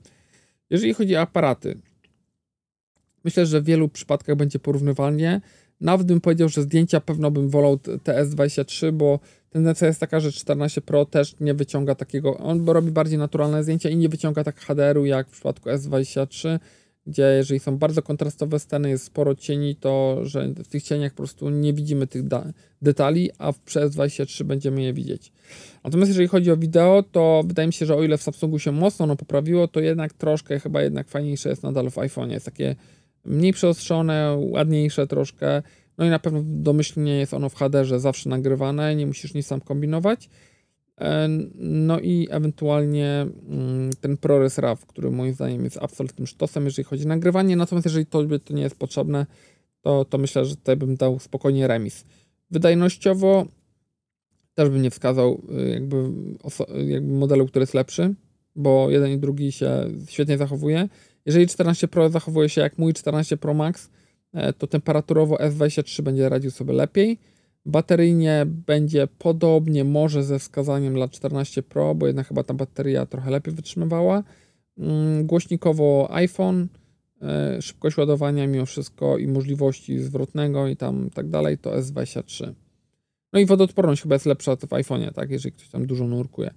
Jeżeli 0.70 0.94
chodzi 0.94 1.16
o 1.16 1.20
aparaty, 1.20 1.78
myślę, 3.24 3.46
że 3.46 3.60
w 3.60 3.64
wielu 3.64 3.88
przypadkach 3.88 4.36
będzie 4.36 4.58
porównywalnie. 4.58 5.40
Nawet 5.80 6.06
bym 6.06 6.20
powiedział, 6.20 6.48
że 6.48 6.62
zdjęcia 6.62 7.00
pewno 7.00 7.30
bym 7.30 7.48
wolał 7.50 7.74
TS23, 7.76 8.92
bo 8.92 9.20
tendencja 9.50 9.86
jest 9.86 10.00
taka, 10.00 10.20
że 10.20 10.32
14 10.32 10.80
Pro 10.80 11.04
też 11.04 11.34
nie 11.40 11.54
wyciąga 11.54 11.94
takiego, 11.94 12.38
on 12.38 12.68
robi 12.68 12.90
bardziej 12.90 13.18
naturalne 13.18 13.62
zdjęcia 13.62 13.88
i 13.88 13.96
nie 13.96 14.08
wyciąga 14.08 14.44
tak 14.44 14.60
HDR-u 14.60 15.04
jak 15.04 15.28
w 15.28 15.30
przypadku 15.30 15.70
S23 15.70 16.58
gdzie 17.06 17.22
jeżeli 17.22 17.60
są 17.60 17.78
bardzo 17.78 18.02
kontrastowe 18.02 18.58
sceny, 18.58 18.90
jest 18.90 19.04
sporo 19.04 19.34
cieni, 19.34 19.76
to 19.76 20.18
że 20.22 20.48
w 20.48 20.68
tych 20.68 20.82
cieniach 20.82 21.12
po 21.12 21.16
prostu 21.16 21.50
nie 21.50 21.72
widzimy 21.72 22.06
tych 22.06 22.22
detali, 22.82 23.30
a 23.38 23.52
w 23.52 23.64
PS23 23.64 24.44
będziemy 24.44 24.82
je 24.82 24.92
widzieć. 24.92 25.32
Natomiast 25.84 26.08
jeżeli 26.08 26.28
chodzi 26.28 26.50
o 26.50 26.56
wideo, 26.56 27.04
to 27.12 27.42
wydaje 27.46 27.66
mi 27.66 27.72
się, 27.72 27.86
że 27.86 27.96
o 27.96 28.02
ile 28.02 28.18
w 28.18 28.22
Samsungu 28.22 28.58
się 28.58 28.72
mocno 28.72 29.04
ono 29.04 29.16
poprawiło, 29.16 29.68
to 29.68 29.80
jednak 29.80 30.12
troszkę 30.12 30.60
chyba 30.60 30.82
jednak 30.82 31.08
fajniejsze 31.08 31.48
jest 31.48 31.62
nadal 31.62 31.90
w 31.90 31.98
iPhone. 31.98 32.30
Jest 32.30 32.46
takie 32.46 32.76
mniej 33.24 33.52
przeostrzone, 33.52 34.36
ładniejsze 34.38 35.06
troszkę. 35.06 35.62
No 35.98 36.04
i 36.04 36.10
na 36.10 36.18
pewno 36.18 36.40
domyślnie 36.44 37.18
jest 37.18 37.34
ono 37.34 37.48
w 37.48 37.54
HDR 37.54 38.00
zawsze 38.00 38.28
nagrywane, 38.28 38.96
nie 38.96 39.06
musisz 39.06 39.34
nic 39.34 39.46
sam 39.46 39.60
kombinować. 39.60 40.28
E, 41.00 41.28
no 41.58 42.00
i 42.00 42.28
ewentualnie 42.30 43.26
mm, 43.48 43.90
ten 44.00 44.16
ProRes 44.16 44.58
RAW, 44.58 44.86
który 44.86 45.10
moim 45.10 45.34
zdaniem 45.34 45.64
jest 45.64 45.78
absolutnym 45.82 46.26
sztosem, 46.26 46.64
jeżeli 46.64 46.84
chodzi 46.84 47.04
o 47.04 47.08
nagrywanie. 47.08 47.56
Natomiast 47.56 47.84
jeżeli 47.84 48.06
to, 48.06 48.22
to 48.44 48.54
nie 48.54 48.62
jest 48.62 48.78
potrzebne, 48.78 49.26
to, 49.80 50.04
to 50.04 50.18
myślę, 50.18 50.44
że 50.44 50.56
tutaj 50.56 50.76
bym 50.76 50.96
dał 50.96 51.18
spokojnie 51.18 51.66
remis. 51.66 52.04
Wydajnościowo 52.50 53.46
też 54.54 54.68
bym 54.68 54.82
nie 54.82 54.90
wskazał 54.90 55.42
y, 55.60 55.68
jakby, 55.70 56.10
jakby 56.86 57.12
modelu, 57.12 57.46
który 57.46 57.62
jest 57.62 57.74
lepszy, 57.74 58.14
bo 58.54 58.90
jeden 58.90 59.10
i 59.10 59.18
drugi 59.18 59.52
się 59.52 59.90
świetnie 60.08 60.38
zachowuje. 60.38 60.88
Jeżeli 61.26 61.46
14 61.46 61.88
Pro 61.88 62.08
zachowuje 62.08 62.48
się 62.48 62.60
jak 62.60 62.78
mój 62.78 62.94
14 62.94 63.36
Pro 63.36 63.54
Max, 63.54 63.90
e, 64.32 64.52
to 64.52 64.66
temperaturowo 64.66 65.36
S23 65.36 66.02
będzie 66.02 66.28
radził 66.28 66.50
sobie 66.50 66.72
lepiej. 66.72 67.18
Bateryjnie 67.66 68.46
będzie 68.46 69.06
podobnie, 69.06 69.84
może 69.84 70.24
ze 70.24 70.38
wskazaniem 70.38 70.94
dla 70.94 71.08
14 71.08 71.62
Pro, 71.62 71.94
bo 71.94 72.06
jednak 72.06 72.28
chyba 72.28 72.42
ta 72.42 72.54
bateria 72.54 73.06
trochę 73.06 73.30
lepiej 73.30 73.54
wytrzymywała. 73.54 74.22
Mm, 74.78 75.26
głośnikowo 75.26 76.08
iPhone, 76.10 76.68
e, 77.22 77.62
szybkość 77.62 77.96
ładowania 77.96 78.46
mimo 78.46 78.66
wszystko 78.66 79.18
i 79.18 79.26
możliwości 79.26 79.98
zwrotnego 79.98 80.68
i 80.68 80.76
tam 80.76 81.10
tak 81.10 81.28
dalej 81.28 81.58
to 81.58 81.70
S23. 81.70 82.54
No 83.32 83.40
i 83.40 83.46
wodoodporność 83.46 84.02
chyba 84.02 84.14
jest 84.14 84.26
lepsza 84.26 84.56
w 84.56 84.60
iPhone'ie, 84.60 85.12
tak, 85.12 85.30
jeżeli 85.30 85.52
ktoś 85.52 85.68
tam 85.68 85.86
dużo 85.86 86.06
nurkuje. 86.06 86.50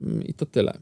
Mm, 0.00 0.22
I 0.22 0.34
to 0.34 0.46
tyle. 0.46 0.78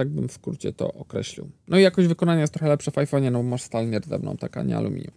Tak 0.00 0.08
bym 0.08 0.28
w 0.28 0.32
skrócie 0.32 0.72
to 0.72 0.92
określił. 0.92 1.50
No 1.68 1.78
i 1.78 1.82
jakość 1.82 2.08
wykonania 2.08 2.40
jest 2.40 2.52
trochę 2.52 2.68
lepsza 2.68 2.90
w 2.90 2.94
iPhone'ie, 2.94 3.32
no 3.32 3.42
masz 3.42 3.62
stal 3.62 3.90
nierdzewną, 3.90 4.36
taka 4.36 4.62
nie 4.62 4.76
aluminium. 4.76 5.12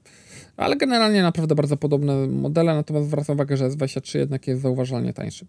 Ale 0.58 0.76
generalnie 0.76 1.22
naprawdę 1.22 1.56
bardzo 1.56 1.78
podobne 1.78 2.28
modele, 2.28 2.76
natomiast 2.76 3.08
zwracam 3.08 3.36
uwagę, 3.36 3.58
że 3.58 3.70
S23 3.70 4.18
jednak 4.18 4.48
jest 4.48 4.62
zauważalnie 4.62 5.14
tańszy. 5.14 5.46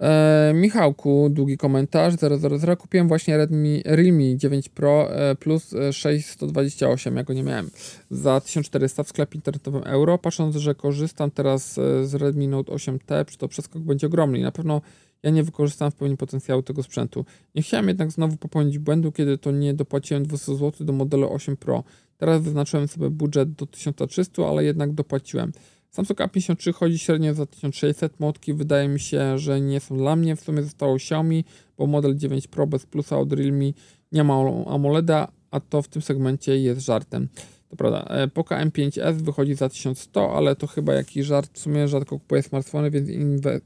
E, 0.00 0.52
Michałku, 0.54 1.28
długi 1.30 1.56
komentarz 1.56 2.14
000. 2.14 2.76
Kupiłem 2.76 3.08
właśnie 3.08 3.36
Redmi 3.36 3.82
Realme 3.84 4.36
9 4.36 4.68
Pro 4.68 5.16
e, 5.16 5.34
plus 5.34 5.74
628, 5.92 7.16
ja 7.16 7.22
go 7.22 7.32
nie 7.32 7.42
miałem, 7.42 7.70
za 8.10 8.40
1400 8.40 9.02
w 9.02 9.08
sklepie 9.08 9.36
internetowym 9.36 9.82
euro. 9.84 10.18
Patrząc, 10.18 10.56
że 10.56 10.74
korzystam 10.74 11.30
teraz 11.30 11.78
e, 11.78 12.06
z 12.06 12.14
Redmi 12.14 12.48
Note 12.48 12.72
8T, 12.72 13.36
to 13.36 13.48
przeskok 13.48 13.82
będzie 13.82 14.06
ogromny 14.06 14.42
na 14.42 14.52
pewno 14.52 14.80
ja 15.22 15.30
nie 15.30 15.42
wykorzystam 15.42 15.90
w 15.90 15.94
pełni 15.94 16.16
potencjału 16.16 16.62
tego 16.62 16.82
sprzętu. 16.82 17.24
Nie 17.54 17.62
chciałem 17.62 17.88
jednak 17.88 18.10
znowu 18.10 18.36
popełnić 18.36 18.78
błędu, 18.78 19.12
kiedy 19.12 19.38
to 19.38 19.50
nie 19.50 19.74
dopłaciłem 19.74 20.26
200 20.26 20.56
zł 20.56 20.86
do 20.86 20.92
modelu 20.92 21.32
8 21.32 21.56
Pro. 21.56 21.84
Teraz 22.16 22.42
wyznaczyłem 22.42 22.88
sobie 22.88 23.10
budżet 23.10 23.52
do 23.52 23.66
1300, 23.66 24.46
ale 24.48 24.64
jednak 24.64 24.92
dopłaciłem. 24.92 25.52
Samsung 25.90 26.18
A53 26.18 26.74
chodzi 26.74 26.98
średnio 26.98 27.34
za 27.34 27.46
1600, 27.46 28.20
motki 28.20 28.54
wydaje 28.54 28.88
mi 28.88 29.00
się, 29.00 29.38
że 29.38 29.60
nie 29.60 29.80
są 29.80 29.96
dla 29.96 30.16
mnie. 30.16 30.36
W 30.36 30.40
sumie 30.40 30.62
zostało 30.62 30.96
Xiaomi, 30.96 31.44
bo 31.78 31.86
model 31.86 32.16
9 32.16 32.46
Pro 32.46 32.66
bez 32.66 32.86
plusa 32.86 33.18
od 33.18 33.32
Realme 33.32 33.72
nie 34.12 34.24
ma 34.24 34.34
AMOLEDa, 34.66 35.28
a 35.50 35.60
to 35.60 35.82
w 35.82 35.88
tym 35.88 36.02
segmencie 36.02 36.58
jest 36.58 36.80
żartem. 36.80 37.28
To 37.72 37.76
prawda, 37.76 38.04
e, 38.08 38.28
Poco 38.28 38.54
M5S 38.54 39.22
wychodzi 39.22 39.54
za 39.54 39.68
1100, 39.68 40.36
ale 40.36 40.56
to 40.56 40.66
chyba 40.66 40.94
jakiś 40.94 41.26
żart. 41.26 41.50
W 41.52 41.58
sumie 41.58 41.88
rzadko 41.88 42.18
kupuję 42.18 42.42
smartfony, 42.42 42.90
więc 42.90 43.08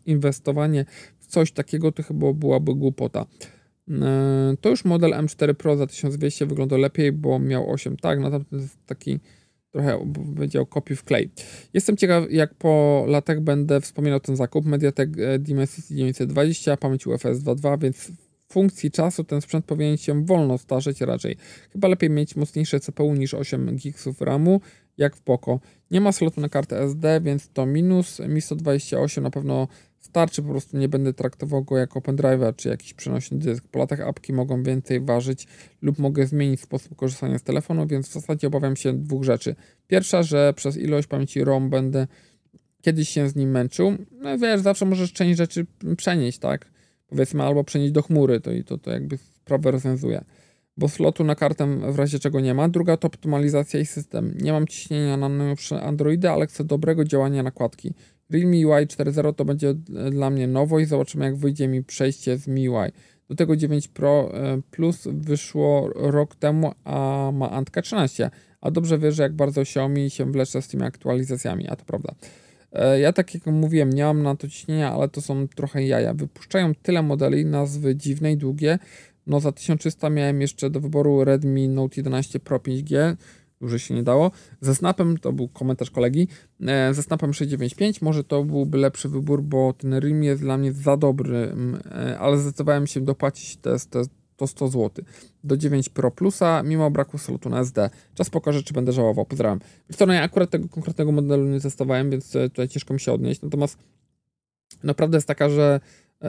inwestowanie 0.07 0.84
coś 1.27 1.53
takiego 1.53 1.93
to 1.93 2.03
chyba 2.03 2.33
byłaby 2.33 2.74
głupota. 2.74 3.27
E, 3.91 4.57
to 4.61 4.68
już 4.68 4.85
model 4.85 5.11
M4 5.11 5.55
Pro 5.55 5.77
za 5.77 5.87
1200 5.87 6.47
wygląda 6.47 6.77
lepiej, 6.77 7.12
bo 7.12 7.39
miał 7.39 7.70
8 7.70 7.97
tak, 7.97 8.20
no 8.20 8.31
jest 8.53 8.87
taki 8.87 9.20
trochę 9.77 10.12
powiedział 10.14 10.66
kopiuj 10.66 10.97
w 10.97 11.05
klej. 11.05 11.31
Jestem 11.74 11.97
ciekaw, 11.97 12.24
jak 12.31 12.55
po 12.55 13.05
latach 13.09 13.41
będę 13.41 13.81
wspominał 13.81 14.20
ten 14.20 14.37
zakup. 14.37 14.64
Mediatek 14.64 15.11
e, 15.18 15.39
Dimensity 15.39 15.95
920, 15.95 16.77
pamięć 16.77 17.07
UFS 17.07 17.24
2.2, 17.24 17.79
więc 17.81 18.12
funkcji 18.49 18.91
czasu 18.91 19.24
ten 19.24 19.41
sprzęt 19.41 19.64
powinien 19.64 19.97
się 19.97 20.24
wolno 20.24 20.59
starzeć 20.59 21.01
raczej. 21.01 21.37
Chyba 21.72 21.89
lepiej 21.89 22.11
mieć 22.11 22.37
mocniejsze 22.37 22.81
CPU 22.81 23.14
niż 23.14 23.35
8 23.35 23.77
GB 23.77 24.12
RAMu, 24.20 24.61
jak 24.97 25.16
w 25.16 25.22
Poco. 25.22 25.61
Nie 25.91 26.01
ma 26.01 26.12
slotu 26.12 26.41
na 26.41 26.49
kartę 26.49 26.83
SD, 26.83 27.20
więc 27.20 27.49
to 27.49 27.66
minus. 27.66 28.20
Mi 28.29 28.41
128 28.41 29.24
na 29.24 29.31
pewno 29.31 29.68
starczy, 30.07 30.42
po 30.42 30.48
prostu 30.48 30.78
nie 30.78 30.88
będę 30.88 31.12
traktował 31.12 31.64
go 31.64 31.76
jako 31.76 32.00
pendrive'a 32.00 32.57
czy 32.57 32.68
jakiś 32.68 32.94
przenośny 32.94 33.38
dysk. 33.38 33.68
Po 33.68 33.78
latach 33.78 34.00
apki 34.00 34.32
mogą 34.32 34.62
więcej 34.62 35.00
ważyć 35.00 35.46
lub 35.82 35.98
mogę 35.98 36.26
zmienić 36.26 36.61
sposób 36.61 36.96
korzystania 36.96 37.38
z 37.38 37.42
telefonu, 37.42 37.86
więc 37.86 38.09
w 38.09 38.12
zasadzie 38.12 38.46
obawiam 38.46 38.76
się 38.76 38.92
dwóch 38.92 39.24
rzeczy. 39.24 39.54
Pierwsza, 39.86 40.22
że 40.22 40.52
przez 40.57 40.76
ilość 40.76 41.09
pamięci 41.09 41.44
ROM 41.44 41.70
będę 41.70 42.07
kiedyś 42.82 43.09
się 43.09 43.28
z 43.28 43.36
nim 43.36 43.50
męczył. 43.50 43.96
No 44.11 44.38
wiesz, 44.38 44.61
zawsze 44.61 44.86
możesz 44.86 45.12
część 45.12 45.38
rzeczy 45.38 45.66
przenieść, 45.96 46.38
tak? 46.38 46.70
Powiedzmy, 47.09 47.42
albo 47.42 47.64
przenieść 47.64 47.92
do 47.92 48.02
chmury, 48.02 48.40
to 48.40 48.52
i 48.52 48.64
to, 48.64 48.78
to 48.78 48.90
jakby 48.90 49.18
sprawę 49.18 49.70
rozwiązuje. 49.70 50.24
Bo 50.76 50.88
slotu 50.88 51.24
na 51.24 51.34
kartę 51.34 51.92
w 51.92 51.98
razie 51.98 52.18
czego 52.18 52.40
nie 52.40 52.54
ma. 52.54 52.68
Druga 52.68 52.96
to 52.96 53.07
optymalizacja 53.07 53.80
i 53.80 53.86
system. 53.86 54.34
Nie 54.40 54.52
mam 54.52 54.66
ciśnienia 54.66 55.16
na 55.16 55.28
najnowsze 55.28 55.82
Androidy, 55.82 56.30
ale 56.30 56.46
chcę 56.46 56.64
dobrego 56.64 57.04
działania 57.04 57.42
nakładki. 57.42 57.94
Realme 58.31 58.57
UI 58.57 58.87
4.0 58.87 59.35
to 59.35 59.45
będzie 59.45 59.74
dla 60.11 60.31
mnie 60.31 60.47
nowość. 60.47 60.89
Zobaczymy, 60.89 61.24
jak 61.24 61.37
wyjdzie 61.37 61.68
mi 61.68 61.85
przejście 61.85 62.37
z 62.37 62.49
MIUI. 62.49 62.91
Do 63.29 63.37
tego 63.37 63.57
9 63.57 63.89
Pro 63.89 64.31
e, 64.35 64.61
Plus 64.70 65.09
wyszło 65.12 65.91
rok 65.95 66.35
temu, 66.35 66.72
a 66.85 67.31
ma 67.35 67.51
Antka 67.51 67.83
13. 67.83 68.31
A 68.61 68.70
dobrze 68.70 68.99
wiesz, 68.99 69.18
jak 69.18 69.33
bardzo 69.33 69.61
Xiaomi 69.61 70.11
się 70.11 70.33
wlecze 70.33 70.62
z 70.62 70.68
tymi 70.68 70.83
aktualizacjami, 70.83 71.68
a 71.68 71.77
to 71.77 71.85
prawda. 71.85 72.14
E, 72.72 73.01
ja 73.01 73.12
tak 73.12 73.35
jak 73.35 73.47
mówiłem, 73.47 73.93
nie 73.93 74.05
mam 74.05 74.22
na 74.22 74.37
to 74.37 74.49
ciśnienia, 74.49 74.93
ale 74.93 75.09
to 75.09 75.20
są 75.20 75.49
trochę 75.49 75.87
jaja. 75.87 76.14
Wypuszczają 76.14 76.74
tyle 76.74 77.03
modeli, 77.03 77.45
nazwy 77.45 77.97
dziwne 77.97 78.33
i 78.33 78.37
długie. 78.37 78.79
No 79.27 79.41
za 79.41 79.53
1300 79.53 80.11
miałem 80.11 80.41
jeszcze 80.41 80.70
do 80.70 80.81
wyboru 80.81 81.24
Redmi 81.24 81.68
Note 81.68 81.95
11 81.97 82.41
Pro 82.41 82.59
5G 82.59 83.16
już 83.61 83.82
się 83.82 83.94
nie 83.94 84.02
dało. 84.02 84.30
Ze 84.61 84.74
Snapem, 84.74 85.18
to 85.18 85.32
był 85.32 85.48
komentarz 85.48 85.90
kolegi, 85.90 86.28
e, 86.61 86.94
ze 86.94 87.02
Snapem 87.02 87.34
695 87.34 88.02
może 88.02 88.24
to 88.24 88.44
byłby 88.44 88.78
lepszy 88.78 89.09
wybór, 89.09 89.42
bo 89.42 89.72
ten 89.72 90.00
RIM 90.00 90.22
jest 90.22 90.42
dla 90.42 90.59
mnie 90.59 90.72
za 90.72 90.96
dobry, 90.96 91.54
e, 91.84 92.18
ale 92.18 92.38
zdecydowałem 92.38 92.86
się 92.86 93.00
dopłacić 93.00 93.57
te, 93.57 93.76
te 93.90 94.02
to 94.36 94.46
100 94.46 94.68
zł. 94.68 95.04
Do 95.44 95.57
9 95.57 95.88
Pro 95.88 96.11
Plusa, 96.11 96.62
mimo 96.62 96.90
braku 96.90 97.18
slotu 97.18 97.48
na 97.48 97.61
SD. 97.61 97.90
Czas 98.14 98.30
pokaże, 98.30 98.62
czy 98.62 98.74
będę 98.74 98.92
żałował. 98.92 99.24
Pozdrawiam. 99.24 99.61
Wiesz 99.88 99.96
co, 99.96 100.07
no 100.07 100.12
ja 100.12 100.22
akurat 100.22 100.50
tego 100.50 100.68
konkretnego 100.68 101.12
modelu 101.12 101.48
nie 101.48 101.61
testowałem, 101.61 102.11
więc 102.11 102.32
tutaj 102.32 102.68
ciężko 102.68 102.94
mi 102.94 103.00
się 103.00 103.12
odnieść. 103.12 103.42
Natomiast 103.42 103.78
naprawdę 104.82 105.16
jest 105.16 105.28
taka, 105.28 105.48
że 105.48 105.80
yy, 106.22 106.28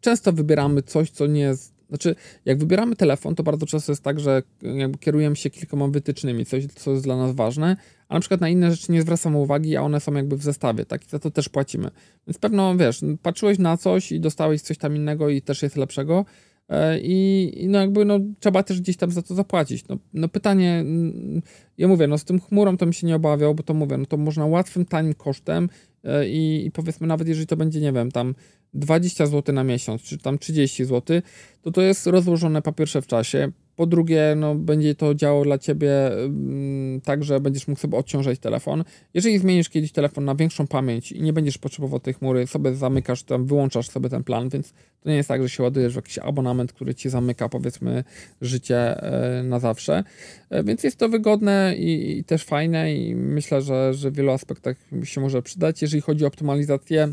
często 0.00 0.32
wybieramy 0.32 0.82
coś, 0.82 1.10
co 1.10 1.26
nie 1.26 1.40
jest 1.40 1.79
znaczy, 1.90 2.14
jak 2.44 2.58
wybieramy 2.58 2.96
telefon, 2.96 3.34
to 3.34 3.42
bardzo 3.42 3.66
często 3.66 3.92
jest 3.92 4.02
tak, 4.02 4.20
że 4.20 4.42
jakby 4.62 4.98
kierujemy 4.98 5.36
się 5.36 5.50
kilkoma 5.50 5.88
wytycznymi, 5.88 6.46
coś, 6.46 6.66
co 6.66 6.90
jest 6.90 7.04
dla 7.04 7.16
nas 7.16 7.34
ważne, 7.34 7.76
a 8.08 8.14
na 8.14 8.20
przykład 8.20 8.40
na 8.40 8.48
inne 8.48 8.70
rzeczy 8.70 8.92
nie 8.92 9.02
zwracamy 9.02 9.38
uwagi, 9.38 9.76
a 9.76 9.82
one 9.82 10.00
są 10.00 10.14
jakby 10.14 10.36
w 10.36 10.42
zestawie, 10.42 10.84
tak? 10.84 11.06
I 11.06 11.10
za 11.10 11.18
to 11.18 11.30
też 11.30 11.48
płacimy. 11.48 11.90
Więc 12.26 12.38
pewno, 12.38 12.76
wiesz, 12.76 13.00
patrzyłeś 13.22 13.58
na 13.58 13.76
coś 13.76 14.12
i 14.12 14.20
dostałeś 14.20 14.62
coś 14.62 14.78
tam 14.78 14.96
innego 14.96 15.28
i 15.28 15.42
też 15.42 15.62
jest 15.62 15.76
lepszego, 15.76 16.24
e, 16.68 17.00
i, 17.00 17.50
I, 17.64 17.68
no 17.68 17.78
jakby 17.78 18.04
no, 18.04 18.18
trzeba 18.40 18.62
też 18.62 18.80
gdzieś 18.80 18.96
tam 18.96 19.10
za 19.10 19.22
to 19.22 19.34
zapłacić. 19.34 19.88
No, 19.88 19.98
no 20.14 20.28
pytanie, 20.28 20.72
mm, 20.72 21.42
ja 21.78 21.88
mówię, 21.88 22.06
no 22.06 22.18
z 22.18 22.24
tym 22.24 22.40
chmurą 22.40 22.76
to 22.76 22.86
mi 22.86 22.94
się 22.94 23.06
nie 23.06 23.16
obawiał, 23.16 23.54
bo 23.54 23.62
to 23.62 23.74
mówię, 23.74 23.96
no 23.96 24.06
to 24.06 24.16
można 24.16 24.46
łatwym, 24.46 24.84
tanim 24.84 25.14
kosztem 25.14 25.64
e, 25.64 25.89
i, 26.26 26.62
i 26.66 26.70
powiedzmy 26.70 27.06
nawet 27.06 27.28
jeżeli 27.28 27.46
to 27.46 27.56
będzie, 27.56 27.80
nie 27.80 27.92
wiem, 27.92 28.10
tam 28.10 28.34
20 28.74 29.26
zł 29.26 29.54
na 29.54 29.64
miesiąc, 29.64 30.02
czy 30.02 30.18
tam 30.18 30.38
30 30.38 30.84
zł, 30.84 31.22
to 31.62 31.70
to 31.70 31.82
jest 31.82 32.06
rozłożone 32.06 32.62
po 32.62 32.72
pierwsze 32.72 33.02
w 33.02 33.06
czasie, 33.06 33.52
po 33.80 33.86
drugie, 33.86 34.34
no, 34.36 34.54
będzie 34.54 34.94
to 34.94 35.14
działo 35.14 35.44
dla 35.44 35.58
ciebie 35.58 36.12
mm, 36.12 37.00
tak, 37.00 37.24
że 37.24 37.40
będziesz 37.40 37.68
mógł 37.68 37.80
sobie 37.80 37.98
odciążać 37.98 38.38
telefon. 38.38 38.84
Jeżeli 39.14 39.38
zmienisz 39.38 39.68
kiedyś 39.68 39.92
telefon 39.92 40.24
na 40.24 40.34
większą 40.34 40.66
pamięć 40.66 41.12
i 41.12 41.22
nie 41.22 41.32
będziesz 41.32 41.58
potrzebował 41.58 42.00
tej 42.00 42.14
chmury, 42.14 42.46
sobie 42.46 42.74
zamykasz 42.74 43.22
tam, 43.22 43.46
wyłączasz 43.46 43.88
sobie 43.88 44.08
ten 44.08 44.24
plan, 44.24 44.48
więc 44.48 44.72
to 45.00 45.10
nie 45.10 45.16
jest 45.16 45.28
tak, 45.28 45.42
że 45.42 45.48
się 45.48 45.62
ładujesz 45.62 45.92
w 45.92 45.96
jakiś 45.96 46.18
abonament, 46.18 46.72
który 46.72 46.94
ci 46.94 47.08
zamyka 47.08 47.48
powiedzmy 47.48 48.04
życie 48.40 49.02
e, 49.02 49.42
na 49.42 49.58
zawsze. 49.58 50.04
E, 50.50 50.64
więc 50.64 50.84
jest 50.84 50.96
to 50.96 51.08
wygodne 51.08 51.74
i, 51.76 52.18
i 52.18 52.24
też 52.24 52.44
fajne 52.44 52.94
i 52.94 53.14
myślę, 53.14 53.62
że, 53.62 53.94
że 53.94 54.10
w 54.10 54.14
wielu 54.14 54.30
aspektach 54.30 54.76
się 55.04 55.20
może 55.20 55.42
przydać. 55.42 55.82
Jeżeli 55.82 56.00
chodzi 56.00 56.24
o 56.24 56.28
optymalizację, 56.28 57.12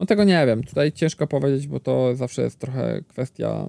no 0.00 0.06
tego 0.06 0.24
nie 0.24 0.46
wiem. 0.46 0.64
Tutaj 0.64 0.92
ciężko 0.92 1.26
powiedzieć, 1.26 1.66
bo 1.66 1.80
to 1.80 2.14
zawsze 2.14 2.42
jest 2.42 2.58
trochę 2.58 3.00
kwestia. 3.08 3.68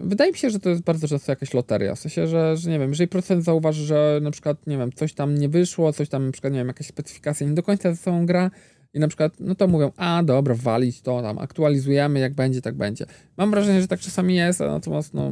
Wydaje 0.00 0.32
mi 0.32 0.38
się, 0.38 0.50
że 0.50 0.58
to 0.58 0.70
jest 0.70 0.82
bardzo 0.82 1.08
często 1.08 1.32
jakaś 1.32 1.54
loteria. 1.54 1.94
W 1.94 1.98
sensie, 1.98 2.26
że, 2.26 2.56
że 2.56 2.70
nie 2.70 2.78
wiem, 2.78 2.90
jeżeli 2.90 3.08
procent 3.08 3.44
zauważy, 3.44 3.84
że 3.84 4.20
na 4.22 4.30
przykład, 4.30 4.66
nie 4.66 4.78
wiem, 4.78 4.92
coś 4.92 5.12
tam 5.12 5.34
nie 5.34 5.48
wyszło, 5.48 5.92
coś 5.92 6.08
tam 6.08 6.26
na 6.26 6.32
przykład, 6.32 6.52
nie 6.52 6.58
wiem, 6.58 6.68
jakaś 6.68 6.86
specyfikacja 6.86 7.46
nie 7.46 7.54
do 7.54 7.62
końca 7.62 7.90
ze 7.92 7.96
sobą 7.96 8.26
gra 8.26 8.50
i 8.94 9.00
na 9.00 9.08
przykład, 9.08 9.32
no 9.40 9.54
to 9.54 9.68
mówią, 9.68 9.92
a 9.96 10.22
dobra, 10.22 10.54
walić 10.54 11.00
to 11.02 11.22
tam, 11.22 11.38
aktualizujemy, 11.38 12.20
jak 12.20 12.34
będzie, 12.34 12.62
tak 12.62 12.74
będzie. 12.74 13.06
Mam 13.36 13.50
wrażenie, 13.50 13.80
że 13.80 13.88
tak 13.88 14.00
czasami 14.00 14.34
jest, 14.36 14.60
natomiast 14.60 15.14
no, 15.14 15.30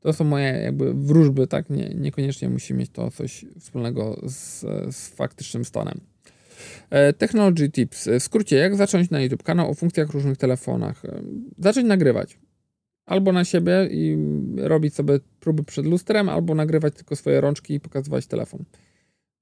to 0.00 0.12
są 0.12 0.24
moje 0.24 0.46
jakby 0.46 0.94
wróżby, 0.94 1.46
tak, 1.46 1.70
nie, 1.70 1.88
niekoniecznie 1.94 2.48
musi 2.48 2.74
mieć 2.74 2.90
to 2.90 3.10
coś 3.10 3.44
wspólnego 3.60 4.20
z, 4.24 4.60
z 4.96 5.08
faktycznym 5.08 5.64
stanem. 5.64 6.00
E, 6.90 7.12
technology 7.12 7.70
Tips. 7.70 8.08
W 8.08 8.22
skrócie, 8.22 8.56
jak 8.56 8.76
zacząć 8.76 9.10
na 9.10 9.20
YouTube 9.20 9.42
kanał 9.42 9.70
o 9.70 9.74
funkcjach 9.74 10.10
różnych 10.10 10.36
telefonach? 10.36 11.04
E, 11.04 11.22
zacząć 11.58 11.86
nagrywać. 11.86 12.38
Albo 13.06 13.32
na 13.32 13.44
siebie 13.44 13.88
i 13.90 14.16
robić 14.56 14.94
sobie 14.94 15.20
próby 15.40 15.64
przed 15.64 15.86
lustrem, 15.86 16.28
albo 16.28 16.54
nagrywać 16.54 16.94
tylko 16.94 17.16
swoje 17.16 17.40
rączki 17.40 17.74
i 17.74 17.80
pokazywać 17.80 18.26
telefon. 18.26 18.64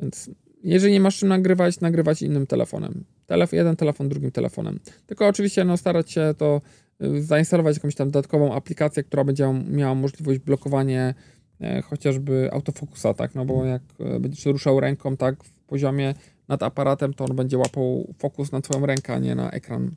Więc 0.01 0.31
jeżeli 0.63 0.93
nie 0.93 1.01
masz 1.01 1.19
czym 1.19 1.29
nagrywać, 1.29 1.81
nagrywać 1.81 2.23
innym 2.23 2.47
telefonem. 2.47 3.05
Telef 3.27 3.53
jeden 3.53 3.77
telefon 3.77 4.09
drugim 4.09 4.31
telefonem. 4.31 4.81
Tylko 5.07 5.27
oczywiście 5.27 5.65
no, 5.65 5.77
starać 5.77 6.11
się 6.11 6.35
to 6.39 6.61
e, 7.01 7.21
zainstalować 7.21 7.77
jakąś 7.77 7.95
tam 7.95 8.11
dodatkową 8.11 8.55
aplikację, 8.55 9.05
która 9.05 9.25
będzie 9.25 9.63
miała 9.71 9.95
możliwość 9.95 10.39
blokowania 10.39 11.15
e, 11.61 11.83
chociażby 11.83 12.49
autofokusa, 12.53 13.15
tak? 13.15 13.35
No 13.35 13.45
bo 13.45 13.65
jak 13.65 13.83
będziesz 14.21 14.47
ruszał 14.47 14.81
ręką 14.81 15.17
tak 15.17 15.45
w 15.45 15.53
poziomie 15.53 16.15
nad 16.49 16.63
aparatem, 16.63 17.15
to 17.15 17.25
on 17.25 17.37
będzie 17.37 17.59
łapał 17.59 18.15
fokus 18.19 18.53
na 18.53 18.61
twoją 18.61 18.87
rękę, 18.87 19.15
a 19.15 19.19
nie 19.19 19.35
na 19.35 19.51
ekran 19.51 19.91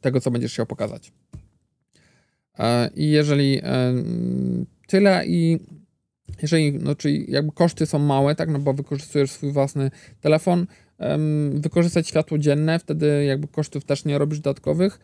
tego, 0.00 0.20
co 0.20 0.30
będziesz 0.30 0.52
chciał 0.52 0.66
pokazać. 0.66 1.12
E, 2.58 2.90
I 2.96 3.10
jeżeli 3.10 3.60
e, 3.62 3.94
tyle 4.86 5.26
i 5.26 5.58
jeżeli, 6.42 6.72
no, 6.72 6.94
czyli 6.94 7.26
jakby 7.28 7.52
koszty 7.52 7.86
są 7.86 7.98
małe, 7.98 8.34
tak, 8.34 8.48
no 8.48 8.58
bo 8.58 8.74
wykorzystujesz 8.74 9.30
swój 9.30 9.52
własny 9.52 9.90
telefon, 10.20 10.66
wykorzystać 11.54 12.08
światło 12.08 12.38
dzienne, 12.38 12.78
wtedy 12.78 13.24
jakby 13.24 13.48
kosztów 13.48 13.84
też 13.84 14.04
nie 14.04 14.18
robisz 14.18 14.40
dodatkowych, 14.40 14.98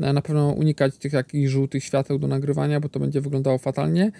E, 0.00 0.12
na 0.12 0.22
pewno 0.22 0.48
unikać 0.50 0.96
tych 0.96 1.12
jakichś 1.12 1.50
żółtych 1.50 1.84
świateł 1.84 2.18
do 2.18 2.28
nagrywania, 2.28 2.80
bo 2.80 2.88
to 2.88 3.00
będzie 3.00 3.20
wyglądało 3.20 3.58
fatalnie. 3.58 4.12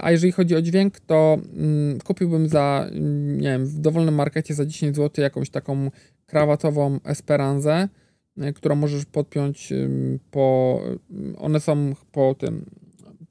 A 0.00 0.10
jeżeli 0.10 0.32
chodzi 0.32 0.56
o 0.56 0.62
dźwięk, 0.62 1.00
to 1.00 1.38
mm, 1.56 2.00
kupiłbym 2.00 2.48
za, 2.48 2.86
nie 3.36 3.48
wiem, 3.48 3.66
w 3.66 3.78
dowolnym 3.78 4.14
markecie 4.14 4.54
za 4.54 4.66
10 4.66 4.96
zł 4.96 5.22
jakąś 5.22 5.50
taką 5.50 5.90
krawatową 6.26 7.00
Esperanzę, 7.04 7.88
którą 8.54 8.74
możesz 8.74 9.04
podpiąć 9.04 9.72
po. 10.30 10.80
One 11.38 11.60
są 11.60 11.94
po 12.12 12.34
tym, 12.34 12.70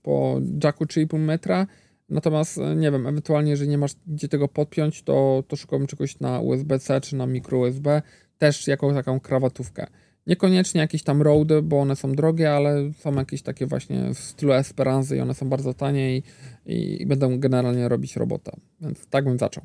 po 0.01 0.41
jacku 0.63 0.85
3,5 0.85 1.19
metra. 1.19 1.67
Natomiast 2.09 2.59
nie 2.75 2.91
wiem, 2.91 3.07
ewentualnie, 3.07 3.51
jeżeli 3.51 3.69
nie 3.69 3.77
masz 3.77 3.91
gdzie 4.07 4.27
tego 4.27 4.47
podpiąć, 4.47 5.03
to, 5.03 5.43
to 5.47 5.55
szukam 5.55 5.87
czegoś 5.87 6.19
na 6.19 6.39
USB-C 6.39 7.01
czy 7.01 7.15
na 7.15 7.27
micro 7.27 7.59
USB, 7.59 8.01
też 8.37 8.67
jakąś 8.67 8.93
taką 8.93 9.19
krawatówkę. 9.19 9.87
Niekoniecznie 10.27 10.81
jakieś 10.81 11.03
tam 11.03 11.21
roady, 11.21 11.61
bo 11.61 11.79
one 11.79 11.95
są 11.95 12.11
drogie, 12.11 12.51
ale 12.51 12.93
są 12.93 13.13
jakieś 13.13 13.41
takie 13.41 13.65
właśnie 13.65 14.13
w 14.13 14.19
stylu 14.19 14.53
Esperanzy 14.53 15.17
i 15.17 15.19
one 15.19 15.33
są 15.33 15.49
bardzo 15.49 15.73
tanie 15.73 16.17
i, 16.17 16.23
i, 16.65 17.01
i 17.01 17.05
będą 17.05 17.39
generalnie 17.39 17.89
robić 17.89 18.15
robota. 18.15 18.51
Więc 18.81 19.07
tak 19.07 19.25
bym 19.25 19.39
zaczął. 19.39 19.63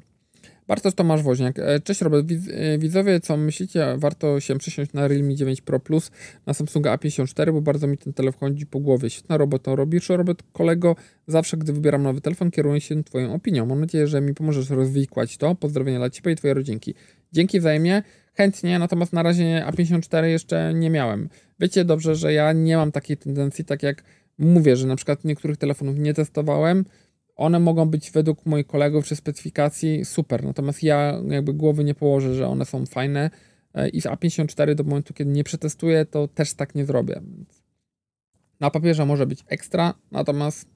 Bartosz 0.67 0.95
Tomasz 0.95 1.23
Woźniak. 1.23 1.59
E, 1.59 1.81
cześć 1.81 2.01
Robert, 2.01 2.27
e, 2.31 2.79
widzowie, 2.79 3.21
co 3.21 3.37
myślicie? 3.37 3.95
Warto 3.97 4.41
się 4.41 4.59
przesiąść 4.59 4.93
na 4.93 5.09
Realme 5.09 5.35
9 5.35 5.61
Pro 5.61 5.81
Plus 5.81 6.11
na 6.47 6.55
Samsunga 6.55 6.97
A54, 6.97 7.53
bo 7.53 7.61
bardzo 7.61 7.87
mi 7.87 7.99
ten 7.99 8.13
telefon 8.13 8.51
chodzi 8.51 8.67
po 8.67 8.81
głowie. 8.81 9.11
Świetna 9.11 9.37
robota 9.37 9.75
robisz, 9.75 10.09
Robert, 10.09 10.43
kolego. 10.53 10.97
Zawsze, 11.27 11.57
gdy 11.57 11.73
wybieram 11.73 12.03
nowy 12.03 12.21
telefon, 12.21 12.51
kieruję 12.51 12.81
się 12.81 13.05
twoją 13.05 13.35
opinią. 13.35 13.67
Mam 13.67 13.81
nadzieję, 13.81 14.07
że 14.07 14.21
mi 14.21 14.35
pomożesz 14.35 14.71
rozwikłać 14.71 15.37
to. 15.37 15.55
Pozdrowienia 15.55 15.99
dla 15.99 16.11
ciebie 16.11 16.33
i 16.33 16.37
twojej 16.37 16.55
rodzinki. 16.55 16.95
Dzięki 17.33 17.61
wzajemnie 17.61 18.03
chętnie, 18.35 18.79
natomiast 18.79 19.13
na 19.13 19.23
razie 19.23 19.65
A54 19.69 20.25
jeszcze 20.25 20.75
nie 20.75 20.91
miałem. 20.91 21.29
Wiecie 21.61 21.85
dobrze, 21.85 22.15
że 22.15 22.33
ja 22.33 22.53
nie 22.53 22.77
mam 22.77 22.93
takiej 22.93 23.17
tendencji, 23.17 23.65
tak 23.65 23.83
jak 23.83 24.05
mówię, 24.39 24.77
że 24.77 24.87
na 24.87 24.97
przykład 24.97 25.25
niektórych 25.25 25.57
telefonów 25.57 25.99
nie 25.99 26.15
testowałem, 26.15 26.85
one 27.37 27.61
mogą 27.61 27.87
być 27.87 28.11
według 28.11 28.47
moich 28.47 28.67
kolegów 28.67 29.07
czy 29.07 29.17
specyfikacji 29.17 30.05
super, 30.05 30.45
natomiast 30.45 30.83
ja 30.83 31.21
jakby 31.29 31.55
głowy 31.55 31.85
nie 31.85 31.95
położę, 31.95 32.35
że 32.35 32.49
one 32.49 32.65
są 32.65 32.87
fajne 32.87 33.31
e, 33.75 33.89
i 33.89 34.01
z 34.01 34.05
A54 34.05 34.75
do 34.75 34.85
momentu, 34.85 35.15
kiedy 35.15 35.31
nie 35.31 35.45
przetestuję, 35.45 36.05
to 36.05 36.29
też 36.29 36.55
tak 36.55 36.75
nie 36.75 36.85
zrobię. 36.85 37.21
Na 38.61 38.71
papierze 38.71 39.07
może 39.07 39.27
być 39.27 39.45
ekstra, 39.49 39.95
natomiast 40.11 40.69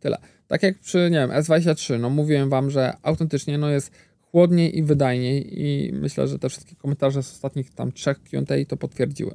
tyle. 0.00 0.18
Tak 0.46 0.62
jak 0.62 0.78
przy, 0.78 0.98
nie 0.98 1.18
wiem, 1.18 1.30
S23, 1.30 2.00
no 2.00 2.10
mówiłem 2.10 2.50
wam, 2.50 2.70
że 2.70 2.92
autentycznie 3.02 3.58
no 3.58 3.70
jest 3.70 3.90
chłodniej 4.20 4.78
i 4.78 4.82
wydajniej 4.82 5.60
i 5.62 5.92
myślę, 5.92 6.28
że 6.28 6.38
te 6.38 6.48
wszystkie 6.48 6.76
komentarze 6.76 7.22
z 7.22 7.32
ostatnich 7.32 7.70
tam 7.70 7.92
trzech 7.92 8.22
Q&A 8.22 8.64
to 8.68 8.76
potwierdziły. 8.76 9.34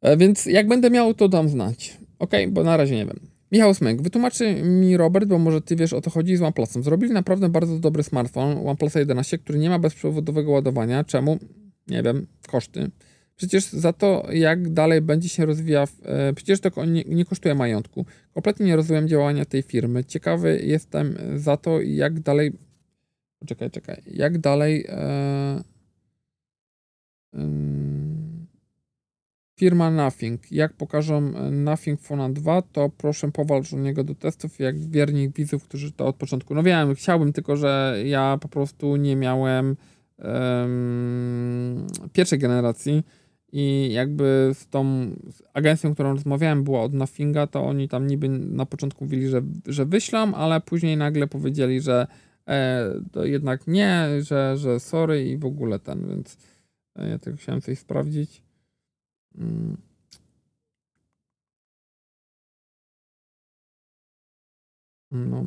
E, 0.00 0.16
więc 0.16 0.46
jak 0.46 0.68
będę 0.68 0.90
miał, 0.90 1.14
to 1.14 1.28
dam 1.28 1.48
znać. 1.48 1.98
Ok, 2.18 2.30
bo 2.48 2.64
na 2.64 2.76
razie 2.76 2.96
nie 2.96 3.06
wiem. 3.06 3.29
Michał 3.52 3.74
Smyk, 3.74 4.02
wytłumaczy 4.02 4.62
mi 4.62 4.96
Robert, 4.96 5.28
bo 5.28 5.38
może 5.38 5.60
ty 5.60 5.76
wiesz 5.76 5.92
o 5.92 6.00
to 6.00 6.10
chodzi 6.10 6.36
z 6.36 6.42
OnePlusem. 6.42 6.82
Zrobili 6.82 7.12
naprawdę 7.12 7.48
bardzo 7.48 7.78
dobry 7.78 8.02
smartfon 8.02 8.68
OnePlus 8.68 8.94
11, 8.94 9.38
który 9.38 9.58
nie 9.58 9.70
ma 9.70 9.78
bezprzewodowego 9.78 10.50
ładowania. 10.50 11.04
Czemu? 11.04 11.38
Nie 11.88 12.02
wiem, 12.02 12.26
koszty. 12.48 12.90
Przecież 13.36 13.64
za 13.64 13.92
to, 13.92 14.26
jak 14.32 14.72
dalej 14.72 15.00
będzie 15.00 15.28
się 15.28 15.46
rozwijał, 15.46 15.86
e, 16.02 16.32
przecież 16.32 16.60
to 16.60 16.84
nie, 16.84 17.04
nie, 17.04 17.24
kosztuje 17.24 17.54
majątku. 17.54 18.04
Kompletnie 18.34 18.66
nie 18.66 18.76
rozumiem 18.76 19.08
działania 19.08 19.44
tej 19.44 19.62
firmy. 19.62 20.04
Ciekawy 20.04 20.60
jestem 20.64 21.16
za 21.36 21.56
to, 21.56 21.80
jak 21.80 22.20
dalej 22.20 22.52
Czekaj, 23.46 23.70
czekaj. 23.70 24.02
Jak 24.06 24.38
dalej? 24.38 24.86
E, 24.88 25.62
firma 29.60 29.90
Nothing. 29.90 30.52
Jak 30.52 30.72
pokażą 30.72 31.16
e, 31.16 31.50
Nothing 31.50 32.00
Phone 32.00 32.32
2, 32.32 32.62
to 32.62 32.90
proszę 32.96 33.32
powalcz 33.32 33.72
niego 33.72 34.04
do 34.04 34.14
testów, 34.14 34.58
jak 34.58 34.78
wierni 34.78 35.28
widzów, 35.28 35.64
którzy 35.64 35.92
to 35.92 36.06
od 36.06 36.16
początku. 36.16 36.54
No 36.54 36.62
wiem, 36.62 36.94
chciałbym, 36.94 37.32
tylko 37.32 37.56
że 37.56 37.96
ja 38.04 38.38
po 38.40 38.48
prostu 38.48 38.96
nie 38.96 39.16
miałem 39.16 39.76
um, 40.18 41.86
pierwszej 42.12 42.38
generacji 42.38 43.04
i 43.52 43.92
jakby 43.92 44.50
z 44.54 44.68
tą 44.68 45.10
agencją, 45.54 45.94
którą 45.94 46.12
rozmawiałem, 46.12 46.64
była 46.64 46.82
od 46.82 46.94
Nothinga, 46.94 47.46
to 47.46 47.64
oni 47.64 47.88
tam 47.88 48.06
niby 48.06 48.28
na 48.28 48.66
początku 48.66 49.04
mówili, 49.04 49.28
że, 49.28 49.42
że 49.66 49.86
wyślą, 49.86 50.34
ale 50.34 50.60
później 50.60 50.96
nagle 50.96 51.26
powiedzieli, 51.26 51.80
że 51.80 52.06
e, 52.48 52.90
to 53.12 53.24
jednak 53.24 53.66
nie, 53.66 54.08
że, 54.20 54.56
że 54.56 54.80
sorry 54.80 55.24
i 55.24 55.38
w 55.38 55.44
ogóle 55.44 55.78
ten, 55.78 56.08
więc 56.08 56.36
e, 56.96 57.08
ja 57.08 57.18
tylko 57.18 57.38
chciałem 57.38 57.60
coś 57.60 57.78
sprawdzić. 57.78 58.49
Mm. 59.38 59.76
No. 65.10 65.46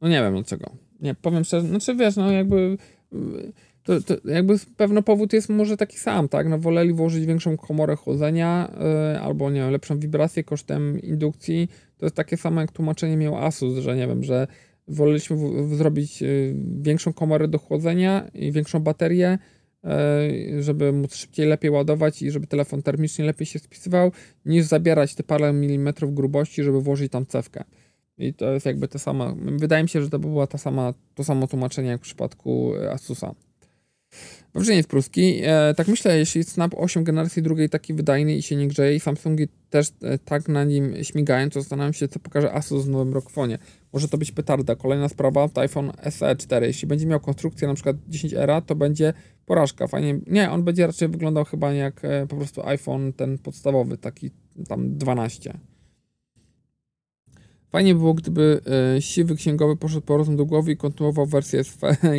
no 0.00 0.08
nie 0.08 0.20
wiem 0.22 0.36
od 0.36 0.46
czego. 0.46 0.70
Nie, 1.00 1.14
powiem 1.14 1.44
szczerze, 1.44 1.66
znaczy 1.68 1.94
wiesz, 1.94 2.16
no 2.16 2.30
jakby 2.30 2.76
y, 3.12 3.52
to, 3.82 4.00
to 4.00 4.14
jakby 4.24 4.54
pewno 4.76 5.02
powód 5.02 5.32
jest 5.32 5.48
może 5.48 5.76
taki 5.76 5.98
sam, 5.98 6.28
tak? 6.28 6.48
No 6.48 6.58
woleli 6.58 6.92
włożyć 6.92 7.26
większą 7.26 7.56
komorę 7.56 7.96
chłodzenia 7.96 8.72
yy, 9.12 9.20
albo, 9.20 9.50
nie 9.50 9.60
wiem, 9.60 9.70
lepszą 9.70 9.98
wibrację 9.98 10.44
kosztem 10.44 11.00
indukcji. 11.00 11.68
To 11.98 12.06
jest 12.06 12.16
takie 12.16 12.36
samo 12.36 12.60
jak 12.60 12.72
tłumaczenie 12.72 13.16
miał 13.16 13.36
Asus, 13.36 13.78
że 13.78 13.96
nie 13.96 14.06
wiem, 14.06 14.24
że 14.24 14.46
woleliśmy 14.88 15.36
w, 15.36 15.68
w 15.68 15.74
zrobić 15.74 16.20
yy, 16.22 16.54
większą 16.80 17.12
komorę 17.12 17.48
do 17.48 17.58
chłodzenia 17.58 18.30
i 18.34 18.52
większą 18.52 18.80
baterię, 18.80 19.38
żeby 20.60 20.92
móc 20.92 21.14
szybciej, 21.14 21.46
lepiej 21.46 21.70
ładować 21.70 22.22
i 22.22 22.30
żeby 22.30 22.46
telefon 22.46 22.82
termicznie 22.82 23.24
lepiej 23.24 23.46
się 23.46 23.58
spisywał, 23.58 24.12
niż 24.44 24.64
zabierać 24.64 25.14
te 25.14 25.22
parę 25.22 25.52
milimetrów 25.52 26.14
grubości, 26.14 26.62
żeby 26.62 26.80
włożyć 26.80 27.12
tam 27.12 27.26
cewkę. 27.26 27.64
I 28.18 28.34
to 28.34 28.52
jest 28.52 28.66
jakby 28.66 28.88
to 28.88 28.98
samo. 28.98 29.36
Wydaje 29.36 29.82
mi 29.82 29.88
się, 29.88 30.02
że 30.02 30.10
to 30.10 30.18
by 30.18 30.28
była 30.28 30.46
ta 30.46 30.58
sama, 30.58 30.94
to 31.14 31.24
samo 31.24 31.46
tłumaczenie 31.46 31.88
jak 31.88 32.00
w 32.00 32.04
przypadku 32.04 32.72
Asusa. 32.90 33.34
Wrażenie 34.54 34.84
pruski. 34.84 35.40
E, 35.44 35.74
tak 35.76 35.88
myślę, 35.88 36.18
jeśli 36.18 36.44
Snap 36.44 36.74
8 36.76 37.04
generacji 37.04 37.42
drugiej 37.42 37.68
taki 37.68 37.94
wydajny 37.94 38.36
i 38.36 38.42
się 38.42 38.56
nie 38.56 38.68
grzeje 38.68 38.96
i 38.96 39.00
Samsungi 39.00 39.48
też 39.70 39.88
e, 40.02 40.18
tak 40.18 40.48
na 40.48 40.64
nim 40.64 40.94
śmigają, 41.02 41.50
to 41.50 41.60
zastanawiam 41.60 41.92
się, 41.92 42.08
co 42.08 42.20
pokaże 42.20 42.52
Asus 42.52 42.84
w 42.84 42.88
nowym 42.88 43.14
Rockfonie. 43.14 43.58
Może 43.92 44.08
to 44.08 44.18
być 44.18 44.32
petarda. 44.32 44.76
Kolejna 44.76 45.08
sprawa 45.08 45.48
to 45.48 45.60
iPhone 45.60 45.92
SE 46.10 46.36
4. 46.36 46.66
Jeśli 46.66 46.88
będzie 46.88 47.06
miał 47.06 47.20
konstrukcję 47.20 47.68
na 47.68 47.74
przykład 47.74 47.96
10 48.08 48.34
era, 48.34 48.60
to 48.60 48.74
będzie 48.74 49.12
porażka. 49.46 49.86
Fajnie. 49.86 50.20
Nie, 50.26 50.50
on 50.50 50.62
będzie 50.62 50.86
raczej 50.86 51.08
wyglądał 51.08 51.44
chyba 51.44 51.72
jak 51.72 52.04
e, 52.04 52.26
po 52.26 52.36
prostu 52.36 52.66
iPhone 52.66 53.12
ten 53.12 53.38
podstawowy, 53.38 53.98
taki 53.98 54.30
tam 54.68 54.96
12. 54.98 55.58
Fajnie 57.70 57.94
było, 57.94 58.14
gdyby 58.14 58.60
e, 58.96 59.02
siwy 59.02 59.36
księgowy 59.36 59.76
poszedł 59.76 60.06
po 60.06 60.16
rozum 60.16 60.36
do 60.36 60.44
głowy 60.44 60.72
i 60.72 60.76
kontynuował 60.76 61.26
wersję 61.26 61.62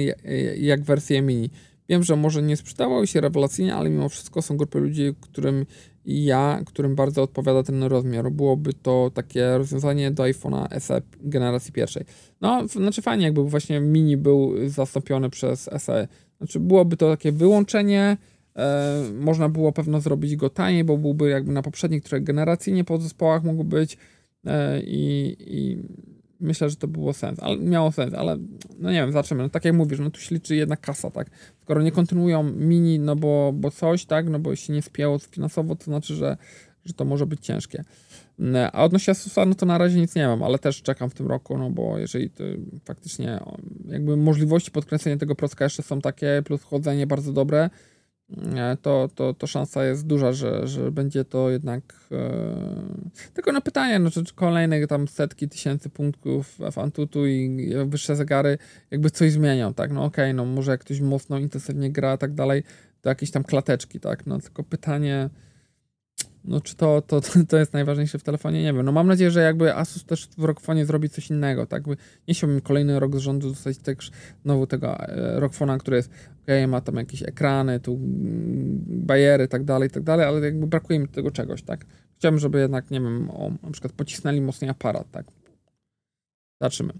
jak 0.57 0.83
wersję 0.83 1.21
mini. 1.21 1.49
Wiem, 1.89 2.03
że 2.03 2.15
może 2.15 2.41
nie 2.41 2.57
sprzedawały 2.57 3.07
się 3.07 3.21
rewelacyjnie, 3.21 3.75
ale 3.75 3.89
mimo 3.89 4.09
wszystko 4.09 4.41
są 4.41 4.57
grupy 4.57 4.79
ludzi, 4.79 5.13
którym 5.21 5.65
ja, 6.05 6.61
którym 6.65 6.95
bardzo 6.95 7.23
odpowiada 7.23 7.63
ten 7.63 7.83
rozmiar. 7.83 8.31
Byłoby 8.31 8.73
to 8.73 9.11
takie 9.13 9.57
rozwiązanie 9.57 10.11
do 10.11 10.23
iPhone'a 10.23 10.79
SE 10.79 11.01
generacji 11.19 11.73
pierwszej. 11.73 12.03
No, 12.41 12.67
znaczy 12.67 13.01
fajnie, 13.01 13.25
jakby 13.25 13.43
właśnie 13.43 13.79
mini 13.79 14.17
był 14.17 14.69
zastąpiony 14.69 15.29
przez 15.29 15.69
SE. 15.77 16.07
Znaczy 16.37 16.59
byłoby 16.59 16.97
to 16.97 17.09
takie 17.11 17.31
wyłączenie, 17.31 18.17
e, 18.55 19.03
można 19.19 19.49
było 19.49 19.71
pewno 19.71 20.01
zrobić 20.01 20.35
go 20.35 20.49
taniej, 20.49 20.83
bo 20.83 20.97
byłby 20.97 21.29
jakby 21.29 21.51
na 21.51 21.61
poprzednich 21.61 22.03
których 22.03 22.23
generacyjnie 22.23 22.83
po 22.83 22.97
zespołach 22.97 23.43
mógł 23.43 23.63
być 23.63 23.97
e, 24.45 24.81
i, 24.83 25.35
i 25.39 25.77
myślę, 26.43 26.69
że 26.69 26.75
to 26.75 26.87
było 26.87 27.13
sens, 27.13 27.39
ale 27.39 27.57
miało 27.57 27.91
sens, 27.91 28.13
ale 28.13 28.37
no 28.79 28.91
nie 28.91 29.01
wiem, 29.01 29.11
zobaczymy. 29.11 29.43
No, 29.43 29.49
tak 29.49 29.65
jak 29.65 29.73
mówisz, 29.73 29.99
no 29.99 30.11
tu 30.11 30.21
się 30.21 30.35
liczy 30.35 30.55
jedna 30.55 30.75
kasa, 30.77 31.11
tak. 31.11 31.29
Skoro 31.61 31.81
nie 31.81 31.91
kontynuują 31.91 32.43
mini, 32.43 32.99
no 32.99 33.15
bo, 33.15 33.51
bo 33.53 33.71
coś, 33.71 34.05
tak, 34.05 34.29
no 34.29 34.39
bo 34.39 34.55
się 34.55 34.73
nie 34.73 34.81
spięło 34.81 35.19
finansowo, 35.19 35.75
to 35.75 35.83
znaczy, 35.83 36.15
że, 36.15 36.37
że 36.85 36.93
to 36.93 37.05
może 37.05 37.25
być 37.25 37.45
ciężkie. 37.45 37.83
Mm, 38.39 38.69
a 38.73 38.83
odnośnie 38.83 39.11
Asusa, 39.11 39.45
no 39.45 39.55
to 39.55 39.65
na 39.65 39.77
razie 39.77 39.99
nic 39.99 40.15
nie 40.15 40.27
mam, 40.27 40.43
ale 40.43 40.59
też 40.59 40.81
czekam 40.81 41.09
w 41.09 41.13
tym 41.13 41.27
roku, 41.27 41.57
no 41.57 41.69
bo 41.69 41.97
jeżeli 41.97 42.29
faktycznie 42.85 43.39
jakby 43.87 44.17
możliwości 44.17 44.71
podkręcenia 44.71 45.17
tego 45.17 45.35
procka 45.35 45.63
jeszcze 45.63 45.83
są 45.83 46.01
takie, 46.01 46.41
plus 46.45 46.63
chodzenie 46.63 47.07
bardzo 47.07 47.33
dobre, 47.33 47.69
to, 48.81 49.09
to, 49.15 49.33
to 49.33 49.47
szansa 49.47 49.85
jest 49.85 50.07
duża, 50.07 50.33
że, 50.33 50.67
że 50.67 50.91
będzie 50.91 51.25
to 51.25 51.49
jednak 51.49 51.83
e... 52.11 52.17
tylko 53.33 53.51
na 53.51 53.61
pytanie, 53.61 53.99
no, 53.99 54.11
czy 54.11 54.23
kolejne 54.35 54.87
tam 54.87 55.07
setki 55.07 55.49
tysięcy 55.49 55.89
punktów 55.89 56.57
w 56.71 56.77
Antutu 56.77 57.27
i 57.27 57.69
wyższe 57.85 58.15
zegary 58.15 58.57
jakby 58.91 59.09
coś 59.09 59.31
zmienią, 59.31 59.73
tak, 59.73 59.91
no 59.91 60.03
okej, 60.03 60.25
okay, 60.25 60.33
no 60.33 60.45
może 60.45 60.71
jak 60.71 60.81
ktoś 60.81 61.01
mocno, 61.01 61.37
intensywnie 61.37 61.91
gra, 61.91 62.17
tak 62.17 62.33
dalej, 62.33 62.63
to 63.01 63.09
jakieś 63.09 63.31
tam 63.31 63.43
klateczki, 63.43 63.99
tak, 63.99 64.25
no 64.25 64.39
tylko 64.39 64.63
pytanie, 64.63 65.29
no 66.45 66.61
czy 66.61 66.75
to, 66.75 67.01
to, 67.01 67.21
to 67.49 67.57
jest 67.57 67.73
najważniejsze 67.73 68.19
w 68.19 68.23
telefonie? 68.23 68.63
Nie 68.63 68.73
wiem. 68.73 68.85
No 68.85 68.91
mam 68.91 69.07
nadzieję, 69.07 69.31
że 69.31 69.41
jakby 69.41 69.75
Asus 69.75 70.05
też 70.05 70.27
w 70.37 70.43
Rockfonie 70.43 70.85
zrobi 70.85 71.09
coś 71.09 71.29
innego, 71.29 71.65
tak? 71.65 71.83
Nie 72.27 72.33
chciałbym 72.33 72.61
kolejny 72.61 72.99
rok 72.99 73.15
z 73.15 73.19
rządu 73.19 73.49
dostać 73.49 73.77
też 73.77 74.11
znowu 74.43 74.67
tego 74.67 74.99
e, 74.99 75.39
Rockfona, 75.39 75.77
który 75.77 75.97
jest 75.97 76.09
ok, 76.43 76.47
ma 76.67 76.81
tam 76.81 76.95
jakieś 76.95 77.23
ekrany, 77.23 77.79
tu 77.79 77.93
mm, 77.93 78.83
bajery, 78.87 79.47
tak 79.47 79.63
dalej, 79.63 79.89
tak 79.89 80.03
dalej, 80.03 80.25
ale 80.25 80.45
jakby 80.45 80.67
brakuje 80.67 80.99
mi 80.99 81.07
tego 81.07 81.31
czegoś, 81.31 81.63
tak? 81.63 81.85
Chciałbym, 82.17 82.39
żeby 82.39 82.59
jednak, 82.59 82.91
nie 82.91 83.01
wiem, 83.01 83.29
o, 83.29 83.51
na 83.63 83.71
przykład 83.71 83.93
pocisnęli 83.93 84.41
mocniej 84.41 84.71
aparat, 84.71 85.11
tak? 85.11 85.25
Zobaczymy. 86.61 86.93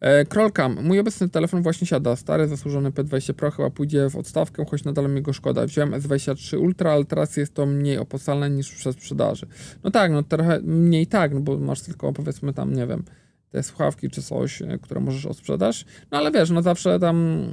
E, 0.00 0.24
Krolkam, 0.24 0.84
mój 0.84 0.98
obecny 0.98 1.28
telefon 1.28 1.62
właśnie 1.62 1.86
siada. 1.86 2.16
Stary, 2.16 2.48
zasłużony 2.48 2.90
P20 2.90 3.32
Pro 3.32 3.50
chyba 3.50 3.70
pójdzie 3.70 4.10
w 4.10 4.16
odstawkę, 4.16 4.64
choć 4.70 4.84
nadal 4.84 5.10
mi 5.10 5.22
go 5.22 5.32
szkoda. 5.32 5.66
Wziąłem 5.66 5.90
S23 5.90 6.58
Ultra, 6.58 6.92
ale 6.92 7.04
teraz 7.04 7.36
jest 7.36 7.54
to 7.54 7.66
mniej 7.66 7.98
opłacalne 7.98 8.50
niż 8.50 8.74
przez 8.74 8.96
sprzedaży. 8.96 9.46
No 9.84 9.90
tak, 9.90 10.12
no 10.12 10.22
trochę 10.22 10.60
mniej 10.60 11.06
tak, 11.06 11.34
no 11.34 11.40
bo 11.40 11.58
masz 11.58 11.80
tylko 11.80 12.12
powiedzmy 12.12 12.52
tam, 12.52 12.74
nie 12.74 12.86
wiem, 12.86 13.04
te 13.50 13.62
słuchawki 13.62 14.10
czy 14.10 14.22
coś, 14.22 14.62
e, 14.62 14.78
które 14.82 15.00
możesz 15.00 15.26
odsprzedać. 15.26 15.86
No 16.10 16.18
ale 16.18 16.30
wiesz, 16.30 16.50
no 16.50 16.62
zawsze 16.62 16.98
tam 16.98 17.46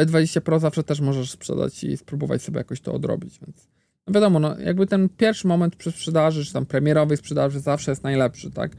P20 0.00 0.40
Pro 0.40 0.58
zawsze 0.58 0.82
też 0.82 1.00
możesz 1.00 1.30
sprzedać 1.30 1.84
i 1.84 1.96
spróbować 1.96 2.42
sobie 2.42 2.58
jakoś 2.58 2.80
to 2.80 2.94
odrobić, 2.94 3.38
więc 3.46 3.68
no 4.06 4.14
wiadomo, 4.14 4.40
no 4.40 4.58
jakby 4.58 4.86
ten 4.86 5.08
pierwszy 5.08 5.46
moment 5.46 5.76
przy 5.76 5.90
sprzedaży, 5.92 6.44
czy 6.44 6.52
tam 6.52 6.66
premierowej 6.66 7.16
sprzedaży 7.16 7.60
zawsze 7.60 7.90
jest 7.90 8.02
najlepszy, 8.02 8.50
tak? 8.50 8.76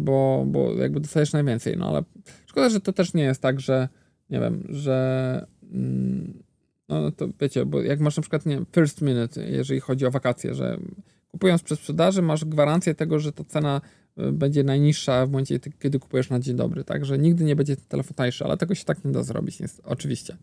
Bo, 0.00 0.44
bo 0.46 0.74
jakby 0.74 1.00
dostajesz 1.00 1.32
najwięcej, 1.32 1.76
no 1.76 1.88
ale 1.88 2.02
szkoda, 2.46 2.68
że 2.68 2.80
to 2.80 2.92
też 2.92 3.14
nie 3.14 3.22
jest 3.22 3.42
tak, 3.42 3.60
że 3.60 3.88
nie 4.30 4.40
wiem, 4.40 4.66
że 4.68 5.46
mm, 5.72 6.42
no 6.88 7.12
to 7.12 7.28
wiecie, 7.40 7.66
bo 7.66 7.82
jak 7.82 8.00
masz 8.00 8.16
na 8.16 8.20
przykład, 8.20 8.46
nie 8.46 8.60
first 8.72 9.02
minute, 9.02 9.50
jeżeli 9.50 9.80
chodzi 9.80 10.06
o 10.06 10.10
wakacje, 10.10 10.54
że 10.54 10.78
kupując 11.30 11.62
przez 11.62 11.78
sprzedaży 11.78 12.22
masz 12.22 12.44
gwarancję 12.44 12.94
tego, 12.94 13.18
że 13.18 13.32
ta 13.32 13.44
cena 13.44 13.80
y, 14.18 14.32
będzie 14.32 14.64
najniższa 14.64 15.26
w 15.26 15.30
momencie, 15.30 15.58
kiedy 15.78 15.98
kupujesz 15.98 16.30
na 16.30 16.40
dzień 16.40 16.56
dobry, 16.56 16.84
tak, 16.84 17.04
że 17.04 17.18
nigdy 17.18 17.44
nie 17.44 17.56
będzie 17.56 17.76
telefon 17.76 18.14
tańszy, 18.14 18.44
ale 18.44 18.56
tego 18.56 18.74
się 18.74 18.84
tak 18.84 19.04
nie 19.04 19.12
da 19.12 19.22
zrobić, 19.22 19.60
jest, 19.60 19.80
oczywiście. 19.84 20.36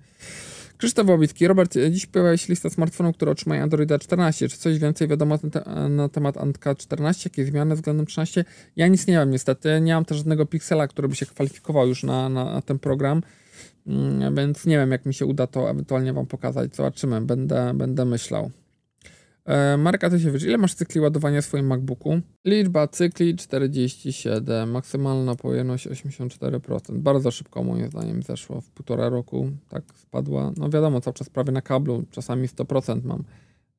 Krzysztof 0.80 1.08
Łobicki. 1.08 1.48
Robert, 1.48 1.76
dziś 1.92 2.06
pojawia 2.06 2.38
się 2.38 2.46
lista 2.50 2.70
smartfonów, 2.70 3.16
które 3.16 3.32
otrzymają 3.32 3.64
Androida 3.64 4.00
14. 4.00 4.50
Czy 4.50 4.58
coś 4.58 4.80
więcej 4.80 5.08
wiadomo 5.08 5.40
na, 5.44 5.50
te, 5.50 5.90
na 5.90 6.10
temat 6.10 6.38
Antka 6.38 6.76
14? 6.76 7.30
Jakie 7.30 7.46
zmiany 7.46 7.76
względem 7.76 8.06
13? 8.06 8.46
Ja 8.76 8.88
nic 8.88 9.08
nie 9.08 9.18
mam 9.18 9.32
niestety. 9.32 9.82
Nie 9.82 9.94
mam 9.94 10.06
też 10.06 10.18
żadnego 10.18 10.46
piksela, 10.46 10.88
który 10.88 11.08
by 11.08 11.16
się 11.16 11.26
kwalifikował 11.26 11.88
już 11.88 12.04
na, 12.04 12.30
na, 12.30 12.46
na 12.46 12.62
ten 12.62 12.80
program. 12.80 13.22
Mm, 13.88 14.36
więc 14.36 14.66
nie 14.66 14.78
wiem, 14.78 14.92
jak 14.92 15.06
mi 15.06 15.14
się 15.14 15.26
uda 15.26 15.48
to 15.48 15.70
ewentualnie 15.70 16.14
Wam 16.14 16.26
pokazać. 16.26 16.76
Zobaczymy, 16.76 17.22
będę, 17.22 17.74
będę 17.74 18.06
myślał. 18.06 18.52
E, 19.46 19.78
Marka 19.78 20.10
Tysiewicz, 20.10 20.44
ile 20.44 20.58
masz 20.58 20.74
cykli 20.74 21.02
ładowania 21.02 21.42
w 21.42 21.46
swoim 21.46 21.68
MacBooku? 21.68 22.22
Liczba 22.46 22.88
cykli 22.88 23.36
47, 23.36 24.72
maksymalna 24.72 25.36
pojemność 25.36 25.88
84%. 25.88 26.98
Bardzo 26.98 27.32
szybko 27.32 27.64
moim 27.64 27.88
zdaniem 27.88 28.24
zeszło, 28.24 28.62
w 28.62 28.72
półtora 28.72 29.10
roku 29.10 29.52
tak 29.70 29.84
spadła. 29.96 30.52
No 30.58 30.70
wiadomo, 30.70 31.02
cały 31.02 31.14
czas 31.14 31.30
prawie 31.30 31.52
na 31.52 31.62
kablu, 31.62 32.04
czasami 32.12 32.48
100% 32.48 33.04
mam. 33.04 33.24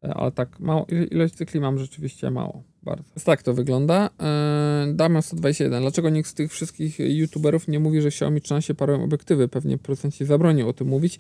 E, 0.05 0.15
ale 0.15 0.33
tak 0.33 0.61
mało, 0.61 0.87
ilość 1.11 1.35
cykli 1.35 1.61
mam 1.61 1.79
rzeczywiście 1.79 2.31
mało, 2.31 2.63
bardzo. 2.83 3.05
Tak 3.25 3.43
to 3.43 3.55
wygląda. 3.55 4.11
Eee, 4.19 4.95
Damian 4.95 5.23
121. 5.23 5.83
Dlaczego 5.83 6.11
nikt 6.11 6.29
z 6.29 6.35
tych 6.35 6.53
wszystkich 6.53 6.99
youtuberów 6.99 7.69
nie 7.69 7.81
mówi, 7.81 8.01
że 8.01 8.09
Xiaomi 8.09 8.41
13 8.41 8.75
parują 8.75 9.05
obiektywy? 9.05 9.49
Pewnie 9.49 9.79
producenci 9.79 10.25
zabronił 10.25 10.69
o 10.69 10.73
tym 10.73 10.89
mówić. 10.89 11.19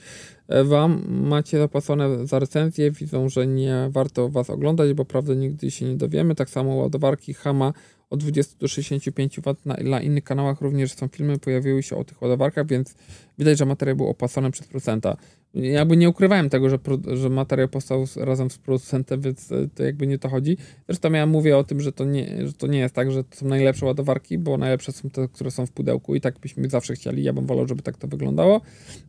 E, 0.49 0.65
wam 0.65 1.03
macie 1.09 1.59
zapłacone 1.59 2.27
za 2.27 2.39
recenzję, 2.39 2.91
widzą, 2.91 3.29
że 3.29 3.47
nie 3.47 3.89
warto 3.91 4.29
was 4.29 4.51
oglądać, 4.51 4.93
bo 4.93 5.05
prawdę 5.05 5.37
nigdy 5.37 5.71
się 5.71 5.85
nie 5.85 5.97
dowiemy. 5.97 6.35
Tak 6.35 6.51
samo 6.51 6.75
ładowarki 6.75 7.35
Hama 7.35 7.73
od 8.11 8.21
20 8.21 8.55
do 8.59 8.69
65 8.69 9.41
W 9.41 9.67
na, 9.67 9.77
na 9.81 10.01
innych 10.01 10.25
kanałach 10.25 10.61
również 10.61 10.93
są 10.93 11.09
filmy, 11.09 11.39
pojawiły 11.39 11.83
się 11.83 11.97
o 11.97 12.05
tych 12.05 12.23
ładowarkach, 12.23 12.67
więc 12.67 12.95
widać, 13.39 13.59
że 13.59 13.67
materiał 13.67 13.97
był 13.97 14.09
opłacony 14.09 14.51
przez 14.51 14.67
producenta. 14.67 15.17
Jakby 15.55 15.97
nie 15.97 16.09
ukrywałem 16.09 16.51
tego, 16.51 16.71
że, 16.71 16.79
że 17.13 17.29
materiał 17.29 17.69
powstał 17.69 18.05
razem 18.17 18.51
z 18.51 18.59
producentem, 18.59 19.21
więc 19.21 19.53
e, 19.53 19.69
to 19.75 19.85
jakby 19.85 20.07
nie 20.07 20.19
to 20.19 20.29
chodzi. 20.29 20.57
Zresztą 20.89 21.13
ja 21.13 21.27
mówię 21.27 21.57
o 21.57 21.65
tym, 21.65 21.81
że 21.81 21.93
to, 21.93 22.05
nie, 22.05 22.47
że 22.47 22.53
to 22.53 22.67
nie 22.67 22.79
jest 22.79 22.95
tak, 22.95 23.13
że 23.13 23.25
to 23.25 23.37
są 23.37 23.49
najlepsze 23.49 23.87
ładowarki, 23.87 24.39
bo 24.39 24.59
najlepsze 24.59 24.93
są 24.93 25.11
te, 25.11 25.29
które 25.29 25.51
są 25.51 25.67
w 25.67 25.71
pudełku 25.71 26.15
i 26.15 26.21
tak 26.21 26.39
byśmy 26.39 26.71
zawsze 26.71 26.95
chcieli. 26.95 27.23
Ja 27.23 27.33
bym 27.33 27.47
wolał, 27.47 27.69
żeby 27.69 27.83
tak 27.83 27.97
to 27.97 28.09
wyglądało. 28.09 28.61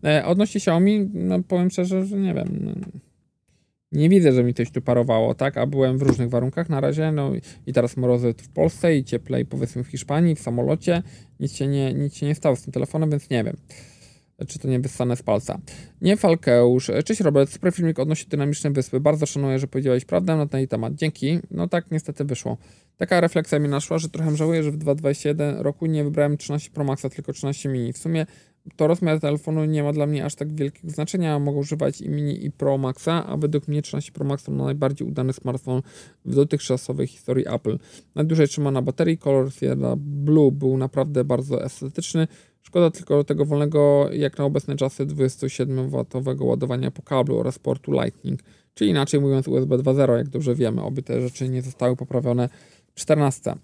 E, 0.03 0.25
odnośnie 0.25 0.59
Xiaomi, 0.59 1.09
no 1.13 1.43
powiem 1.43 1.69
szczerze, 1.69 2.05
że 2.05 2.17
nie 2.17 2.33
wiem. 2.33 2.59
No, 2.61 2.71
nie 3.91 4.09
widzę, 4.09 4.33
że 4.33 4.43
mi 4.43 4.53
coś 4.53 4.71
tu 4.71 4.81
parowało, 4.81 5.35
tak? 5.35 5.57
A 5.57 5.65
byłem 5.65 5.97
w 5.97 6.01
różnych 6.01 6.29
warunkach 6.29 6.69
na 6.69 6.81
razie, 6.81 7.11
no 7.11 7.31
i 7.67 7.73
teraz 7.73 7.97
mrozy 7.97 8.33
w 8.37 8.49
Polsce 8.49 8.97
i 8.97 9.03
cieplej 9.03 9.45
powiedzmy 9.45 9.83
w 9.83 9.87
Hiszpanii, 9.87 10.35
w 10.35 10.39
samolocie. 10.39 11.03
Nic 11.39 11.55
się 11.55 11.67
nie, 11.67 11.93
nic 11.93 12.15
się 12.15 12.25
nie 12.25 12.35
stało 12.35 12.55
z 12.55 12.61
tym 12.61 12.73
telefonem, 12.73 13.09
więc 13.09 13.29
nie 13.29 13.43
wiem 13.43 13.57
czy 14.47 14.59
to 14.59 14.67
nie 14.67 14.79
wysane 14.79 15.15
z 15.15 15.23
palca. 15.23 15.59
Nie 16.01 16.17
Falkeusz. 16.17 16.91
Cześć 17.05 17.21
Robert, 17.21 17.51
super 17.51 17.73
filmik 17.73 17.99
odnośnie 17.99 18.29
dynamicznej 18.29 18.73
wyspy. 18.73 18.99
Bardzo 18.99 19.25
szanuję, 19.25 19.59
że 19.59 19.67
powiedziałeś 19.67 20.05
prawdę 20.05 20.35
na 20.35 20.47
ten 20.47 20.67
temat. 20.67 20.95
Dzięki. 20.95 21.39
No 21.51 21.67
tak 21.67 21.91
niestety 21.91 22.25
wyszło. 22.25 22.57
Taka 22.97 23.21
refleksja 23.21 23.59
mi 23.59 23.69
naszła, 23.69 23.97
że 23.97 24.09
trochę 24.09 24.35
żałuję, 24.35 24.63
że 24.63 24.71
w 24.71 24.77
2021 24.77 25.59
roku 25.63 25.85
nie 25.85 26.03
wybrałem 26.03 26.37
13 26.37 26.69
Pro 26.71 26.83
Maxa, 26.83 27.09
tylko 27.09 27.33
13 27.33 27.69
mini. 27.69 27.93
W 27.93 27.97
sumie 27.97 28.25
to 28.75 28.87
rozmiar 28.87 29.19
telefonu 29.19 29.65
nie 29.65 29.83
ma 29.83 29.93
dla 29.93 30.05
mnie 30.05 30.25
aż 30.25 30.35
tak 30.35 30.55
wielkiego 30.55 30.89
znaczenia. 30.89 31.39
Mogę 31.39 31.59
używać 31.59 32.01
i 32.01 32.09
mini 32.09 32.45
i 32.45 32.51
Pro 32.51 32.77
Maxa, 32.77 33.27
a 33.27 33.37
według 33.37 33.67
mnie 33.67 33.81
13 33.81 34.11
Pro 34.11 34.25
Max 34.25 34.43
to 34.43 34.51
najbardziej 34.51 35.07
udany 35.07 35.33
smartfon 35.33 35.81
w 36.25 36.35
dotychczasowej 36.35 37.07
historii 37.07 37.45
Apple. 37.47 37.79
Najdłużej 38.15 38.47
trzyma 38.47 38.71
na 38.71 38.81
baterii, 38.81 39.17
kolor 39.17 39.53
Sierra 39.53 39.95
Blue 39.97 40.51
był 40.51 40.77
naprawdę 40.77 41.23
bardzo 41.23 41.65
estetyczny. 41.65 42.27
Szkoda 42.63 42.91
tylko 42.91 43.23
tego 43.23 43.45
wolnego, 43.45 44.09
jak 44.13 44.37
na 44.37 44.45
obecne 44.45 44.75
czasy, 44.75 45.05
27W 45.05 46.45
ładowania 46.45 46.91
po 46.91 47.01
kablu 47.01 47.39
oraz 47.39 47.59
portu 47.59 47.91
Lightning, 47.91 48.39
czyli 48.73 48.89
inaczej 48.89 49.19
mówiąc 49.19 49.47
USB 49.47 49.77
2.0, 49.77 50.17
jak 50.17 50.29
dobrze 50.29 50.55
wiemy. 50.55 50.81
Obie 50.81 51.03
te 51.03 51.21
rzeczy 51.21 51.49
nie 51.49 51.61
zostały 51.61 51.95
poprawione 51.95 52.49
14. 52.95 53.55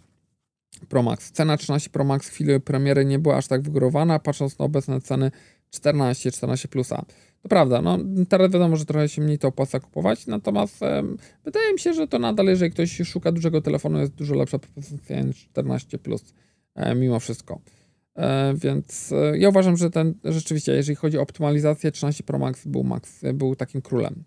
Pro 0.89 1.03
Max. 1.03 1.31
Cena 1.31 1.57
13 1.57 1.89
Pro 1.89 2.03
Max 2.03 2.29
w 2.29 2.31
chwili 2.31 2.59
premiery 2.59 3.05
nie 3.05 3.19
była 3.19 3.35
aż 3.35 3.47
tak 3.47 3.61
wygórowana, 3.61 4.19
patrząc 4.19 4.59
na 4.59 4.65
obecne 4.65 5.01
ceny 5.01 5.31
14, 5.69 6.31
14 6.31 6.67
Plusa. 6.67 7.05
To 7.41 7.49
prawda, 7.49 7.81
no 7.81 7.97
teraz 8.29 8.51
wiadomo, 8.51 8.75
że 8.75 8.85
trochę 8.85 9.09
się 9.09 9.21
mniej 9.21 9.39
to 9.39 9.47
opłaca 9.47 9.79
kupować, 9.79 10.27
natomiast 10.27 10.79
wydaje 11.45 11.73
mi 11.73 11.79
się, 11.79 11.93
że 11.93 12.07
to 12.07 12.19
nadal, 12.19 12.45
jeżeli 12.45 12.71
ktoś 12.71 13.01
szuka 13.05 13.31
dużego 13.31 13.61
telefonu, 13.61 13.99
jest 13.99 14.13
dużo 14.13 14.35
lepsza 14.35 14.59
propozycja 14.59 15.21
niż 15.21 15.37
14 15.37 15.97
Plus, 15.97 16.33
e, 16.75 16.95
mimo 16.95 17.19
wszystko. 17.19 17.59
E, 18.17 18.53
więc 18.53 19.11
e, 19.11 19.37
ja 19.37 19.49
uważam, 19.49 19.77
że 19.77 19.89
ten 19.89 20.13
rzeczywiście, 20.23 20.71
jeżeli 20.71 20.95
chodzi 20.95 21.17
o 21.17 21.21
optymalizację, 21.21 21.91
13 21.91 22.23
Pro 22.23 22.39
Max 22.39 22.67
był, 22.67 22.83
Max, 22.83 23.21
był 23.33 23.55
takim 23.55 23.81
królem. 23.81 24.23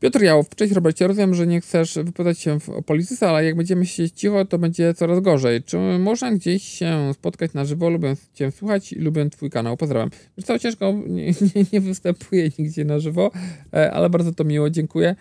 Piotr 0.00 0.22
Jałow, 0.22 0.48
cześć 0.54 0.72
Robercie, 0.72 1.06
rozumiem, 1.06 1.34
że 1.34 1.46
nie 1.46 1.60
chcesz 1.60 1.94
wypowiadać 1.94 2.38
się 2.38 2.58
o 2.76 2.82
polityce, 2.82 3.28
ale 3.28 3.44
jak 3.44 3.56
będziemy 3.56 3.86
siedzieć 3.86 4.20
cicho, 4.20 4.44
to 4.44 4.58
będzie 4.58 4.94
coraz 4.94 5.20
gorzej. 5.20 5.62
Czy 5.62 5.78
można 5.98 6.32
gdzieś 6.32 6.62
się 6.62 7.14
spotkać 7.14 7.52
na 7.52 7.64
żywo? 7.64 7.90
Lubię 7.90 8.16
Cię 8.34 8.50
słuchać 8.50 8.92
i 8.92 8.98
lubię 8.98 9.30
Twój 9.30 9.50
kanał. 9.50 9.76
Pozdrawiam. 9.76 10.10
Wiesz 10.36 10.46
co, 10.46 10.58
ciężko, 10.58 10.92
nie, 11.06 11.26
nie, 11.26 11.64
nie 11.72 11.80
występuję 11.80 12.50
nigdzie 12.58 12.84
na 12.84 12.98
żywo, 12.98 13.30
e, 13.74 13.92
ale 13.92 14.10
bardzo 14.10 14.32
to 14.32 14.44
miło, 14.44 14.70
dziękuję. 14.70 15.16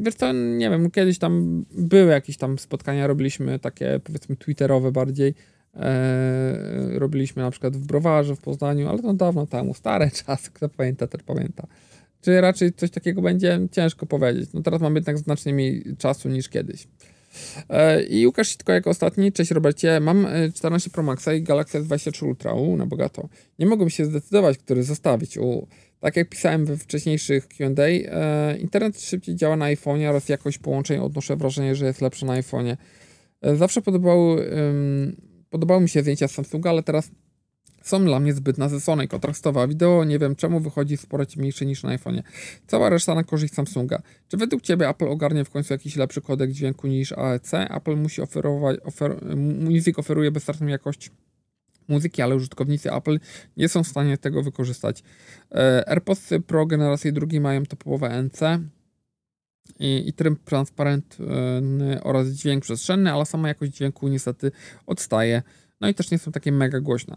Wiesz 0.00 0.14
co, 0.14 0.32
nie 0.32 0.70
wiem, 0.70 0.90
kiedyś 0.90 1.18
tam 1.18 1.64
były 1.72 2.10
jakieś 2.10 2.36
tam 2.36 2.58
spotkania, 2.58 3.06
robiliśmy 3.06 3.58
takie 3.58 4.00
powiedzmy 4.04 4.36
twitterowe 4.36 4.92
bardziej, 4.92 5.34
e, 5.74 6.98
robiliśmy 6.98 7.42
na 7.42 7.50
przykład 7.50 7.76
w 7.76 7.86
Browarze 7.86 8.36
w 8.36 8.40
Poznaniu, 8.40 8.88
ale 8.88 8.98
to 8.98 9.14
dawno 9.14 9.46
temu, 9.46 9.74
stare 9.74 10.10
czasy, 10.26 10.50
kto 10.50 10.68
pamięta, 10.68 11.06
ten 11.06 11.20
pamięta. 11.26 11.66
Czy 12.20 12.40
raczej 12.40 12.72
coś 12.72 12.90
takiego 12.90 13.22
będzie? 13.22 13.60
Ciężko 13.72 14.06
powiedzieć. 14.06 14.50
No 14.54 14.62
teraz 14.62 14.80
mam 14.80 14.94
jednak 14.94 15.18
znacznie 15.18 15.54
mniej 15.54 15.84
czasu 15.98 16.28
niż 16.28 16.48
kiedyś. 16.48 16.86
E, 17.68 18.02
I 18.02 18.26
Łukasz 18.26 18.56
tylko 18.56 18.72
jako 18.72 18.90
ostatni. 18.90 19.32
Cześć 19.32 19.50
Robercie. 19.50 20.00
Mam 20.00 20.26
14 20.54 20.90
e, 20.90 20.92
Pro 20.92 21.02
Maxa 21.02 21.34
i 21.34 21.42
Galaxy 21.42 21.80
S23 21.80 22.26
Ultra. 22.26 22.52
U, 22.52 22.76
na 22.76 22.86
bogato. 22.86 23.28
Nie 23.58 23.66
mogłem 23.66 23.90
się 23.90 24.04
zdecydować, 24.04 24.58
który 24.58 24.82
zostawić. 24.82 25.38
U, 25.38 25.66
tak 26.00 26.16
jak 26.16 26.28
pisałem 26.28 26.64
we 26.64 26.76
wcześniejszych 26.76 27.48
Q&A, 27.48 27.82
e, 27.82 28.58
internet 28.58 29.00
szybciej 29.00 29.36
działa 29.36 29.56
na 29.56 29.64
iPhone'ie 29.64 30.08
oraz 30.08 30.28
jakość 30.28 30.58
połączeń 30.58 30.98
odnoszę 31.00 31.36
wrażenie, 31.36 31.74
że 31.74 31.86
jest 31.86 32.00
lepsze 32.00 32.26
na 32.26 32.40
iPhone'ie. 32.40 32.76
E, 33.42 33.56
zawsze 33.56 33.82
podobały, 33.82 34.50
podobały 35.50 35.80
mi 35.80 35.88
się 35.88 36.00
zdjęcia 36.00 36.28
z 36.28 36.32
Samsunga, 36.32 36.70
ale 36.70 36.82
teraz 36.82 37.10
są 37.82 38.04
dla 38.04 38.20
mnie 38.20 38.32
zbyt 38.32 38.58
nasycone 38.58 39.04
i 39.04 39.08
kontrastowe. 39.08 39.68
Wideo 39.68 40.04
nie 40.04 40.18
wiem 40.18 40.36
czemu 40.36 40.60
wychodzi 40.60 40.96
sporo 40.96 41.26
ciemniejsze 41.26 41.66
niż 41.66 41.82
na 41.82 41.96
iPhone'ie. 41.96 42.22
Cała 42.66 42.90
reszta 42.90 43.14
na 43.14 43.24
korzyść 43.24 43.54
Samsunga. 43.54 44.02
Czy 44.28 44.36
według 44.36 44.62
Ciebie 44.62 44.88
Apple 44.88 45.08
ogarnie 45.08 45.44
w 45.44 45.50
końcu 45.50 45.74
jakiś 45.74 45.96
lepszy 45.96 46.20
kodek 46.20 46.52
dźwięku 46.52 46.86
niż 46.86 47.12
AEC? 47.12 47.54
Apple 47.54 47.96
musi 47.96 48.22
oferować, 48.22 48.80
ofer, 48.84 49.36
Music 49.36 49.98
oferuje 49.98 50.30
bezstratną 50.30 50.66
jakość 50.66 51.10
muzyki, 51.88 52.22
ale 52.22 52.36
użytkownicy 52.36 52.92
Apple 52.92 53.18
nie 53.56 53.68
są 53.68 53.84
w 53.84 53.88
stanie 53.88 54.18
tego 54.18 54.42
wykorzystać. 54.42 55.02
E, 55.52 55.88
AirPods 55.88 56.30
Pro 56.46 56.66
generacji 56.66 57.12
drugiej 57.12 57.40
mają 57.40 57.66
topowe 57.66 58.22
NC 58.22 58.40
i, 59.78 60.08
i 60.08 60.12
tryb 60.12 60.44
transparentny 60.44 62.02
oraz 62.02 62.28
dźwięk 62.28 62.62
przestrzenny, 62.64 63.12
ale 63.12 63.26
sama 63.26 63.48
jakość 63.48 63.72
dźwięku 63.72 64.08
niestety 64.08 64.52
odstaje. 64.86 65.42
No 65.80 65.88
i 65.88 65.94
też 65.94 66.10
nie 66.10 66.18
są 66.18 66.32
takie 66.32 66.52
mega 66.52 66.80
głośne. 66.80 67.16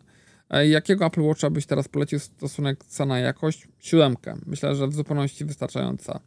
E, 0.50 0.68
jakiego 0.68 1.06
Apple 1.06 1.22
Watcha 1.22 1.50
byś 1.50 1.66
teraz 1.66 1.88
polecił 1.88 2.20
stosunek 2.20 2.86
cena-jakość? 2.86 3.68
Siódemkę. 3.80 4.38
Myślę, 4.46 4.76
że 4.76 4.88
w 4.88 4.94
zupełności 4.94 5.46
wystarczająca. 5.46 6.20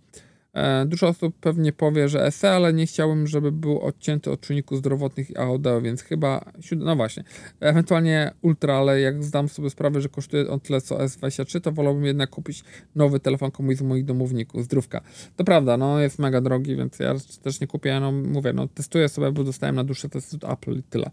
E, 0.56 0.86
dużo 0.86 1.08
osób 1.08 1.36
pewnie 1.40 1.72
powie, 1.72 2.08
że 2.08 2.30
SE, 2.30 2.50
ale 2.50 2.72
nie 2.72 2.86
chciałbym, 2.86 3.26
żeby 3.26 3.52
był 3.52 3.80
odcięty 3.80 4.30
od 4.30 4.40
czynników 4.40 4.78
zdrowotnych 4.78 5.30
i 5.30 5.36
audio, 5.38 5.80
więc 5.80 6.02
chyba, 6.02 6.44
no 6.76 6.96
właśnie, 6.96 7.24
ewentualnie 7.60 8.30
Ultra, 8.42 8.74
ale 8.74 9.00
jak 9.00 9.24
zdam 9.24 9.48
sobie 9.48 9.70
sprawę, 9.70 10.00
że 10.00 10.08
kosztuje 10.08 10.50
on 10.50 10.60
tyle 10.60 10.80
co 10.80 10.98
S23, 10.98 11.60
to 11.60 11.72
wolałbym 11.72 12.04
jednak 12.04 12.30
kupić 12.30 12.64
nowy 12.94 13.20
telefon 13.20 13.50
komuś 13.50 13.76
z 13.76 13.82
moich 13.82 14.04
domowników, 14.04 14.64
zdrówka. 14.64 15.00
To 15.36 15.44
prawda, 15.44 15.76
no 15.76 16.00
jest 16.00 16.18
mega 16.18 16.40
drogi, 16.40 16.76
więc 16.76 16.98
ja 16.98 17.14
też 17.42 17.60
nie 17.60 17.66
kupię, 17.66 18.00
no 18.00 18.12
mówię, 18.12 18.52
no 18.52 18.68
testuję 18.68 19.08
sobie, 19.08 19.32
bo 19.32 19.44
dostałem 19.44 19.76
na 19.76 19.84
dłuższe 19.84 20.08
testy 20.08 20.36
od 20.36 20.52
Apple 20.52 20.78
i 20.78 20.82
tyle. 20.82 21.10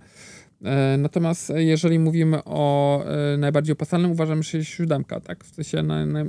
E, 0.64 0.98
natomiast 0.98 1.52
jeżeli 1.56 2.00
mówimy 2.00 2.44
o 2.46 3.04
e, 3.06 3.38
najbardziej 3.38 3.74
opłacalnym, 3.74 4.12
uważam, 4.12 4.44
że 4.44 4.58
jest 4.58 4.70
siódemka, 4.70 5.20
tak? 5.20 5.44
W 5.44 5.56
sensie 5.56 5.84
na, 5.84 6.06
na, 6.06 6.26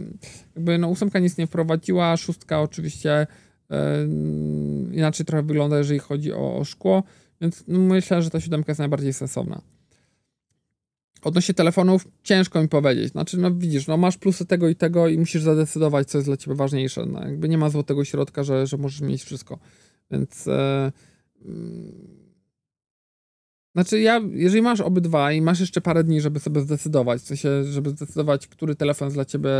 jakby 0.57 0.79
no 0.79 0.89
ósemka 0.89 1.19
nic 1.19 1.39
nie 1.39 1.47
wprowadziła, 1.47 2.17
szóstka 2.17 2.61
oczywiście 2.63 3.27
e, 3.71 4.07
inaczej 4.93 5.27
trochę 5.27 5.43
wygląda, 5.43 5.79
jeżeli 5.79 5.99
chodzi 5.99 6.33
o, 6.33 6.57
o 6.57 6.65
szkło, 6.65 7.03
więc 7.41 7.65
no 7.69 7.79
myślę, 7.79 8.23
że 8.23 8.31
ta 8.31 8.41
siódemka 8.41 8.71
jest 8.71 8.79
najbardziej 8.79 9.13
sensowna. 9.13 9.61
Odnośnie 11.23 11.55
telefonów, 11.55 12.09
ciężko 12.23 12.63
mi 12.63 12.69
powiedzieć. 12.69 13.13
Znaczy, 13.13 13.39
no 13.39 13.51
widzisz, 13.55 13.87
no 13.87 13.97
masz 13.97 14.17
plusy 14.17 14.47
tego 14.47 14.69
i 14.69 14.77
tego 14.77 15.09
i 15.09 15.19
musisz 15.19 15.43
zadecydować, 15.43 16.09
co 16.09 16.19
jest 16.19 16.29
dla 16.29 16.37
ciebie 16.37 16.57
ważniejsze. 16.57 17.07
No, 17.07 17.23
jakby 17.23 17.49
nie 17.49 17.59
ma 17.59 17.71
złotego 17.71 18.05
środka, 18.05 18.43
że, 18.43 18.67
że 18.67 18.77
możesz 18.77 19.01
mieć 19.01 19.25
wszystko. 19.25 19.59
Więc 20.11 20.49
e, 20.49 20.93
znaczy 23.75 24.01
ja, 24.01 24.21
jeżeli 24.33 24.63
masz 24.63 24.81
obydwa 24.81 25.33
i 25.33 25.41
masz 25.41 25.61
jeszcze 25.61 25.81
parę 25.81 26.05
dni, 26.05 26.21
żeby 26.21 26.41
sobie 26.41 26.61
zdecydować, 26.61 27.23
w 27.23 27.25
sensie, 27.25 27.65
żeby 27.65 27.91
zdecydować, 27.91 28.47
który 28.47 28.75
telefon 28.75 29.07
jest 29.07 29.17
dla 29.17 29.25
ciebie 29.25 29.51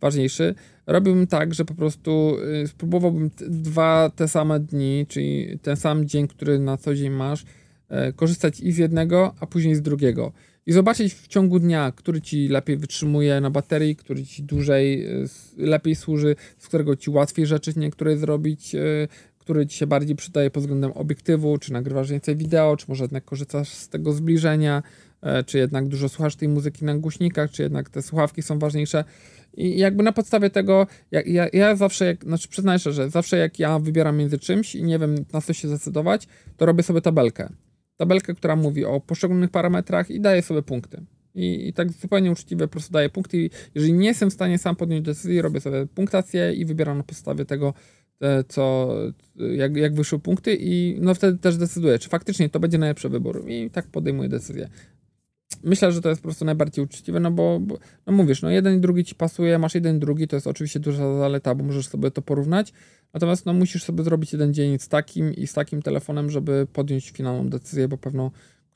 ważniejszy, 0.00 0.54
robiłbym 0.86 1.26
tak, 1.26 1.54
że 1.54 1.64
po 1.64 1.74
prostu 1.74 2.36
y, 2.64 2.68
spróbowałbym 2.68 3.30
dwa 3.48 4.10
te 4.16 4.28
same 4.28 4.60
dni, 4.60 5.06
czyli 5.08 5.58
ten 5.62 5.76
sam 5.76 6.06
dzień, 6.06 6.28
który 6.28 6.58
na 6.58 6.76
co 6.76 6.94
dzień 6.94 7.10
masz, 7.10 7.42
y, 7.42 8.12
korzystać 8.12 8.60
i 8.60 8.72
z 8.72 8.78
jednego, 8.78 9.34
a 9.40 9.46
później 9.46 9.74
z 9.74 9.82
drugiego. 9.82 10.32
I 10.66 10.72
zobaczyć 10.72 11.14
w 11.14 11.28
ciągu 11.28 11.58
dnia, 11.58 11.92
który 11.96 12.20
ci 12.20 12.48
lepiej 12.48 12.76
wytrzymuje 12.76 13.40
na 13.40 13.50
baterii, 13.50 13.96
który 13.96 14.24
ci 14.24 14.42
dłużej, 14.42 15.06
y, 15.22 15.26
lepiej 15.56 15.94
służy, 15.94 16.36
z 16.58 16.68
którego 16.68 16.96
ci 16.96 17.10
łatwiej 17.10 17.46
rzeczy 17.46 17.72
niektóre 17.76 18.16
zrobić, 18.16 18.74
y, 18.74 19.08
który 19.50 19.66
Ci 19.66 19.78
się 19.78 19.86
bardziej 19.86 20.16
przydaje 20.16 20.50
pod 20.50 20.62
względem 20.62 20.92
obiektywu, 20.92 21.58
czy 21.58 21.72
nagrywasz 21.72 22.10
więcej 22.10 22.36
wideo, 22.36 22.76
czy 22.76 22.86
może 22.88 23.04
jednak 23.04 23.24
korzystasz 23.24 23.68
z 23.68 23.88
tego 23.88 24.12
zbliżenia, 24.12 24.82
e, 25.22 25.44
czy 25.44 25.58
jednak 25.58 25.88
dużo 25.88 26.08
słuchasz 26.08 26.36
tej 26.36 26.48
muzyki 26.48 26.84
na 26.84 26.94
głośnikach, 26.94 27.50
czy 27.50 27.62
jednak 27.62 27.90
te 27.90 28.02
słuchawki 28.02 28.42
są 28.42 28.58
ważniejsze. 28.58 29.04
I 29.54 29.78
jakby 29.78 30.02
na 30.02 30.12
podstawie 30.12 30.50
tego, 30.50 30.86
ja, 31.10 31.20
ja, 31.26 31.48
ja 31.52 31.76
zawsze, 31.76 32.06
jak, 32.06 32.24
znaczy 32.24 32.48
przyznaję 32.48 32.78
szczerze, 32.78 33.10
zawsze 33.10 33.36
jak 33.36 33.58
ja 33.58 33.78
wybieram 33.78 34.16
między 34.16 34.38
czymś 34.38 34.74
i 34.74 34.82
nie 34.82 34.98
wiem 34.98 35.14
na 35.32 35.40
co 35.40 35.52
się 35.52 35.68
zdecydować, 35.68 36.28
to 36.56 36.66
robię 36.66 36.82
sobie 36.82 37.00
tabelkę. 37.00 37.52
Tabelkę, 37.96 38.34
która 38.34 38.56
mówi 38.56 38.84
o 38.84 39.00
poszczególnych 39.00 39.50
parametrach 39.50 40.10
i 40.10 40.20
daję 40.20 40.42
sobie 40.42 40.62
punkty. 40.62 41.04
I, 41.34 41.68
I, 41.68 41.72
tak 41.72 41.92
zupełnie 41.92 42.30
uczciwie 42.30 42.66
po 42.66 42.72
prostu 42.72 42.92
daję 42.92 43.08
punkty. 43.08 43.50
Jeżeli 43.74 43.92
nie 43.92 44.08
jestem 44.08 44.30
w 44.30 44.34
stanie 44.34 44.58
sam 44.58 44.76
podjąć 44.76 45.04
decyzji, 45.04 45.42
robię 45.42 45.60
sobie 45.60 45.86
punktację 45.86 46.52
i 46.52 46.64
wybieram 46.64 46.98
na 46.98 47.04
podstawie 47.04 47.44
tego, 47.44 47.74
co, 48.48 48.94
jak, 49.36 49.76
jak 49.76 49.94
wyszły 49.94 50.18
punkty 50.18 50.56
i 50.60 50.98
no 51.00 51.14
wtedy 51.14 51.38
też 51.38 51.56
decyduję, 51.56 51.98
czy 51.98 52.08
faktycznie 52.08 52.48
to 52.48 52.60
będzie 52.60 52.78
najlepszy 52.78 53.08
wybór 53.08 53.44
i 53.48 53.70
tak 53.70 53.86
podejmuję 53.86 54.28
decyzję. 54.28 54.68
Myślę, 55.64 55.92
że 55.92 56.00
to 56.00 56.08
jest 56.08 56.20
po 56.20 56.28
prostu 56.28 56.44
najbardziej 56.44 56.84
uczciwe, 56.84 57.20
no 57.20 57.30
bo, 57.30 57.60
bo 57.60 57.78
no 58.06 58.12
mówisz, 58.12 58.42
no 58.42 58.50
jeden 58.50 58.78
i 58.78 58.80
drugi 58.80 59.04
ci 59.04 59.14
pasuje, 59.14 59.58
masz 59.58 59.74
jeden 59.74 59.96
i 59.96 60.00
drugi, 60.00 60.28
to 60.28 60.36
jest 60.36 60.46
oczywiście 60.46 60.80
duża 60.80 61.18
zaleta, 61.18 61.54
bo 61.54 61.64
możesz 61.64 61.88
sobie 61.88 62.10
to 62.10 62.22
porównać, 62.22 62.72
natomiast 63.14 63.46
no 63.46 63.52
musisz 63.52 63.84
sobie 63.84 64.04
zrobić 64.04 64.32
jeden 64.32 64.54
dzień 64.54 64.78
z 64.78 64.88
takim 64.88 65.34
i 65.34 65.46
z 65.46 65.52
takim 65.52 65.82
telefonem, 65.82 66.30
żeby 66.30 66.66
podjąć 66.72 67.10
finalną 67.10 67.48
decyzję, 67.48 67.88
bo 67.88 67.98
pewno 67.98 68.30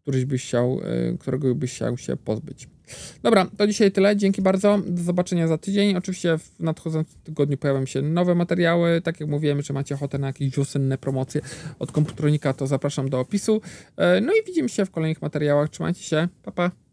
któryś 0.05 0.25
byś 0.25 0.47
chciał, 0.47 0.81
y, 1.13 1.19
którego 1.19 1.55
byś 1.55 1.75
chciał 1.75 1.99
się 1.99 2.17
pozbyć. 2.17 2.69
Dobra, 3.23 3.47
to 3.57 3.67
dzisiaj 3.67 3.93
tyle. 3.93 4.17
Dzięki 4.17 4.43
bardzo. 4.43 4.79
Do 4.87 5.03
zobaczenia 5.03 5.49
za 5.49 5.59
tydzień. 5.59 5.97
Oczywiście 5.97 6.39
w 6.39 6.61
nadchodzącym 6.61 7.21
tygodniu 7.25 7.57
pojawią 7.57 7.87
się 7.87 8.03
nowe 8.03 8.35
materiały. 8.35 9.01
Tak 9.01 9.21
jak 9.21 9.29
mówiłem, 9.29 9.63
czy 9.63 9.73
macie 9.73 9.95
ochotę 9.95 10.19
na 10.19 10.27
jakieś 10.27 10.57
wiosenne 10.57 10.99
promocje 10.99 11.41
od 11.79 11.93
komputronika, 11.93 12.53
to 12.53 12.67
zapraszam 12.67 13.11
do 13.11 13.21
opisu. 13.21 13.61
E, 13.97 14.21
no 14.21 14.33
i 14.33 14.47
widzimy 14.47 14.69
się 14.69 14.87
w 14.87 14.91
kolejnych 14.91 15.23
materiałach. 15.23 15.71
Trzymajcie 15.71 16.03
się. 16.03 16.29
Pa, 16.43 16.53
pa. 16.53 16.84